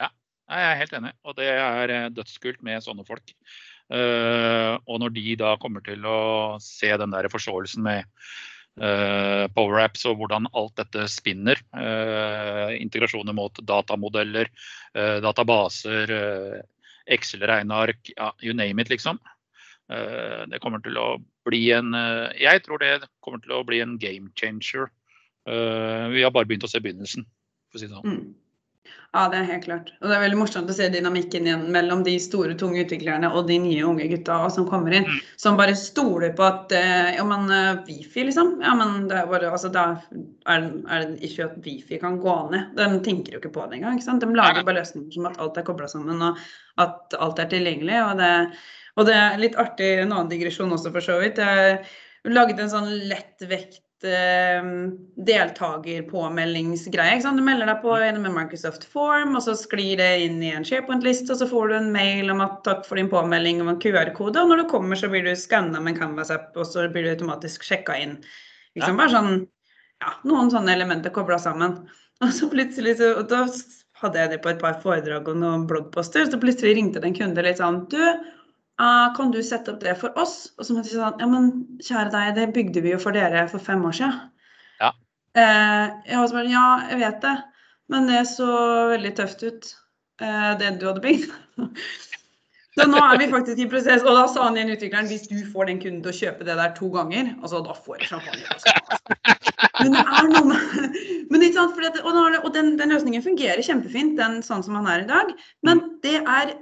Ja, 0.02 0.10
jeg 0.52 0.66
er 0.70 0.80
helt 0.82 0.98
enig. 0.98 1.14
Og 1.24 1.38
det 1.38 1.50
er 1.50 1.94
eh, 1.94 2.10
dødskult 2.14 2.62
med 2.66 2.84
sånne 2.86 3.06
folk. 3.08 3.34
Uh, 3.94 4.80
og 4.90 5.02
når 5.04 5.14
de 5.14 5.36
da 5.38 5.54
kommer 5.62 5.84
til 5.86 6.06
å 6.08 6.56
se 6.64 6.90
den 6.98 7.12
der 7.14 7.28
forståelsen 7.30 7.84
med 7.86 8.08
uh, 8.82 9.46
power-apps 9.54 10.08
og 10.10 10.22
hvordan 10.22 10.48
alt 10.56 10.74
dette 10.80 11.06
spinner, 11.12 11.60
uh, 11.76 12.72
integrasjoner 12.80 13.36
mot 13.38 13.60
datamodeller, 13.68 14.50
databaser, 14.94 16.12
Excel-regneark, 17.10 18.12
ja, 18.14 18.30
you 18.46 18.54
name 18.54 18.80
it, 18.80 18.92
liksom. 18.94 19.18
Det 19.92 20.62
kommer 20.64 20.80
til 20.80 20.96
å 20.98 21.18
bli 21.46 21.66
en 21.76 21.92
Jeg 22.40 22.62
tror 22.64 22.80
det 22.80 23.04
kommer 23.20 23.42
til 23.44 23.52
å 23.52 23.66
bli 23.68 23.82
en 23.84 23.98
game 24.00 24.32
changer. 24.40 24.88
vi 25.46 26.24
har 26.24 26.32
bare 26.32 26.48
begynt 26.48 26.64
å 26.64 26.72
se 26.72 26.80
begynnelsen, 26.80 27.26
for 27.68 27.78
å 27.78 27.82
si 27.82 27.90
det 27.90 27.98
sånn. 27.98 28.08
Mm. 28.08 28.32
Ja, 29.14 29.28
det 29.30 29.38
er 29.38 29.44
helt 29.46 29.66
klart. 29.68 29.92
Og 30.02 30.10
det 30.10 30.16
er 30.16 30.24
veldig 30.24 30.38
morsomt 30.40 30.72
å 30.72 30.74
se 30.74 30.88
dynamikken 30.90 31.46
igjen 31.46 31.68
mellom 31.72 32.00
de 32.02 32.16
store, 32.22 32.56
tunge 32.58 32.82
utviklerne 32.82 33.30
og 33.30 33.46
de 33.46 33.60
nye 33.62 33.84
unge 33.86 34.08
gutta 34.10 34.40
som 34.56 34.66
kommer 34.66 34.96
inn. 34.98 35.06
Mm. 35.06 35.20
Som 35.44 35.60
bare 35.60 35.76
stoler 35.78 36.34
på 36.34 36.48
at 36.48 36.74
eh, 36.74 37.12
ja, 37.20 37.26
men 37.30 37.46
Wifi, 37.86 38.26
liksom. 38.26 38.56
Ja, 38.66 38.74
men 38.80 39.06
det 39.12 39.20
er 39.20 39.30
bare 39.30 39.52
altså, 39.54 39.70
da 39.74 39.86
er, 40.50 40.66
er 40.66 41.06
det 41.06 41.30
ikke 41.30 41.46
at 41.46 41.60
Wifi 41.62 42.02
kan 42.02 42.18
gå 42.24 42.38
ned. 42.56 42.74
De 42.80 42.90
tenker 43.06 43.38
jo 43.38 43.44
ikke 43.44 43.54
på 43.54 43.68
det 43.68 43.78
engang. 43.78 44.00
ikke 44.00 44.08
sant? 44.08 44.26
De 44.26 44.34
lager 44.34 44.66
bare 44.66 44.82
løsninger 44.82 45.14
som 45.14 45.30
at 45.30 45.38
alt 45.46 45.62
er 45.62 45.68
kobla 45.70 45.92
sammen, 45.94 46.26
og 46.26 46.42
at 46.82 47.14
alt 47.22 47.44
er 47.44 47.54
tilgjengelig. 47.54 48.00
Og 48.08 48.18
det, 48.18 48.34
og 49.00 49.08
det 49.10 49.16
er 49.18 49.40
litt 49.42 49.56
artig, 49.60 50.00
en 50.00 50.12
annen 50.12 50.30
digresjon 50.32 50.74
også, 50.76 50.92
for 50.94 51.02
så 51.06 51.16
vidt. 51.22 51.38
Jeg 51.42 52.34
lagde 52.34 52.62
en 52.62 52.72
sånn 52.72 52.92
lettvekt 53.10 54.06
eh, 54.06 54.64
deltakerpåmeldingsgreie. 55.30 57.22
Du 57.24 57.42
melder 57.46 57.68
deg 57.72 57.82
på 57.82 57.92
gjennom 57.98 58.26
en 58.30 58.38
Microsoft 58.38 58.84
Form, 58.94 59.32
og 59.38 59.44
så 59.46 59.54
sklir 59.58 59.98
det 60.02 60.12
inn 60.28 60.38
i 60.46 60.54
en 60.54 60.68
SharePoint-liste, 60.68 61.30
og 61.34 61.40
så 61.42 61.48
får 61.50 61.66
du 61.72 61.76
en 61.80 61.92
mail 61.96 62.26
om 62.34 62.42
at 62.46 62.56
takk 62.68 62.82
for 62.88 62.96
din 63.02 63.12
påmelding 63.12 63.58
om 63.64 63.70
en 63.74 63.82
QR-kode, 63.82 64.40
og 64.40 64.48
når 64.52 64.58
du 64.62 64.66
kommer, 64.76 64.96
så 65.00 65.08
blir 65.12 65.24
du 65.26 65.34
skanna 65.40 65.82
med 65.82 65.92
en 65.96 66.02
Canvas-app, 66.04 66.50
og 66.54 66.66
så 66.70 66.80
blir 66.94 67.04
du 67.08 67.12
automatisk 67.16 67.66
sjekka 67.66 67.94
inn. 68.04 68.16
Liksom 68.78 68.98
bare 69.00 69.14
sånn, 69.14 69.32
ja, 70.04 70.10
noen 70.30 70.50
sånne 70.54 70.74
elementer 70.78 71.14
kobla 71.16 71.38
sammen. 71.42 71.72
Og 72.24 72.30
så 72.36 72.48
plutselig 72.52 72.98
så, 73.02 73.08
og 73.20 73.26
da 73.32 73.40
hadde 74.04 74.22
jeg 74.22 74.30
det 74.34 74.40
på 74.44 74.52
et 74.52 74.62
par 74.62 74.78
foredrag 74.84 75.28
og 75.32 75.38
noen 75.40 75.66
bloggposter, 75.70 76.28
så 76.30 76.40
plutselig 76.40 76.78
ringte 76.78 77.02
det 77.02 77.10
en 77.10 77.18
kunde 77.18 77.46
litt 77.46 77.60
sånn 77.62 77.84
Du, 77.92 78.00
kan 79.18 79.32
du 79.34 79.40
sette 79.46 79.74
opp 79.74 79.82
det 79.84 79.96
for 80.02 80.16
oss? 80.20 80.54
Og 80.58 80.66
så 80.66 80.76
måtte 80.76 80.90
jeg 80.90 80.96
si 80.96 81.02
sånn, 81.02 81.20
ja 81.22 81.30
men 81.30 81.50
kjære 81.84 82.14
deg, 82.14 82.32
det 82.38 82.48
bygde 82.56 82.84
vi 82.86 82.94
jo 82.94 83.02
for 83.02 83.16
dere 83.16 83.46
for 83.52 83.64
fem 83.64 83.84
år 83.88 83.98
siden. 84.00 84.18
Ja. 84.82 84.92
Eh, 85.38 85.86
jeg 86.10 86.20
var 86.20 86.32
sånn, 86.32 86.52
ja, 86.52 86.66
jeg 86.92 87.02
vet 87.04 87.20
det, 87.26 87.36
men 87.94 88.10
det 88.10 88.24
så 88.32 88.50
veldig 88.94 89.14
tøft 89.20 89.46
ut, 89.46 89.70
eh, 90.24 90.52
det 90.62 90.74
du 90.82 90.90
hadde 90.90 91.04
bygd. 91.06 91.30
så 92.78 92.90
nå 92.90 93.02
er 93.06 93.22
vi 93.22 93.30
faktisk 93.32 93.62
i 93.62 93.70
prosess, 93.70 94.06
og 94.06 94.18
da 94.18 94.26
sa 94.32 94.48
han 94.48 94.58
igjen 94.60 94.74
utvikleren 94.76 95.10
hvis 95.12 95.30
du 95.30 95.38
får 95.54 95.70
den 95.70 95.82
kunden 95.84 96.04
til 96.06 96.14
å 96.14 96.20
kjøpe 96.20 96.50
det 96.50 96.58
der 96.60 96.76
to 96.78 96.90
ganger, 96.94 97.34
altså 97.42 97.62
da 97.66 97.78
får 97.78 98.02
jeg 98.02 98.14
champagne. 98.14 98.60
Men 99.84 99.96
det 99.98 100.04
er 100.04 100.30
noe 100.30 100.46
med 100.52 100.98
men 101.34 101.44
ikke 101.48 101.58
sant, 101.58 101.80
det, 101.82 102.04
og, 102.06 102.20
og 102.44 102.52
den, 102.54 102.76
den, 102.78 102.94
løsningen 102.94 103.24
fungerer 103.26 103.64
kjempefint, 103.66 104.18
den 104.20 104.42
sånn 104.46 104.64
som 104.66 104.78
han 104.78 104.90
er 104.92 105.04
i 105.04 105.10
dag. 105.10 105.34
Men 105.66 105.82
det 106.06 106.20
er 106.22 106.54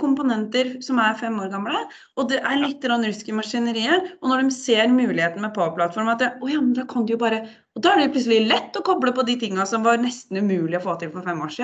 komponenter 0.00 0.80
som 0.82 0.98
er 0.98 1.14
fem 1.18 1.36
år 1.38 1.50
gamle. 1.52 1.84
Og 2.18 2.28
det 2.30 2.40
er 2.42 2.58
litt 2.58 2.84
rusk 2.84 3.28
i 3.28 3.36
maskineriet. 3.36 4.08
Og 4.20 4.30
når 4.30 4.42
de 4.42 4.54
ser 4.56 4.90
muligheten 4.90 5.44
med 5.44 5.54
Power-plattform, 5.54 6.10
at 6.10 6.22
det, 6.22 6.30
oh 6.42 6.50
ja, 6.50 6.62
da 6.74 6.86
kan 6.90 7.06
de 7.06 7.14
jo 7.14 7.20
bare 7.20 7.44
Og 7.74 7.82
da 7.82 7.92
er 7.92 8.04
det 8.04 8.14
plutselig 8.14 8.46
lett 8.46 8.76
å 8.78 8.84
koble 8.86 9.10
på 9.14 9.24
de 9.26 9.34
tinga 9.38 9.64
som 9.66 9.82
var 9.82 9.98
nesten 9.98 10.38
umulig 10.38 10.78
å 10.78 10.84
få 10.84 10.96
til 10.98 11.10
for 11.10 11.26
fem 11.26 11.40
år. 11.42 11.54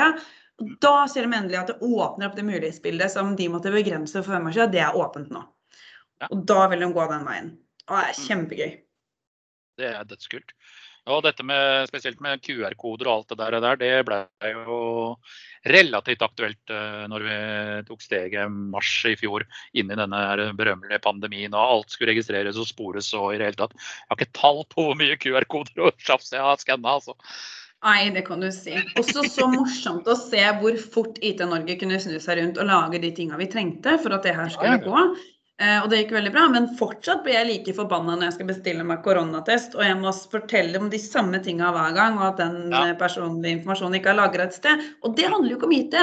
Og 0.60 0.74
da 0.82 1.06
ser 1.08 1.26
de 1.26 1.36
endelig 1.36 1.58
at 1.60 1.70
det 1.70 1.78
åpner 1.86 2.28
opp 2.28 2.36
det 2.36 2.44
mulighetsbildet 2.44 3.14
som 3.14 3.32
de 3.38 3.48
måtte 3.48 3.72
begrense 3.72 4.18
for 4.18 4.34
fem 4.34 4.46
år 4.50 4.56
siden. 4.56 4.72
Det 4.74 4.82
er 4.84 4.98
åpent 4.98 5.30
nå. 5.30 5.44
Og 6.28 6.44
da 6.50 6.66
vil 6.68 6.82
de 6.84 6.90
gå 6.92 7.06
den 7.10 7.26
veien. 7.26 7.52
Og 7.88 7.96
det 7.96 8.02
er 8.08 8.18
kjempegøy. 8.26 8.72
Det 9.80 9.88
er 9.88 10.08
dødskult. 10.10 10.52
Og 11.08 11.22
dette 11.24 11.44
med, 11.46 11.86
spesielt 11.88 12.20
med 12.20 12.42
QR-koder 12.44 13.08
og 13.08 13.14
alt 13.14 13.32
det 13.32 13.38
der, 13.64 13.78
det 13.80 13.92
ble 14.08 14.18
jo 14.50 14.80
relativt 15.70 16.24
aktuelt 16.24 16.72
uh, 16.72 17.06
når 17.10 17.24
vi 17.24 17.38
tok 17.88 18.04
steget 18.04 18.52
mars 18.52 18.90
i 19.08 19.14
fjor 19.18 19.46
inn 19.72 19.92
i 19.92 19.96
denne 19.98 20.50
berømmelige 20.58 21.00
pandemien. 21.04 21.56
og 21.56 21.78
Alt 21.78 21.96
skulle 21.96 22.12
registreres 22.12 22.60
og 22.60 22.68
spores 22.68 23.08
og 23.16 23.32
i 23.32 23.40
det 23.40 23.48
hele 23.50 23.60
tatt. 23.62 23.74
Jeg 23.76 24.12
har 24.12 24.20
ikke 24.20 24.38
tall 24.42 24.62
på 24.68 24.86
hvor 24.90 25.00
mye 25.00 25.16
QR-koder 25.20 25.88
og 25.88 26.04
sjafs 26.04 26.34
jeg 26.36 26.44
har 26.44 26.60
skanna. 26.60 26.98
Altså. 27.00 27.16
Nei, 27.80 28.10
det 28.12 28.26
kan 28.26 28.42
du 28.44 28.50
si. 28.52 28.76
Også 29.00 29.24
så 29.24 29.48
morsomt 29.48 30.08
å 30.08 30.16
se 30.20 30.42
hvor 30.60 30.76
fort 30.92 31.20
IT-Norge 31.24 31.78
kunne 31.80 32.00
snu 32.02 32.18
seg 32.20 32.42
rundt 32.42 32.60
og 32.60 32.68
lage 32.68 33.00
de 33.00 33.12
tinga 33.16 33.40
vi 33.40 33.48
trengte 33.52 33.96
for 34.02 34.16
at 34.16 34.26
det 34.26 34.36
her 34.36 34.52
skulle 34.52 34.82
gå. 34.84 35.04
Eh, 35.60 35.76
og 35.82 35.90
det 35.92 35.98
gikk 35.98 36.14
veldig 36.16 36.30
bra, 36.32 36.46
men 36.48 36.70
fortsatt 36.78 37.20
blir 37.24 37.34
jeg 37.36 37.48
like 37.50 37.72
forbanna 37.76 38.14
når 38.14 38.30
jeg 38.30 38.36
skal 38.38 38.46
bestille 38.48 38.84
meg 38.88 39.02
koronatest 39.04 39.74
og 39.76 39.82
jeg 39.84 39.98
må 40.00 40.12
fortelle 40.32 40.80
om 40.80 40.86
de 40.88 41.00
samme 41.02 41.36
tinga 41.44 41.68
hver 41.74 41.92
gang, 41.98 42.16
og 42.16 42.30
at 42.30 42.40
den 42.40 42.72
ja. 42.72 42.86
Eh, 42.86 42.94
personlige 42.96 43.58
informasjonen 43.58 43.98
ikke 43.98 44.14
er 44.14 44.18
lagra 44.22 44.46
et 44.48 44.56
sted. 44.56 44.86
Og 45.04 45.18
det 45.18 45.28
handler 45.28 45.52
jo 45.52 45.58
ikke 45.58 45.68
om 45.68 45.76
IT. 45.76 45.98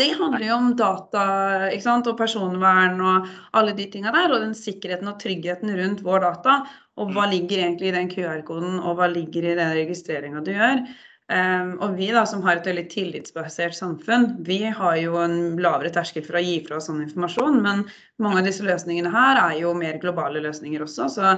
Det 0.00 0.08
handler 0.16 0.46
jo 0.46 0.56
om 0.56 0.72
data 0.80 1.26
ikke 1.68 1.84
sant? 1.84 2.08
og 2.08 2.16
personvern 2.16 3.04
og 3.04 3.28
alle 3.60 3.76
de 3.76 3.90
tinga 3.92 4.14
der. 4.16 4.32
Og 4.32 4.46
den 4.46 4.56
sikkerheten 4.56 5.12
og 5.12 5.20
tryggheten 5.20 5.76
rundt 5.76 6.00
vår 6.08 6.24
data. 6.30 6.58
Og 6.96 7.12
hva 7.12 7.26
mm. 7.26 7.32
ligger 7.36 7.66
egentlig 7.66 7.92
i 7.92 7.96
den 7.98 8.08
QR-koden, 8.12 8.80
og 8.80 8.96
hva 8.96 9.12
ligger 9.12 9.44
i 9.44 9.56
den 9.60 9.76
registreringa 9.76 10.40
du 10.44 10.54
gjør. 10.56 10.86
Um, 11.32 11.76
og 11.80 11.94
vi 11.96 12.10
da, 12.12 12.26
som 12.28 12.42
har 12.44 12.58
et 12.58 12.66
veldig 12.68 12.84
tillitsbasert 12.92 13.76
samfunn, 13.76 14.34
vi 14.44 14.58
har 14.68 14.96
jo 15.00 15.16
en 15.22 15.56
lavere 15.62 15.92
terskel 15.94 16.24
for 16.26 16.36
å 16.36 16.42
gi 16.44 16.58
fra 16.66 16.76
oss 16.76 16.90
sånn 16.90 17.00
informasjon. 17.06 17.60
Men 17.64 17.86
mange 18.20 18.42
av 18.42 18.48
disse 18.48 18.66
løsningene 18.66 19.12
her 19.14 19.40
er 19.40 19.54
jo 19.62 19.72
mer 19.78 19.96
globale 20.02 20.42
løsninger 20.44 20.84
også. 20.84 21.08
Så 21.14 21.30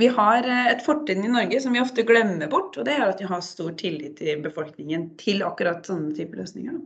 vi 0.00 0.08
har 0.12 0.48
eh, 0.48 0.70
et 0.72 0.84
fortrinn 0.84 1.26
i 1.26 1.32
Norge 1.32 1.60
som 1.60 1.76
vi 1.76 1.82
ofte 1.82 2.06
glemmer 2.08 2.48
bort, 2.52 2.78
og 2.80 2.88
det 2.88 2.96
er 2.96 3.10
at 3.10 3.20
vi 3.20 3.28
har 3.28 3.44
stor 3.44 3.74
tillit 3.76 4.22
i 4.24 4.38
befolkningen 4.40 5.10
til 5.20 5.44
akkurat 5.44 5.84
sånne 5.88 6.16
typer 6.16 6.40
løsninger. 6.40 6.80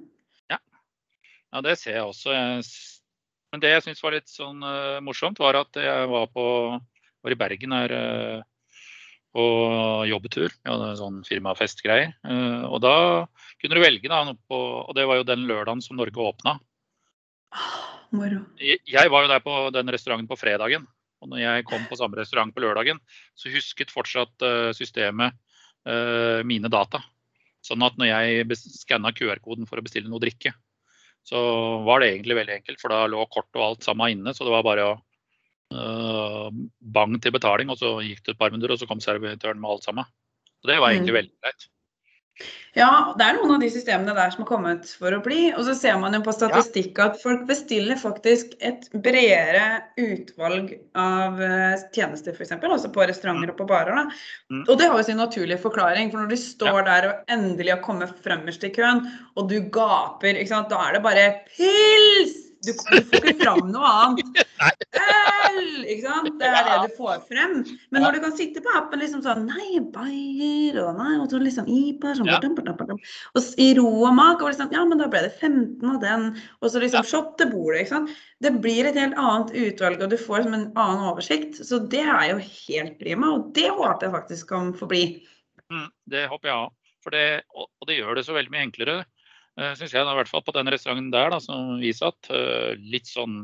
Ja. 0.51 0.59
ja, 0.59 1.65
det 1.67 1.79
ser 1.79 2.01
jeg 2.01 2.09
også. 2.09 2.35
Men 3.51 3.63
det 3.63 3.75
jeg 3.77 3.87
syns 3.87 4.03
var 4.03 4.15
litt 4.15 4.31
sånn 4.31 4.63
uh, 4.63 4.99
morsomt, 5.07 5.39
var 5.43 5.59
at 5.59 5.79
jeg 5.79 6.11
var, 6.11 6.27
på, 6.35 6.45
var 7.23 7.35
i 7.35 7.39
Bergen 7.39 7.79
her 7.79 7.95
uh, 7.95 8.50
på 9.35 9.45
jobbetur. 10.11 10.51
Vi 10.51 10.71
hadde 10.71 10.95
sånn 10.99 11.21
firmafestgreier. 11.27 12.15
Uh, 12.27 12.67
og 12.71 12.81
da 12.85 12.95
kunne 13.61 13.77
du 13.77 13.83
velge, 13.83 14.11
da, 14.11 14.23
på, 14.51 14.61
og 14.87 14.97
det 14.97 15.07
var 15.09 15.21
jo 15.21 15.29
den 15.29 15.47
lørdagen 15.49 15.83
som 15.85 16.01
Norge 16.01 16.23
åpna. 16.25 16.57
Moro. 18.11 18.43
Jeg, 18.59 19.11
var 19.13 19.25
jo 19.25 19.31
der 19.31 19.43
på 19.45 19.61
den 19.75 19.93
restauranten 19.95 20.31
på 20.31 20.39
fredagen. 20.41 20.89
Og 21.21 21.31
når 21.31 21.43
jeg 21.43 21.69
kom 21.69 21.85
på 21.87 21.99
samme 22.01 22.19
restaurant 22.19 22.55
på 22.55 22.63
lørdagen, 22.65 22.99
så 23.39 23.53
husket 23.53 23.93
fortsatt 23.93 24.47
uh, 24.47 24.71
systemet 24.77 25.37
uh, 25.87 26.41
mine 26.49 26.71
data. 26.73 27.03
Sånn 27.65 27.85
at 27.85 27.99
når 28.01 28.09
jeg 28.09 28.59
skanna 28.65 29.13
QR-koden 29.13 29.69
for 29.69 29.79
å 29.79 29.85
bestille 29.85 30.09
noe 30.11 30.23
drikke, 30.23 30.55
så 31.29 31.39
var 31.85 32.01
det 32.01 32.15
egentlig 32.15 32.39
veldig 32.41 32.57
enkelt. 32.57 32.81
For 32.81 32.93
da 32.93 33.05
lå 33.11 33.23
kort 33.31 33.53
og 33.59 33.67
alt 33.67 33.87
sammen 33.87 34.17
inne, 34.17 34.35
så 34.35 34.47
det 34.47 34.55
var 34.55 34.67
bare 34.67 34.87
å 34.89 34.99
bang 35.71 37.19
til 37.23 37.35
betaling, 37.35 37.71
og 37.71 37.79
så 37.79 37.99
gikk 38.03 38.25
det 38.25 38.35
et 38.35 38.41
par 38.41 38.51
minutter, 38.51 38.75
og 38.75 38.81
så 38.81 38.89
kom 38.91 39.03
servitøren 39.03 39.61
med 39.61 39.71
alt 39.71 39.87
sammen. 39.87 40.09
Så 40.61 40.73
det 40.73 40.81
var 40.81 40.93
egentlig 40.93 41.15
mm. 41.15 41.21
veldig 41.21 41.37
greit. 41.41 41.69
Ja, 42.79 43.13
det 43.19 43.25
er 43.27 43.35
noen 43.35 43.57
av 43.57 43.63
de 43.65 43.69
systemene 43.73 44.13
der 44.15 44.31
som 44.31 44.45
har 44.45 44.49
kommet 44.49 44.91
for 45.01 45.15
å 45.17 45.21
bli. 45.25 45.49
Og 45.59 45.65
så 45.67 45.75
ser 45.77 45.97
man 46.01 46.15
jo 46.15 46.21
på 46.25 46.35
statistikk 46.37 47.01
at 47.03 47.19
folk 47.21 47.43
bestiller 47.49 47.99
faktisk 47.99 48.55
et 48.65 48.87
bredere 48.95 49.81
utvalg 49.99 50.77
av 50.99 51.41
eh, 51.43 51.83
tjenester, 51.97 52.37
f.eks. 52.37 52.55
Altså 52.61 52.93
på 52.95 53.07
restauranter 53.11 53.51
og 53.53 53.59
på 53.59 53.67
barer. 53.73 54.05
Mm. 54.53 54.63
Og 54.63 54.77
det 54.79 54.87
har 54.87 55.01
jo 55.01 55.09
sin 55.09 55.19
naturlige 55.21 55.61
forklaring. 55.65 56.13
For 56.13 56.23
når 56.23 56.31
de 56.31 56.39
står 56.45 56.85
der 56.87 57.09
og 57.11 57.35
endelig 57.35 57.75
har 57.75 57.83
kommet 57.85 58.15
fremmest 58.23 58.65
i 58.67 58.73
køen, 58.77 59.03
og 59.35 59.51
du 59.51 59.59
gaper, 59.75 60.39
da 60.71 60.85
er 60.87 60.97
det 60.97 61.05
bare 61.05 61.27
pils! 61.51 62.50
Du, 62.67 62.73
får 62.77 63.15
ikke 63.17 63.33
fram 63.41 63.71
noe 63.73 63.89
annet. 63.89 64.41
Øl! 65.01 65.85
Ikke 65.89 66.03
sant? 66.05 66.29
Det 66.41 66.49
er 66.49 66.67
det 66.67 66.77
du 66.85 66.97
får 66.99 67.23
frem. 67.29 67.55
Men 67.93 68.05
når 68.05 68.17
du 68.17 68.21
kan 68.25 68.35
sitte 68.37 68.63
på 68.65 68.73
appen 68.77 69.01
liksom 69.01 69.23
sånn 69.25 69.47
Nei, 69.49 69.81
Bayer 69.95 70.77
og 70.83 70.99
nei, 70.99 71.15
og 71.23 71.31
så 71.33 71.41
liksom 71.41 71.69
IPA 71.71 72.15
sånn, 72.19 72.29
ja. 72.29 72.41
Og 72.41 73.49
i 73.61 73.71
ro 73.79 73.89
og 74.05 74.45
liksom, 74.45 74.73
ja, 74.75 74.85
men 74.89 75.01
da 75.01 75.09
ble 75.13 75.23
det 75.25 75.33
15 75.39 75.95
av 75.95 76.01
den. 76.05 76.27
Og 76.61 76.73
så 76.73 76.83
liksom 76.83 77.07
shot 77.09 77.33
til 77.41 77.53
bordet. 77.55 77.85
ikke 77.85 77.95
sant? 77.95 78.13
Det 78.45 78.53
blir 78.61 78.89
et 78.89 78.99
helt 79.01 79.17
annet 79.21 79.55
utvalg, 79.57 80.05
og 80.05 80.13
du 80.13 80.19
får 80.21 80.45
en 80.45 80.59
annen 80.59 81.07
oversikt. 81.09 81.63
Så 81.65 81.81
det 81.93 82.05
er 82.05 82.35
jo 82.35 82.43
helt 82.43 82.99
prima, 83.01 83.33
og 83.39 83.55
det 83.57 83.71
håper 83.73 84.09
jeg 84.09 84.17
faktisk 84.19 84.53
kan 84.53 84.75
forbli. 84.77 85.07
Mm, 85.73 85.89
det 86.13 86.27
håper 86.29 86.53
jeg 86.53 86.61
òg. 86.67 86.77
Og 87.57 87.89
det 87.89 87.97
gjør 87.97 88.19
det 88.19 88.27
så 88.27 88.37
veldig 88.37 88.53
mye 88.53 88.67
enklere 88.69 89.01
syns 89.59 89.93
jeg, 89.93 90.05
da, 90.05 90.13
i 90.13 90.19
hvert 90.21 90.31
fall 90.31 90.45
på 90.47 90.55
den 90.57 90.71
restauranten 90.73 91.11
der 91.13 91.33
da, 91.35 91.41
som 91.43 91.79
vi 91.81 91.93
satt. 91.97 92.31
Uh, 92.31 92.77
litt 92.93 93.11
sånn 93.11 93.43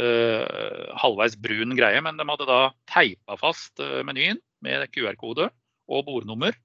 uh, 0.00 0.90
halvveis 1.00 1.36
brun 1.40 1.76
greie, 1.78 2.00
men 2.04 2.18
de 2.18 2.26
hadde 2.28 2.48
da 2.48 2.60
teipa 2.90 3.38
fast 3.40 3.82
uh, 3.82 4.00
menyen 4.06 4.40
med 4.64 4.88
QR-kode 4.94 5.48
og 5.90 6.04
bordnummer 6.08 6.58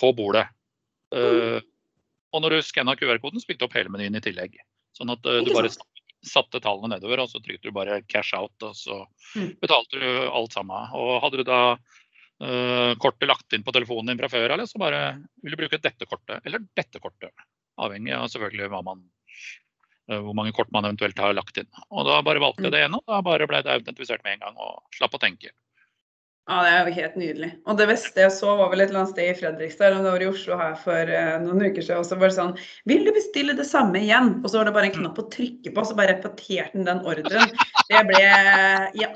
på 0.00 0.12
bordet. 0.16 0.46
Uh, 1.14 1.60
og 2.30 2.44
når 2.44 2.56
du 2.56 2.66
skanna 2.66 2.96
QR-koden, 2.98 3.42
så 3.42 3.50
fikk 3.50 3.60
du 3.60 3.66
opp 3.66 3.78
hele 3.78 3.92
menyen 3.92 4.18
i 4.18 4.24
tillegg. 4.24 4.58
Sånn 4.96 5.10
at 5.12 5.22
du 5.22 5.50
bare 5.54 5.70
satte 6.26 6.60
tallene 6.62 6.96
nedover, 6.96 7.22
og 7.22 7.30
så 7.30 7.40
trykte 7.42 7.70
du 7.70 7.74
bare 7.74 8.02
cash 8.10 8.34
out, 8.36 8.54
og 8.62 8.76
så 8.76 9.00
mm. 9.36 9.56
betalte 9.62 10.00
du 10.00 10.08
alt 10.28 10.54
sammen. 10.54 10.92
Og 10.96 11.16
hadde 11.24 11.40
du 11.40 11.46
da 11.48 11.60
uh, 11.74 12.92
kortet 13.00 13.28
lagt 13.30 13.56
inn 13.56 13.64
på 13.66 13.74
telefonen 13.74 14.12
din 14.12 14.20
fra 14.20 14.30
før, 14.32 14.54
eller 14.54 14.68
så 14.68 14.80
bare 14.82 15.02
vil 15.42 15.56
du 15.56 15.60
bruke 15.62 15.80
dette 15.80 16.08
kortet 16.08 16.44
eller 16.46 16.64
dette 16.76 17.02
kortet. 17.02 17.32
Avhengig 17.80 18.14
av 18.16 18.28
selvfølgelig 18.32 18.82
man, 18.86 19.02
eh, 20.10 20.20
hvor 20.20 20.36
mange 20.36 20.54
kort 20.56 20.70
man 20.74 20.88
eventuelt 20.88 21.18
har 21.18 21.36
lagt 21.36 21.60
inn. 21.60 21.70
Og 21.90 22.06
Da 22.08 22.20
bare 22.26 22.42
valgte 22.42 22.68
jeg 22.68 22.76
det 22.76 22.84
ene, 22.86 23.00
og 23.00 23.14
da 23.14 23.24
bare 23.24 23.48
ble 23.50 23.62
det 23.64 23.74
autentifisert 23.78 24.24
med 24.26 24.38
en 24.38 24.46
gang 24.46 24.62
og 24.62 24.96
slapp 24.96 25.16
å 25.16 25.22
tenke. 25.22 25.54
Ja, 26.50 26.62
Det 26.64 26.70
er 26.70 26.88
jo 26.88 26.94
helt 26.96 27.16
nydelig. 27.20 27.48
Og 27.68 27.76
det 27.78 27.86
beste 27.86 28.22
jeg 28.24 28.32
så, 28.34 28.54
var 28.58 28.72
vel 28.72 28.82
et 28.82 28.90
eller 28.90 29.04
annet 29.04 29.12
sted 29.12 29.28
i 29.30 29.34
Fredrikstad 29.38 29.86
eller 29.86 30.02
det 30.02 30.14
var 30.16 30.24
i 30.24 30.30
Oslo 30.32 30.56
her 30.58 30.72
for 30.82 31.12
uh, 31.14 31.36
noen 31.44 31.62
uker 31.68 31.84
siden. 31.84 32.00
Og 32.00 32.08
så 32.08 32.18
var 32.18 32.32
det 32.32 32.38
sånn 32.38 32.56
Vil 32.90 33.04
du 33.06 33.12
bestille 33.14 33.54
det 33.54 33.66
samme 33.68 34.00
igjen? 34.00 34.32
Og 34.40 34.50
så 34.50 34.58
var 34.58 34.66
det 34.66 34.74
bare 34.74 34.90
en 34.90 34.96
knapp 34.96 35.20
å 35.22 35.28
trykke 35.30 35.70
på, 35.70 35.76
og 35.78 35.86
så 35.86 35.98
bare 35.98 36.16
repeterte 36.16 36.74
den 36.74 36.88
den 36.88 37.04
ordren. 37.06 37.54
Det 37.86 38.02
ble 38.08 38.24
Ja. 38.98 39.12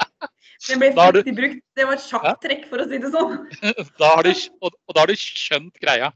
Det 0.64 0.78
ble 0.80 0.92
flittig 0.94 1.34
brukt. 1.36 1.64
Det 1.76 1.84
var 1.88 1.98
et 1.98 2.04
sjakktrekk, 2.06 2.68
for 2.70 2.80
å 2.80 2.86
si 2.88 3.00
det 3.02 3.10
sånn. 3.12 3.34
Da 4.00 4.12
du, 4.24 4.30
og, 4.62 4.76
og 4.86 4.94
da 4.94 5.02
har 5.02 5.10
du 5.10 5.18
skjønt 5.18 5.74
greia. 5.82 6.12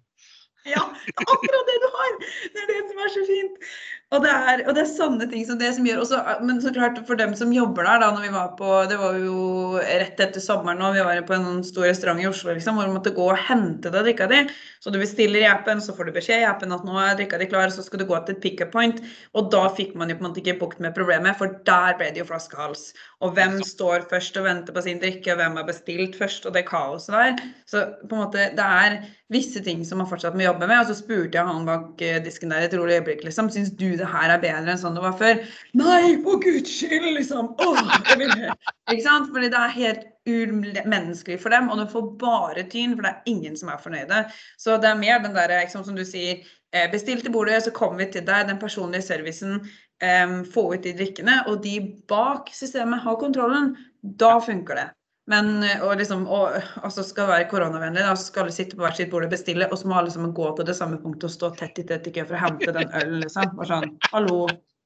Ja, 0.75 0.83
akkurat 1.25 1.71
det 1.71 1.79
du 1.83 1.89
har! 1.95 2.19
Det 2.55 2.65
er 2.65 2.73
det 2.75 2.83
som 2.91 3.05
er 3.05 3.15
så 3.15 3.23
fint. 3.29 3.71
Og 4.09 4.23
det 4.25 4.31
er, 4.33 4.61
og 4.65 4.73
det 4.73 4.81
er 4.81 4.89
sånne 4.89 5.27
ting 5.29 5.43
som 5.45 5.59
det 5.61 5.69
som 5.77 5.85
gjør 5.85 5.99
også, 6.01 6.19
Men 6.49 6.63
så 6.65 6.71
klart 6.73 6.97
for 7.05 7.21
dem 7.21 7.35
som 7.37 7.51
jobber 7.53 7.85
der, 7.85 8.01
da 8.01 8.09
når 8.15 8.23
vi 8.25 8.31
var 8.33 8.55
på 8.57 8.71
Det 8.89 8.97
var 8.97 9.19
jo 9.21 9.43
rett 9.83 10.23
etter 10.25 10.41
sommeren 10.41 10.81
og 10.85 10.95
vi 10.97 11.03
var 11.05 11.21
på 11.29 11.37
en 11.37 11.61
stor 11.67 11.85
restaurant 11.91 12.23
i 12.23 12.29
Oslo 12.29 12.55
liksom, 12.57 12.79
hvor 12.79 12.89
vi 12.89 12.97
måtte 12.97 13.13
gå 13.17 13.27
og 13.29 13.43
hente 13.51 13.93
deg 13.93 14.07
drikka 14.09 14.31
di. 14.33 14.41
Så 14.81 14.93
du 14.95 14.97
bestiller 15.01 15.43
i 15.43 15.51
appen, 15.51 15.83
så 15.85 15.93
får 15.93 16.09
du 16.09 16.17
beskjed 16.17 16.41
i 16.41 16.49
appen 16.49 16.73
at 16.73 16.87
nå 16.89 16.97
er 17.03 17.19
drikka 17.19 17.41
di 17.43 17.51
klar, 17.51 17.69
så 17.75 17.85
skal 17.85 18.01
du 18.01 18.07
gå 18.09 18.17
til 18.25 18.39
et 18.39 18.43
pick-up 18.47 18.73
point. 18.73 19.03
Og 19.37 19.53
da 19.53 19.67
fikk 19.77 19.93
man 19.99 20.09
jo 20.09 20.17
på 20.17 20.25
en 20.25 20.31
måte 20.31 20.41
ikke 20.41 20.57
bukt 20.63 20.81
med 20.85 20.97
problemet, 20.97 21.37
for 21.41 21.59
der 21.69 21.99
ble 22.01 22.09
det 22.15 22.23
jo 22.23 22.29
flaskehals. 22.31 22.89
Og 23.19 23.33
hvem 23.35 23.57
står 23.67 24.05
først 24.11 24.37
og 24.39 24.45
venter 24.47 24.75
på 24.75 24.83
sin 24.85 25.01
drikke, 25.03 25.33
og 25.33 25.41
hvem 25.41 25.57
har 25.59 25.65
bestilt 25.67 26.15
først, 26.19 26.45
og 26.47 26.55
det 26.55 26.69
kaoset 26.69 27.17
der. 27.17 27.41
Så 27.67 27.81
på 28.05 28.15
en 28.15 28.21
måte 28.23 28.45
det 28.55 28.67
er 28.83 29.01
visse 29.35 29.61
ting 29.65 29.83
som 29.87 29.99
man 29.99 30.09
fortsatt 30.11 30.37
må 30.39 30.45
jobbe 30.45 30.69
med. 30.71 30.79
Og 30.85 30.93
så 30.93 30.99
spurte 31.01 31.35
jeg 31.35 31.49
han 31.49 31.67
bak 31.67 32.05
eh, 32.05 32.21
disken 32.23 32.55
der 32.55 32.69
et 32.69 32.77
rolig 32.79 33.01
øyeblikk, 33.01 33.25
liksom. 33.27 33.51
Syns 33.51 33.73
du 33.75 33.89
det 33.99 34.07
her 34.07 34.35
er 34.35 34.45
bedre 34.45 34.71
enn 34.71 34.79
sånn 34.81 34.95
det 34.95 35.03
var 35.03 35.17
før? 35.19 35.43
Nei, 35.81 36.15
for 36.23 36.39
guds 36.45 36.71
skyld, 36.71 37.11
liksom! 37.17 37.51
Åh, 37.59 37.83
jeg 38.13 38.21
vil 38.23 38.37
Ikke 38.39 39.03
sant? 39.05 39.33
Fordi 39.35 39.51
det 39.51 39.65
er 39.65 39.75
helt 39.75 40.07
umenneskelig 40.29 41.41
for 41.43 41.55
dem, 41.55 41.71
og 41.73 41.81
du 41.81 41.89
får 41.91 42.07
bare 42.21 42.65
tyn, 42.71 42.95
for 42.95 43.07
det 43.07 43.13
er 43.13 43.33
ingen 43.33 43.59
som 43.59 43.73
er 43.73 43.83
fornøyde. 43.83 44.23
Så 44.61 44.79
det 44.79 44.93
er 44.93 45.03
mer 45.03 45.23
den 45.25 45.37
derre, 45.37 45.61
som 45.73 45.97
du 45.97 46.05
sier, 46.07 46.45
eh, 46.73 46.87
bestill 46.93 47.23
til 47.25 47.35
bordet, 47.35 47.63
så 47.65 47.75
kommer 47.75 48.05
vi 48.05 48.13
til 48.13 48.27
deg. 48.29 48.47
Den 48.49 48.61
personlige 48.63 49.07
servicen, 49.09 49.63
um, 50.05 50.39
få 50.45 50.69
ut 50.75 50.85
de 50.87 50.95
drikkene. 50.99 51.41
Og 51.51 51.63
de 51.65 51.79
bak 52.11 52.53
systemet 52.55 53.03
har 53.05 53.19
kontrollen. 53.21 53.75
Da 54.01 54.39
funker 54.45 54.81
det. 54.81 54.89
Men 55.29 55.61
og 55.85 55.99
liksom, 56.01 56.23
og, 56.33 56.55
altså 56.81 57.03
skal 57.05 57.27
det 57.27 57.33
være 57.35 57.49
koronavennlig, 57.51 58.01
da, 58.01 58.15
så 58.17 58.31
skal 58.31 58.47
alle 58.47 58.55
sitte 58.57 58.79
på 58.79 58.87
hvert 58.87 58.97
sitt 58.97 59.11
bord 59.13 59.27
og 59.27 59.35
bestille, 59.35 59.67
og 59.69 59.77
så 59.77 59.91
må 59.91 59.99
alle 59.99 60.13
sammen 60.15 60.33
gå 60.33 60.47
til 60.57 60.65
det 60.71 60.77
samme 60.79 60.97
punktet 61.03 61.29
og 61.29 61.35
stå 61.35 61.51
tett 61.59 61.83
i 61.83 61.85
tett 61.91 62.09
i 62.09 62.15
kø 62.15 62.25
for 62.25 62.39
å 62.39 62.41
hente 62.47 62.73
den 62.73 62.95
ølen, 62.97 63.19
liksom. 63.27 63.53
Bare 63.59 63.69
sånn, 63.69 63.93
hallo. 64.09 64.39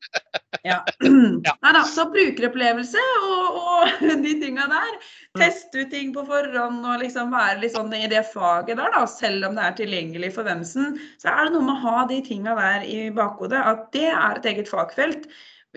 Ja. 0.63 0.77
Nei 1.03 1.71
da, 1.75 1.81
så 1.91 2.05
brukeropplevelse 2.13 3.01
og, 3.27 3.57
og 3.59 4.03
de 4.23 4.35
tinga 4.39 4.69
der. 4.71 4.93
Teste 5.41 5.83
ut 5.83 5.91
ting 5.91 6.13
på 6.15 6.23
forhånd 6.29 6.85
og 6.87 7.01
liksom 7.03 7.33
være 7.35 7.57
litt 7.65 7.75
sånn 7.75 7.91
i 7.97 8.05
det 8.11 8.23
faget 8.31 8.77
der, 8.79 8.93
da. 8.95 9.01
Selv 9.11 9.49
om 9.49 9.59
det 9.59 9.65
er 9.67 9.75
tilgjengelig 9.81 10.31
for 10.37 10.47
Vemsen, 10.47 11.01
så 11.19 11.33
er 11.33 11.49
det 11.49 11.57
noe 11.57 11.67
med 11.67 11.75
å 11.81 11.83
ha 11.83 12.05
de 12.13 12.21
tinga 12.29 12.55
der 12.59 12.87
i 12.87 13.09
bakhodet. 13.17 13.59
At 13.59 13.89
det 13.97 14.07
er 14.13 14.39
et 14.39 14.47
eget 14.53 14.71
fagfelt. 14.71 15.27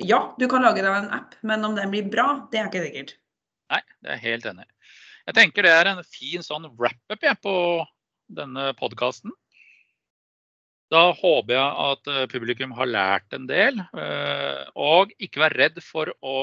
Ja, 0.05 0.21
du 0.37 0.45
kan 0.51 0.65
lage 0.65 0.83
deg 0.83 0.91
en 0.91 1.09
app, 1.17 1.33
men 1.41 1.65
om 1.65 1.77
den 1.79 1.89
blir 1.93 2.05
bra, 2.11 2.27
det 2.51 2.61
er 2.61 2.69
ikke 2.69 2.83
sikkert. 2.85 3.15
Nei, 3.73 3.81
det 4.03 4.11
er 4.11 4.19
jeg 4.19 4.25
helt 4.27 4.49
enig. 4.51 4.69
Jeg 5.25 5.37
tenker 5.39 5.65
det 5.65 5.73
er 5.73 5.89
en 5.89 6.03
fin 6.05 6.45
sånn 6.45 6.67
wrap-up 6.77 7.25
på 7.41 7.57
denne 8.37 8.69
podkasten. 8.77 9.33
Da 10.93 11.01
håper 11.17 11.55
jeg 11.55 11.85
at 11.89 12.09
eh, 12.13 12.25
publikum 12.29 12.73
har 12.77 12.89
lært 12.89 13.33
en 13.33 13.47
del. 13.49 13.79
Eh, 13.97 14.61
og 14.77 15.13
ikke 15.17 15.41
vær 15.41 15.55
redd 15.57 15.81
for 15.83 16.11
å 16.21 16.35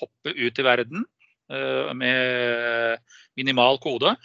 hoppe 0.00 0.34
ut 0.34 0.58
i 0.58 0.66
verden 0.66 1.06
eh, 1.52 1.92
med 1.94 2.98
minimal 3.38 3.78
kode. 3.82 4.16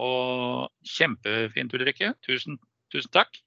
Og 0.00 0.68
kjempefint, 0.96 1.74
Ulrikke. 1.76 2.14
Tusen, 2.26 2.60
tusen 2.92 3.16
takk. 3.16 3.42